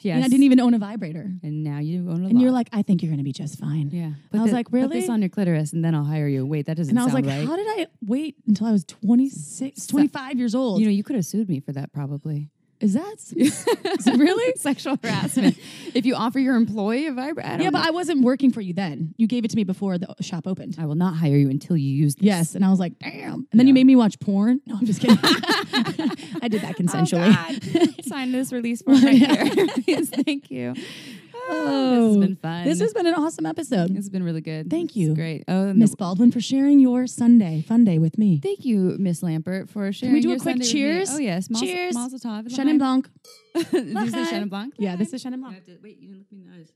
yes. 0.04 0.16
and 0.16 0.24
I 0.24 0.28
didn't 0.28 0.44
even 0.44 0.60
own 0.60 0.74
a 0.74 0.78
vibrator. 0.78 1.30
And 1.42 1.64
now 1.64 1.78
you 1.78 2.08
own 2.10 2.24
a 2.24 2.28
And 2.28 2.40
you're 2.40 2.50
like, 2.50 2.68
I 2.72 2.82
think 2.82 3.02
you're 3.02 3.10
going 3.10 3.18
to 3.18 3.24
be 3.24 3.32
just 3.32 3.58
fine. 3.58 3.90
yeah. 3.92 4.10
But 4.30 4.40
I 4.40 4.42
was 4.42 4.52
like, 4.52 4.72
really? 4.72 4.88
Put 4.88 4.94
this 4.94 5.08
on 5.08 5.22
your 5.22 5.28
clitoris, 5.28 5.72
and 5.72 5.84
then 5.84 5.94
I'll 5.94 6.04
hire 6.04 6.28
you. 6.28 6.46
Wait, 6.46 6.66
that 6.66 6.76
doesn't 6.76 6.90
And 6.90 7.00
I 7.00 7.04
was 7.04 7.14
like, 7.14 7.26
right. 7.26 7.46
how 7.46 7.56
did 7.56 7.66
I 7.66 7.86
wait 8.04 8.36
until 8.46 8.66
I 8.66 8.72
was 8.72 8.84
26, 8.84 9.86
25 9.86 10.38
years 10.38 10.54
old? 10.54 10.80
You 10.80 10.86
know, 10.86 10.92
you 10.92 11.02
could 11.02 11.16
have 11.16 11.26
sued 11.26 11.48
me 11.48 11.60
for 11.60 11.72
that 11.72 11.92
probably. 11.92 12.50
Is 12.84 12.92
that 12.92 13.16
is 13.34 13.66
really? 14.18 14.52
Sexual 14.56 14.98
harassment. 15.02 15.56
if 15.94 16.04
you 16.04 16.14
offer 16.14 16.38
your 16.38 16.54
employee 16.54 17.06
a 17.06 17.12
vibrator, 17.12 17.62
Yeah, 17.62 17.70
but 17.70 17.86
I 17.86 17.90
wasn't 17.90 18.22
working 18.22 18.52
for 18.52 18.60
you 18.60 18.74
then. 18.74 19.14
You 19.16 19.26
gave 19.26 19.44
it 19.46 19.50
to 19.52 19.56
me 19.56 19.64
before 19.64 19.96
the 19.96 20.14
shop 20.20 20.46
opened. 20.46 20.76
I 20.78 20.84
will 20.84 20.94
not 20.94 21.14
hire 21.14 21.36
you 21.36 21.48
until 21.48 21.78
you 21.78 21.90
use 21.90 22.16
this. 22.16 22.24
Yes, 22.24 22.54
and 22.54 22.62
I 22.62 22.68
was 22.68 22.78
like, 22.78 22.98
damn. 22.98 23.48
And 23.50 23.58
then 23.58 23.66
you 23.66 23.72
made 23.72 23.86
me 23.86 23.96
watch 23.96 24.20
porn. 24.20 24.60
No, 24.66 24.76
I'm 24.76 24.84
just 24.84 25.00
kidding. 25.00 25.16
I 25.22 26.48
did 26.48 26.60
that 26.60 26.74
oh, 26.78 26.82
consensually. 26.82 27.98
Oh. 27.98 28.02
Sign 28.02 28.32
this 28.32 28.52
release 28.52 28.82
form 28.82 29.02
right 29.02 29.16
here. 29.16 29.66
Please, 29.82 30.10
thank 30.10 30.50
you. 30.50 30.74
Oh, 31.48 31.90
this 31.90 32.08
has 32.08 32.16
oh, 32.16 32.20
been 32.20 32.36
fun. 32.36 32.64
This 32.64 32.80
has 32.80 32.92
been 32.94 33.06
an 33.06 33.14
awesome 33.14 33.46
episode. 33.46 33.96
it's 33.96 34.08
been 34.08 34.22
really 34.22 34.40
good. 34.40 34.70
Thank 34.70 34.90
It's 34.90 34.96
you. 34.96 35.14
great. 35.14 35.44
Oh, 35.48 35.68
and 35.68 35.78
Miss 35.78 35.90
the- 35.90 35.96
Baldwin 35.96 36.30
for 36.32 36.40
sharing 36.40 36.78
your 36.80 37.06
Sunday 37.06 37.62
fun 37.66 37.84
day 37.84 37.98
with 37.98 38.18
me. 38.18 38.40
thank 38.42 38.64
you, 38.64 38.96
Miss 38.98 39.20
Lampert, 39.20 39.68
for 39.68 39.92
sharing. 39.92 40.14
we 40.14 40.20
do 40.20 40.28
a 40.28 40.32
your 40.32 40.40
quick 40.40 40.52
Sunday 40.54 40.64
with 40.64 40.74
me. 40.74 40.80
cheers? 40.80 41.10
Oh 41.12 41.18
yes, 41.18 41.50
Mazel- 41.50 41.66
Cheers. 41.68 41.94
Mazel 41.94 42.18
tov. 42.18 42.48
Chenin 42.48 42.78
Blanc. 42.78 43.08
Is 43.54 43.70
this 43.70 43.82
the 43.82 43.90
L'chaim. 43.94 44.26
Chenin 44.26 44.48
Blanc? 44.50 44.74
Yeah, 44.78 44.96
this 44.96 45.12
is 45.12 45.20
Shannon 45.22 45.40
Blanc. 45.40 45.64
to, 45.66 45.78
wait, 45.82 45.98
you 46.00 46.08
didn't 46.08 46.18
look 46.20 46.32
me 46.32 46.38
in 46.40 46.50
the 46.50 46.56
eyes. 46.58 46.72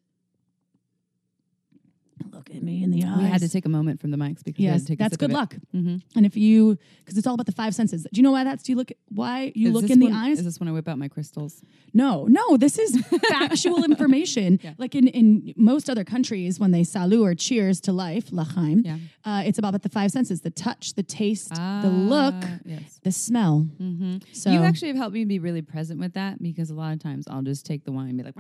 Look 2.39 2.51
at 2.57 2.63
me 2.63 2.83
in 2.85 2.91
the 2.91 3.03
eyes. 3.05 3.19
We 3.19 3.25
had 3.25 3.41
to 3.41 3.49
take 3.49 3.67
a 3.67 3.69
moment 3.69 4.01
from 4.01 4.11
the 4.13 4.17
mics 4.17 4.43
because 4.45 4.61
Yes, 4.65 4.85
take 4.85 4.99
that's 4.99 5.17
good 5.17 5.33
luck. 5.33 5.55
Mm-hmm. 5.75 5.97
And 6.17 6.25
if 6.25 6.37
you, 6.37 6.79
because 7.05 7.19
it's 7.19 7.27
all 7.27 7.35
about 7.35 7.47
the 7.47 7.53
five 7.53 7.75
senses. 7.75 8.03
Do 8.13 8.19
you 8.19 8.23
know 8.23 8.31
why 8.31 8.45
that's? 8.45 8.63
Do 8.63 8.73
you 8.73 8.77
look 8.77 8.93
why 9.09 9.53
you 9.55 9.69
Is 9.69 9.75
look 9.75 9.91
in 9.91 9.99
the 9.99 10.07
when- 10.07 10.15
eyes? 10.15 10.39
Is 10.39 10.45
this 10.45 10.61
when 10.61 10.69
I 10.69 10.73
whip 10.73 10.89
out 10.89 10.99
my 10.99 11.09
crystals? 11.09 11.63
No, 11.93 12.27
no, 12.27 12.57
this 12.57 12.79
is 12.79 13.05
factual 13.29 13.85
information. 13.85 14.61
Yeah. 14.63 14.75
Like 14.79 14.95
in, 14.95 15.09
in 15.09 15.53
most 15.57 15.91
other 15.91 16.05
countries, 16.05 16.61
when 16.61 16.71
they 16.71 16.85
salut 16.85 17.21
or 17.21 17.35
cheers 17.35 17.81
to 17.83 17.93
life, 17.93 18.31
l'chaim, 18.31 18.83
Yeah. 18.85 18.99
uh, 19.25 19.43
it's 19.45 19.59
about 19.59 19.83
the 19.83 19.89
five 19.89 20.11
senses 20.13 20.43
the 20.43 20.51
touch, 20.51 20.95
the 20.95 21.03
taste, 21.03 21.55
the 21.55 21.91
look, 21.91 22.35
Ah, 22.37 22.59
Yes. 22.65 23.01
the 23.03 23.11
smell. 23.13 23.67
Mm-hmm. 23.81 24.19
So, 24.33 24.51
you 24.51 24.61
actually 24.63 24.89
have 24.89 24.97
helped 24.99 25.15
me 25.15 25.25
be 25.25 25.39
really 25.39 25.63
present 25.63 25.99
with 25.99 26.13
that 26.15 26.41
because 26.43 26.71
a 26.71 26.75
lot 26.75 26.93
of 26.93 27.01
times 27.01 27.27
I'll 27.29 27.43
just 27.43 27.67
take 27.67 27.85
the 27.85 27.93
wine 27.93 28.11
and 28.11 28.19
be 28.19 28.25
like, 28.25 28.35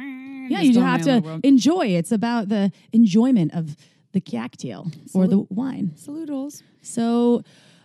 yeah, 0.50 0.60
you 0.60 0.72
just 0.72 0.84
have 0.86 1.02
to 1.02 1.40
enjoy. 1.42 1.86
It's 1.88 2.12
about 2.12 2.48
the 2.48 2.70
enjoyment 2.92 3.52
of 3.54 3.76
the 4.12 4.20
cocktail 4.20 4.90
or 5.14 5.26
the 5.26 5.40
wine. 5.50 5.92
Saludals. 5.96 6.62
So, 6.82 7.42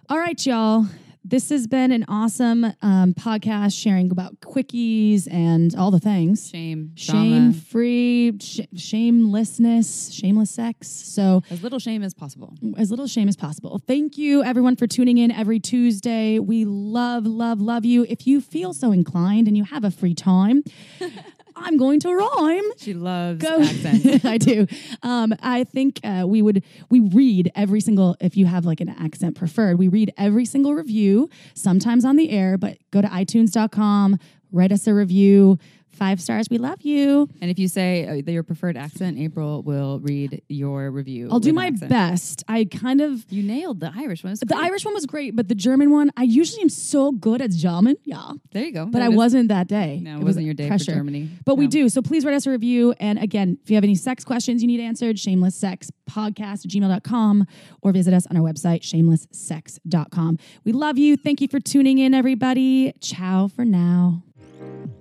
all 0.09 0.17
right, 0.17 0.43
y'all. 0.45 0.87
This 1.25 1.51
has 1.51 1.67
been 1.67 1.93
an 1.93 2.03
awesome 2.09 2.65
um, 2.81 3.13
podcast 3.13 3.81
sharing 3.81 4.11
about 4.11 4.41
quickies 4.41 5.25
and 5.31 5.73
all 5.73 5.89
the 5.89 5.99
things. 5.99 6.49
Shame. 6.49 6.91
Shame 6.95 7.53
free, 7.53 8.37
sh- 8.41 8.59
shamelessness, 8.75 10.11
shameless 10.11 10.51
sex. 10.51 10.89
So, 10.89 11.41
As 11.49 11.63
little 11.63 11.79
shame 11.79 12.03
as 12.03 12.13
possible. 12.13 12.53
as 12.77 12.89
little 12.91 13.07
shame 13.07 13.29
as 13.29 13.37
possible. 13.37 13.79
Thank 13.87 14.17
you, 14.17 14.43
everyone, 14.43 14.75
for 14.75 14.85
tuning 14.85 15.17
in 15.17 15.31
every 15.31 15.61
Tuesday. 15.61 16.39
We 16.39 16.65
love, 16.65 17.25
love, 17.25 17.61
love 17.61 17.85
you. 17.85 18.05
If 18.09 18.27
you 18.27 18.41
feel 18.41 18.73
so 18.73 18.91
inclined 18.91 19.47
and 19.47 19.55
you 19.55 19.63
have 19.63 19.85
a 19.85 19.91
free 19.91 20.13
time, 20.15 20.63
I'm 21.55 21.77
going 21.77 21.99
to 22.01 22.13
rhyme. 22.13 22.63
She 22.77 22.93
loves 22.93 23.41
Go. 23.41 23.61
accents. 23.61 24.25
I 24.25 24.37
do. 24.37 24.67
Um, 25.01 25.33
I 25.41 25.63
think 25.63 25.99
uh, 26.03 26.23
we 26.27 26.41
would 26.41 26.63
we 26.89 26.99
read 26.99 27.51
every 27.55 27.81
single 27.81 28.15
if 28.19 28.35
you 28.37 28.45
have 28.45 28.65
like 28.65 28.81
an 28.81 28.89
accent 28.89 29.35
preferred. 29.35 29.77
We 29.77 29.87
read 29.87 30.13
every 30.17 30.45
single 30.45 30.73
review, 30.73 31.29
sometimes 31.53 32.05
on 32.05 32.15
the 32.15 32.29
air. 32.29 32.57
But 32.57 32.77
go 32.91 33.01
to 33.01 33.07
iTunes.com, 33.07 34.19
write 34.51 34.71
us 34.71 34.87
a 34.87 34.93
review. 34.93 35.59
Five 35.93 36.19
stars. 36.21 36.47
We 36.49 36.57
love 36.57 36.81
you. 36.81 37.29
and 37.41 37.49
if 37.51 37.59
you 37.59 37.67
say 37.67 38.07
uh, 38.07 38.31
your 38.31 38.43
preferred 38.43 38.75
accent, 38.77 39.17
April 39.19 39.61
will 39.61 39.99
read 39.99 40.41
your 40.49 40.89
review. 40.91 41.29
I'll 41.31 41.39
do 41.39 41.53
my 41.53 41.67
accent. 41.67 41.89
best. 41.89 42.43
I 42.47 42.65
kind 42.65 42.99
of 43.01 43.25
You 43.29 43.43
nailed 43.43 43.79
the 43.79 43.91
Irish 43.95 44.23
one. 44.23 44.33
The. 44.33 44.57
Irish 44.57 44.85
one 44.85 44.93
was 44.93 45.05
great, 45.05 45.35
but 45.35 45.47
the 45.49 45.55
German 45.55 45.91
one, 45.91 46.11
I 46.17 46.23
usually 46.23 46.61
am 46.63 46.69
so 46.69 47.11
good 47.11 47.41
at 47.41 47.51
German. 47.51 47.95
Yeah. 48.03 48.31
There 48.51 48.63
you 48.63 48.71
go. 48.71 48.85
But 48.85 49.01
I 49.01 49.07
it 49.07 49.11
is. 49.11 49.15
wasn't 49.15 49.47
that 49.49 49.67
day. 49.67 49.99
No, 50.01 50.13
it, 50.13 50.17
was 50.17 50.25
wasn't 50.25 50.45
your 50.45 50.53
day 50.55 50.67
pressure. 50.67 50.91
for 50.91 50.97
Germany. 50.97 51.29
But 51.45 51.55
we 51.55 51.67
do. 51.67 51.89
So 51.89 52.01
please 52.01 52.25
write 52.25 52.35
us 52.35 52.45
a 52.47 52.51
review. 52.51 52.93
And 52.99 53.19
again, 53.19 53.57
if 53.63 53.69
you 53.69 53.75
have 53.75 53.83
any 53.83 53.95
sex 53.95 54.23
questions 54.23 54.61
you 54.61 54.67
need 54.67 54.79
answered, 54.79 55.19
shameless 55.19 55.55
sex 55.55 55.91
podcast 56.09 56.65
at 56.65 56.71
gmail.com 56.71 57.45
or 57.81 57.91
visit 57.91 58.13
us 58.13 58.25
on 58.27 58.37
our 58.37 58.43
website, 58.43 58.81
shamelesssex.com. 58.81 60.37
We 60.63 60.71
love 60.71 60.97
you. 60.97 61.17
Thank 61.17 61.41
you 61.41 61.47
for 61.47 61.59
tuning 61.59 61.97
in, 61.99 62.13
everybody. 62.13 62.93
Ciao 62.99 63.47
for 63.47 63.65
now. 63.65 64.23